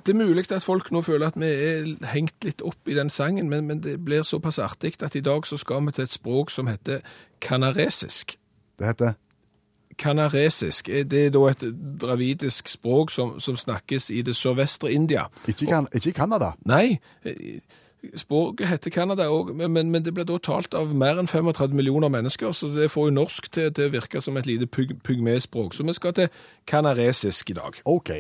Det 0.06 0.14
er 0.14 0.20
mulig 0.20 0.52
at 0.52 0.64
folk 0.64 0.92
nå 0.92 1.02
føler 1.02 1.32
at 1.32 1.38
vi 1.40 1.50
er 1.50 1.92
hengt 2.12 2.44
litt 2.44 2.62
opp 2.62 2.88
i 2.88 2.98
den 2.98 3.10
sangen, 3.10 3.50
men, 3.50 3.66
men 3.68 3.84
det 3.84 3.98
blir 4.06 4.26
såpass 4.28 4.60
artig 4.60 4.98
at 5.02 5.16
i 5.16 5.24
dag 5.24 5.48
så 5.48 5.58
skal 5.58 5.86
vi 5.86 5.96
til 5.96 6.04
et 6.04 6.16
språk 6.16 6.52
som 6.52 6.68
heter 6.68 7.00
kanaresisk. 7.42 8.38
Det 8.80 8.92
heter 8.92 9.16
Kanaresisk, 9.98 10.90
eh, 10.90 11.06
det 11.08 11.26
er 11.26 11.30
da 11.32 11.46
et 11.48 11.62
dravidisk 12.02 12.68
språk 12.68 13.12
som, 13.12 13.38
som 13.40 13.56
snakkes 13.56 14.10
i 14.12 14.22
det 14.22 14.36
sørvestre 14.36 14.92
India. 14.92 15.30
ikke, 15.48 15.86
i 15.96 16.12
Canada. 16.12 16.52
Nei, 16.66 17.00
språket 18.18 18.68
heter 18.68 18.92
Canada 18.94 19.28
òg, 19.32 19.54
men, 19.56 19.74
men, 19.92 20.04
det 20.06 20.14
ble 20.16 20.26
da 20.28 20.38
talt 20.42 20.74
av 20.78 20.94
mer 20.96 21.20
enn 21.22 21.30
35 21.30 21.76
millioner 21.76 22.12
mennesker, 22.14 22.52
så 22.56 22.70
det 22.74 22.92
får 22.94 23.10
jo 23.10 23.16
norsk 23.20 23.48
til, 23.52 23.72
til 23.76 23.90
å 23.90 23.94
virke 23.94 24.22
som 24.22 24.38
et 24.38 24.50
lite 24.50 24.68
pygmespråk. 24.68 25.74
Så 25.76 25.86
vi 25.88 25.96
skal 25.98 26.16
til 26.18 26.30
kanaresisk 26.68 27.54
i 27.54 27.58
dag. 27.58 27.80
OK. 27.86 28.12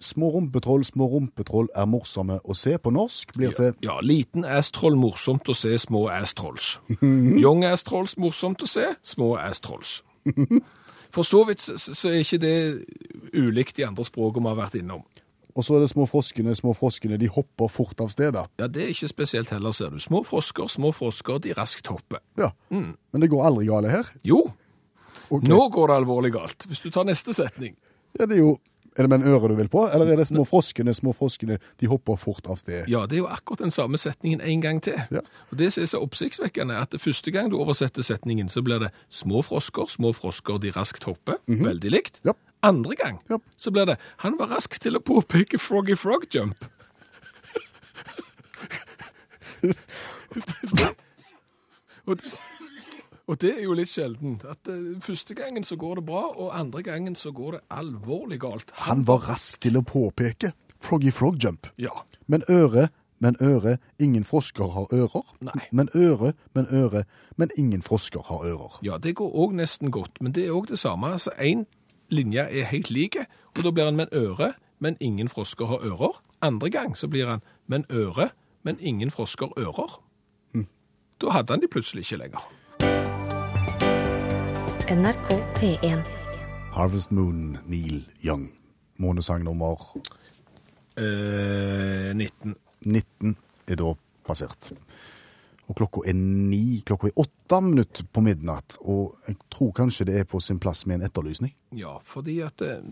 Små 0.00 0.30
rumpetroll, 0.32 0.84
små 0.84 1.10
rumpetroll 1.12 1.68
er 1.76 1.88
morsomme 1.90 2.38
å 2.44 2.56
se 2.56 2.76
på 2.80 2.92
norsk. 2.94 3.34
Blir 3.36 3.52
til 3.56 3.74
Ja, 3.84 3.98
liten 4.00 4.46
ass-troll 4.48 4.96
morsomt 4.96 5.48
å 5.48 5.56
se 5.56 5.76
små 5.78 6.06
ass-trolls. 6.08 6.78
Young 7.44 7.66
ass-trolls 7.68 8.16
morsomt 8.16 8.64
å 8.64 8.68
se 8.70 8.86
små 9.02 9.34
ass-trolls. 9.40 10.00
For 11.14 11.26
så 11.26 11.42
vidt 11.48 11.62
så, 11.62 11.76
så 11.76 12.08
er 12.08 12.22
ikke 12.22 12.38
det 12.40 12.56
ulikt 13.34 13.76
de 13.76 13.84
andre 13.88 14.06
språkene 14.06 14.46
vi 14.46 14.52
har 14.54 14.62
vært 14.62 14.78
innom. 14.80 15.04
Og 15.56 15.64
så 15.66 15.76
er 15.76 15.80
det 15.84 15.90
små 15.90 16.06
froskene, 16.06 16.54
små 16.54 16.74
froskene, 16.78 17.18
de 17.18 17.26
hopper 17.28 17.68
fort 17.68 18.00
av 18.00 18.08
stedet. 18.12 18.46
Ja, 18.60 18.66
det 18.70 18.84
er 18.84 18.92
ikke 18.94 19.08
spesielt 19.10 19.50
heller, 19.50 19.72
ser 19.72 19.90
du. 19.90 19.98
Små 19.98 20.22
frosker, 20.24 20.68
små 20.70 20.92
frosker, 20.94 21.38
de 21.42 21.52
raskt 21.58 21.86
hopper. 21.90 22.20
Ja. 22.38 22.52
Men 22.70 23.20
det 23.20 23.30
går 23.32 23.44
aldri 23.50 23.66
gale 23.66 23.90
her. 23.90 24.10
Jo, 24.24 24.44
Okay. 25.30 25.46
nå 25.48 25.68
går 25.70 25.86
det 25.88 25.94
alvorlig 25.94 26.32
galt. 26.34 26.64
Hvis 26.66 26.80
du 26.82 26.90
tar 26.90 27.04
neste 27.06 27.30
setning. 27.34 27.76
Ja, 28.18 28.26
det 28.26 28.38
er 28.38 28.44
jo 28.44 28.58
Er 28.98 29.04
det 29.06 29.10
med 29.10 29.20
en 29.22 29.28
øre 29.30 29.48
du 29.48 29.54
vil 29.54 29.68
på, 29.70 29.84
eller 29.94 30.04
er 30.10 30.16
det 30.18 30.26
små 30.26 30.42
froskene, 30.44 30.90
små 30.92 31.12
froskene, 31.14 31.60
de 31.78 31.86
hopper 31.86 32.16
fort 32.18 32.48
av 32.50 32.56
sted? 32.58 32.88
Ja, 32.90 33.04
det 33.06 33.14
er 33.14 33.20
jo 33.20 33.28
akkurat 33.30 33.60
den 33.62 33.70
samme 33.70 33.96
setningen 33.96 34.40
en 34.42 34.60
gang 34.60 34.80
til. 34.82 34.96
Ja. 35.14 35.20
Og 35.52 35.58
Det 35.58 35.72
som 35.72 35.82
er 35.82 35.86
så 35.86 36.00
oppsiktsvekkende, 36.02 36.74
at 36.74 36.90
det 36.90 37.00
første 37.00 37.30
gang 37.30 37.48
du 37.52 37.56
oversetter 37.62 38.02
setningen, 38.02 38.48
så 38.50 38.60
blir 38.66 38.80
det 38.82 38.90
små 39.08 39.44
frosker, 39.46 39.86
små 39.86 40.10
frosker, 40.12 40.58
de 40.58 40.72
raskt 40.74 41.04
hopper. 41.06 41.38
Veldig 41.46 41.90
likt. 41.90 42.18
Ja. 42.26 42.32
Andre 42.62 42.94
gang 42.96 43.20
Ja. 43.30 43.38
så 43.56 43.70
blir 43.72 43.86
det 43.86 43.96
han 44.24 44.36
var 44.38 44.50
rask 44.52 44.74
til 44.80 44.96
å 44.96 45.00
påpeke 45.00 45.58
froggy 45.58 45.96
frog 45.96 46.26
jump. 46.34 46.64
Og, 52.06 52.18
og 53.28 53.36
det 53.40 53.50
er 53.58 53.64
jo 53.66 53.74
litt 53.78 53.90
sjelden. 53.90 54.38
At 54.48 54.70
uh, 54.70 54.96
Første 55.04 55.36
gangen 55.38 55.64
så 55.66 55.76
går 55.80 56.00
det 56.00 56.06
bra, 56.08 56.22
og 56.32 56.54
andre 56.58 56.82
gangen 56.86 57.16
så 57.18 57.32
går 57.32 57.58
det 57.58 57.60
alvorlig 57.70 58.40
galt. 58.42 58.72
Han 58.86 59.04
var 59.08 59.26
rask 59.30 59.60
til 59.62 59.78
å 59.78 59.84
påpeke 59.86 60.52
Froggy 60.80 61.12
Frog 61.14 61.36
Jump. 61.44 61.68
Ja. 61.78 61.92
Men 62.26 62.42
øre, 62.50 62.88
men 63.20 63.36
øre, 63.44 63.76
ingen 64.00 64.24
frosker 64.24 64.70
har 64.72 64.88
ører. 64.96 65.26
Nei. 65.44 65.66
Men 65.76 65.90
øre, 65.94 66.32
men 66.56 66.66
øre, 66.72 67.04
men 67.36 67.52
ingen 67.60 67.82
frosker 67.84 68.24
har 68.30 68.46
ører. 68.48 68.78
Ja, 68.86 68.96
det 68.98 69.14
går 69.20 69.28
òg 69.44 69.52
nesten 69.60 69.92
godt, 69.92 70.22
men 70.24 70.32
det 70.32 70.46
er 70.48 70.56
òg 70.56 70.70
det 70.72 70.80
samme. 70.80 71.12
Altså, 71.18 71.34
Én 71.36 71.66
linje 72.10 72.40
er 72.50 72.64
helt 72.64 72.90
like, 72.90 73.26
og 73.56 73.64
da 73.64 73.70
blir 73.70 73.84
han 73.84 73.96
med 73.96 74.06
en 74.10 74.18
øre, 74.18 74.52
men 74.78 74.96
ingen 75.00 75.28
frosker 75.28 75.66
har 75.66 75.84
ører. 75.84 76.22
Andre 76.42 76.70
gang 76.70 76.96
så 76.96 77.08
blir 77.08 77.28
han 77.28 77.42
med 77.66 77.78
en 77.78 77.96
øre, 77.96 78.30
men 78.62 78.76
ingen 78.80 79.10
frosker 79.10 79.52
ører. 79.58 80.00
Da 81.20 81.30
hadde 81.30 81.52
han 81.52 81.60
de 81.60 81.68
plutselig 81.68 82.00
ikke 82.00 82.16
lenger. 82.16 82.46
NRK 84.90 85.28
P1. 85.60 86.00
Harvest 86.72 87.12
Moon, 87.12 87.58
Neil 87.66 88.06
Young. 88.24 88.52
Månesang 88.96 89.44
nummer 89.44 89.96
Eh, 90.96 92.12
19. 92.14 92.56
19 92.82 93.36
er 93.68 93.76
da 93.76 93.92
passert. 94.26 94.72
Og 95.68 95.76
klokka 95.76 96.02
er 96.10 96.16
ni, 96.16 96.82
klokka 96.86 97.08
er 97.08 97.20
åtte 97.22 97.39
minutter 97.58 98.06
på 98.06 98.22
midnatt, 98.22 98.76
og 98.80 99.16
jeg 99.26 99.36
tror 99.50 99.72
kanskje 99.74 100.06
det 100.06 100.20
er 100.20 100.28
på 100.28 100.38
sin 100.40 100.60
plass 100.62 100.84
med 100.86 101.00
en 101.00 101.08
etterlysning. 101.08 101.50
Ja, 101.74 101.96
fordi 102.06 102.36
at 102.46 102.62
eh, 102.62 102.86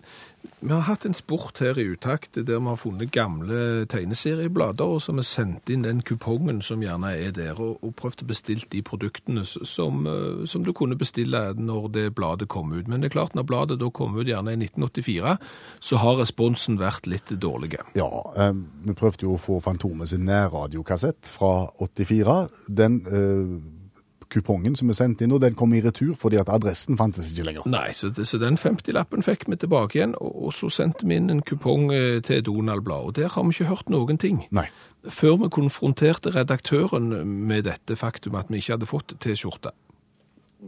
vi 0.58 0.72
har 0.72 0.84
hatt 0.88 1.06
en 1.06 1.14
sport 1.14 1.60
her 1.62 1.78
i 1.78 1.86
utakt 1.92 2.34
der 2.34 2.58
vi 2.58 2.66
har 2.66 2.80
funnet 2.80 3.12
gamle 3.14 3.86
tegneserieblader, 3.90 4.84
og 4.84 5.02
så 5.02 5.12
har 5.12 5.20
vi 5.20 5.26
sendt 5.28 5.70
inn 5.70 5.86
den 5.86 6.02
kupongen 6.02 6.58
som 6.64 6.82
gjerne 6.82 7.14
er 7.14 7.30
der, 7.36 7.60
og, 7.62 7.78
og 7.86 7.94
prøvd 7.98 8.24
å 8.24 8.28
bestille 8.32 8.66
de 8.74 8.82
produktene 8.82 9.46
som, 9.46 10.02
eh, 10.10 10.44
som 10.50 10.66
du 10.66 10.74
kunne 10.74 10.98
bestille 10.98 11.44
når 11.54 11.88
det 11.94 12.06
bladet 12.18 12.50
kom 12.50 12.74
ut. 12.74 12.90
Men 12.90 13.02
det 13.02 13.12
er 13.12 13.16
klart, 13.20 13.38
når 13.38 13.46
bladet 13.48 13.80
da 13.82 13.92
kom 13.94 14.18
ut 14.18 14.26
gjerne 14.26 14.56
i 14.56 14.60
1984, 14.64 15.38
så 15.78 16.02
har 16.02 16.18
responsen 16.18 16.80
vært 16.82 17.06
litt 17.06 17.30
dårlig. 17.38 17.76
Ja, 17.98 18.10
eh, 18.36 18.54
vi 18.88 18.98
prøvde 18.98 19.28
jo 19.28 19.36
å 19.36 19.42
få 19.42 19.62
Fantomet 19.62 20.10
sin 20.10 20.24
nærradiokassett 20.28 21.28
fra 21.28 21.68
84. 21.84 22.38
Den 22.72 23.02
eh, 23.06 23.58
kupongen 24.32 24.76
som 24.78 24.90
vi 24.90 24.96
sendte 24.96 25.24
inn, 25.24 25.34
og 25.34 25.42
den 25.42 25.56
kom 25.58 25.72
i 25.76 25.82
retur 25.84 26.14
fordi 26.18 26.38
at 26.40 26.50
adressen 26.52 26.98
fantes 27.00 27.30
ikke 27.32 27.46
lenger. 27.48 27.66
Nei, 27.70 27.88
så, 27.96 28.10
det, 28.14 28.26
så 28.28 28.40
den 28.42 28.58
50-lappen 28.60 29.24
fikk 29.26 29.46
vi 29.48 29.58
tilbake 29.60 29.98
igjen, 29.98 30.14
og, 30.20 30.32
og 30.48 30.54
så 30.56 30.70
sendte 30.72 31.08
vi 31.08 31.18
inn 31.18 31.32
en 31.32 31.42
kupong 31.46 31.92
eh, 31.94 32.20
til 32.24 32.44
Donald-blad, 32.46 33.10
og 33.10 33.16
der 33.18 33.32
har 33.34 33.46
vi 33.46 33.56
ikke 33.56 33.70
hørt 33.72 33.92
noen 33.92 34.20
ting. 34.20 34.44
Nei. 34.54 34.68
Før 35.08 35.38
vi 35.44 35.52
konfronterte 35.54 36.34
redaktøren 36.34 37.12
med 37.48 37.68
dette 37.68 37.96
faktum 37.96 38.36
at 38.38 38.50
vi 38.52 38.60
ikke 38.60 38.76
hadde 38.76 38.90
fått 38.90 39.14
T-skjorte. 39.22 39.72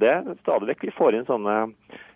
Det 0.00 0.08
er 0.08 0.38
stadig 0.44 0.70
vekk 0.70 0.86
vi 0.86 0.94
får 0.94 1.18
inn 1.18 1.26
sånne 1.26 1.56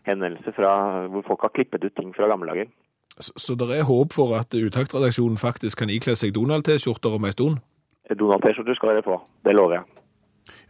henvendelser 0.07 0.55
fra 0.55 0.73
hvor 1.11 1.25
folk 1.27 1.47
har 1.49 1.55
klippet 1.57 1.85
ut 1.85 1.95
ting 1.99 2.13
fra 2.15 2.29
gamle 2.31 2.53
dager. 2.53 2.71
Så, 3.19 3.33
så 3.39 3.55
det 3.59 3.71
er 3.75 3.87
håp 3.87 4.15
for 4.15 4.35
at 4.39 4.55
Utaktredaksjonen 4.55 5.39
faktisk 5.39 5.83
kan 5.83 5.91
ikle 5.93 6.17
seg 6.19 6.35
Donald-T-skjorter 6.35 7.15
om 7.15 7.27
en 7.27 7.35
stund? 7.35 7.61
Donald-T-skjorter 8.11 8.77
skal 8.79 8.95
dere 8.95 9.07
få, 9.07 9.21
det 9.47 9.55
lover 9.55 9.79
jeg. 9.79 9.94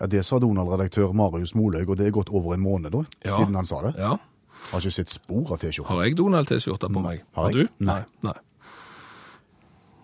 Ja, 0.00 0.06
Det 0.06 0.24
sa 0.26 0.38
Donald-redaktør 0.38 1.12
Marius 1.14 1.54
Molaug, 1.54 1.88
og 1.90 1.96
det 1.96 2.06
er 2.06 2.10
gått 2.16 2.30
over 2.34 2.54
en 2.54 2.60
måned 2.64 2.90
da, 2.92 3.04
Ja. 3.24 3.36
siden 3.36 3.54
han 3.54 3.66
sa 3.66 3.82
det. 3.82 3.94
Ja. 3.98 4.16
Har 4.70 4.80
ikke 4.80 4.90
sett 4.92 5.08
spor 5.10 5.52
av 5.52 5.58
T-skjorte. 5.58 5.88
Har 5.88 6.02
jeg 6.04 6.16
Donald-T-skjorte 6.16 6.88
på 6.92 7.02
meg? 7.02 7.22
Har 7.34 7.44
Har 7.44 7.52
du? 7.52 7.68
Nei. 7.78 8.04
Nei. 8.22 8.32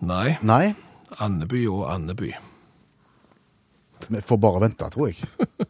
Nei. 0.01 0.37
Nei, 0.41 0.75
Andeby 1.19 1.67
og 1.69 1.89
Andeby. 1.91 2.33
vi 4.09 4.21
får 4.21 4.37
bare 4.41 4.61
vente, 4.61 4.89
tror 4.89 5.07
jeg. 5.11 5.17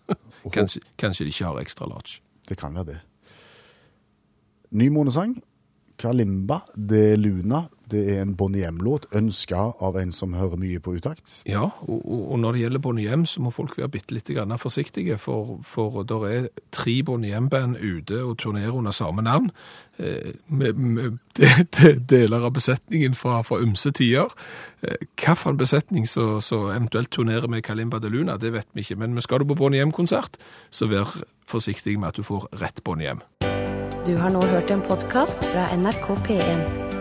Kanskje, 0.52 0.82
kanskje 0.98 1.26
de 1.26 1.30
ikke 1.32 1.46
har 1.46 1.60
ekstra 1.62 1.86
large. 1.88 2.20
Det 2.48 2.58
kan 2.58 2.74
være 2.74 2.86
det. 2.86 3.00
Ny 4.72 4.90
månesang. 4.90 5.36
Kalimba 5.98 6.62
de 6.76 7.16
Luna. 7.18 7.68
Det 7.92 8.02
er 8.14 8.22
en 8.22 8.36
Bonnie 8.40 8.64
M-låt, 8.68 9.06
ønska 9.16 9.72
av 9.84 9.98
en 10.00 10.14
som 10.16 10.36
hører 10.38 10.60
mye 10.62 10.80
på 10.80 10.96
utakt. 10.96 11.42
Ja, 11.50 11.68
og, 11.82 12.02
og, 12.08 12.38
når 12.40 12.56
det 12.56 12.64
gjelder 12.64 12.84
Bonnie 12.86 13.12
M, 13.12 13.26
så 13.28 13.44
må 13.44 13.52
folk 13.52 13.78
være 13.78 13.92
bitte 13.92 14.16
litt 14.16 14.32
grann 14.32 14.56
forsiktige, 14.62 15.18
for, 15.20 15.60
for 15.68 16.04
der 16.08 16.28
er 16.30 16.48
tre 16.72 17.02
Bonnie 17.04 17.36
M-band 17.36 17.80
ute 17.82 18.22
og 18.24 18.38
turnerer 18.40 18.78
under 18.78 18.96
samme 18.96 19.26
navn, 19.26 19.52
eh, 20.00 20.32
med, 20.48 20.74
med 20.74 21.18
de, 21.38 21.50
de, 21.78 21.94
deler 22.10 22.48
av 22.48 22.56
besetningen 22.56 23.16
fra, 23.18 23.42
fra 23.48 23.60
ymse 23.64 23.92
tider. 23.98 24.32
Eh, 24.82 24.96
Hvilken 25.22 25.58
besetning 25.60 26.08
som 26.08 26.40
som 26.42 26.70
eventuelt 26.72 27.12
turnerer 27.12 27.48
med 27.48 27.64
Kalimba 27.64 28.00
de 28.00 28.10
Luna, 28.10 28.38
det 28.38 28.54
vet 28.54 28.68
vi 28.74 28.82
ikke, 28.86 28.96
men 28.96 29.22
skal 29.22 29.40
du 29.40 29.46
på 29.46 29.56
Bonnie 29.56 29.84
M-konsert, 29.84 30.38
så 30.70 30.88
vær 30.88 31.12
forsiktig 31.48 32.00
med 32.00 32.14
at 32.14 32.16
du 32.16 32.24
får 32.24 32.48
rett 32.62 32.84
Bonnie 32.84 33.12
M. 33.12 33.22
Du 34.06 34.16
har 34.18 34.30
nå 34.34 34.42
hørt 34.42 34.72
en 34.72 34.82
podkast 34.82 35.46
fra 35.52 35.68
NRK 35.78 36.08
P1. 36.26 37.01